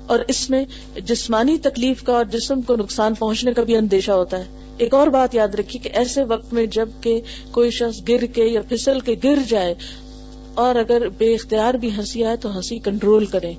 اور 0.06 0.18
اس 0.28 0.50
میں 0.50 0.64
جسمانی 1.04 1.58
تکلیف 1.58 2.02
کا 2.02 2.12
اور 2.12 2.24
جسم 2.24 2.60
کو 2.60 2.76
نقصان 2.76 3.14
پہنچنے 3.14 3.52
کا 3.52 3.62
بھی 3.62 3.76
اندیشہ 3.76 4.12
ہوتا 4.12 4.38
ہے۔ 4.38 4.44
ایک 4.78 4.94
اور 4.94 5.06
بات 5.06 5.34
یاد 5.34 5.54
رکھی 5.54 5.78
کہ 5.78 5.90
ایسے 5.92 6.24
وقت 6.24 6.52
میں 6.52 6.66
جبکہ 6.66 7.20
کوئی 7.50 7.70
شخص 7.70 8.08
گر 8.08 8.26
کے 8.26 8.44
یا 8.44 8.60
پھسل 8.68 9.00
کے 9.00 9.14
گر 9.24 9.38
جائے 9.48 9.74
اور 10.54 10.74
اگر 10.74 11.08
بے 11.08 11.34
اختیار 11.34 11.74
بھی 11.74 11.90
ہنسی 11.96 12.24
آئے 12.24 12.36
تو 12.36 12.56
ہنسی 12.56 12.78
کنٹرول 12.78 13.26
کرے 13.26 13.52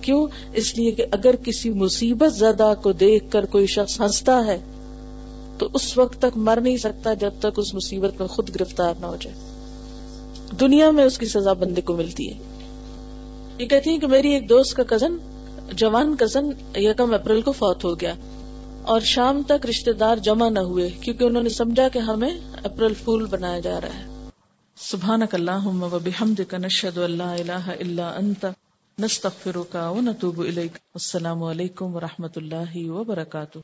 کیوں؟ 0.00 0.26
اس 0.54 0.78
لیے 0.78 0.90
کہ 0.90 1.06
اگر 1.10 1.36
کسی 1.36 1.70
مصیبت 1.70 2.34
زدہ 2.34 2.74
کو 2.82 2.92
دیکھ 2.92 3.24
کر 3.30 3.46
کوئی 3.46 3.66
شخص 3.66 4.00
ہنستا 4.00 4.46
ہے 4.46 4.58
تو 5.58 5.68
اس 5.74 5.98
وقت 5.98 6.18
تک 6.18 6.36
مر 6.36 6.58
نہیں 6.62 6.76
سکتا 6.76 7.14
جب 7.14 7.30
تک 7.38 7.46
اس 7.56 7.74
مصیبت 7.74 8.20
میں 8.20 8.28
خود 8.28 8.54
گرفتار 8.54 8.94
نہ 9.00 9.06
ہو 9.06 9.16
جائے۔ 9.16 9.36
دنیا 10.60 10.90
میں 10.90 11.04
اس 11.04 11.18
کی 11.18 11.26
سزا 11.26 11.52
بندے 11.52 11.80
کو 11.80 11.96
ملتی 11.96 12.32
ہے۔ 12.32 12.38
یہ 13.58 13.66
کہتی 13.66 13.90
ہیں 13.90 13.98
کہ 13.98 14.06
میری 14.06 14.30
ایک 14.30 14.48
دوست 14.48 14.76
کا 14.76 14.82
کزن 14.82 15.16
جوان 15.72 16.16
کزن 16.16 16.44
یکم 16.76 17.14
اپریل 17.14 17.42
کو 17.42 17.52
فوت 17.52 17.84
ہو 17.84 18.00
گیا۔ 18.00 18.14
اور 18.82 19.00
شام 19.00 19.42
تک 19.46 19.66
رشتے 19.66 19.92
دار 19.92 20.16
جمع 20.16 20.48
نہ 20.48 20.58
ہوئے، 20.58 20.90
کیونکہ 21.00 21.24
انہوں 21.24 21.42
نے 21.42 21.48
سمجھا 21.48 21.88
کہ 21.88 21.98
ہمیں 21.98 22.30
اپریل 22.64 22.94
پھول 23.04 23.26
بنایا 23.26 23.60
جا 23.60 23.80
رہا 23.80 23.94
ہے۔ 23.94 24.28
سبحان 24.76 25.20
اللہ 25.32 26.54
نشد 26.54 26.98
اللہ 26.98 27.70
اللہ 27.80 28.02
انت 28.02 28.46
نستغفرك 28.98 29.76
ونتوب 29.76 30.44
إليك 30.44 30.72
السلام 30.94 31.42
علیکم 31.42 31.96
و 31.96 32.00
رحمۃ 32.00 32.28
اللہ 32.36 32.90
وبرکاتہ۔ 32.90 33.58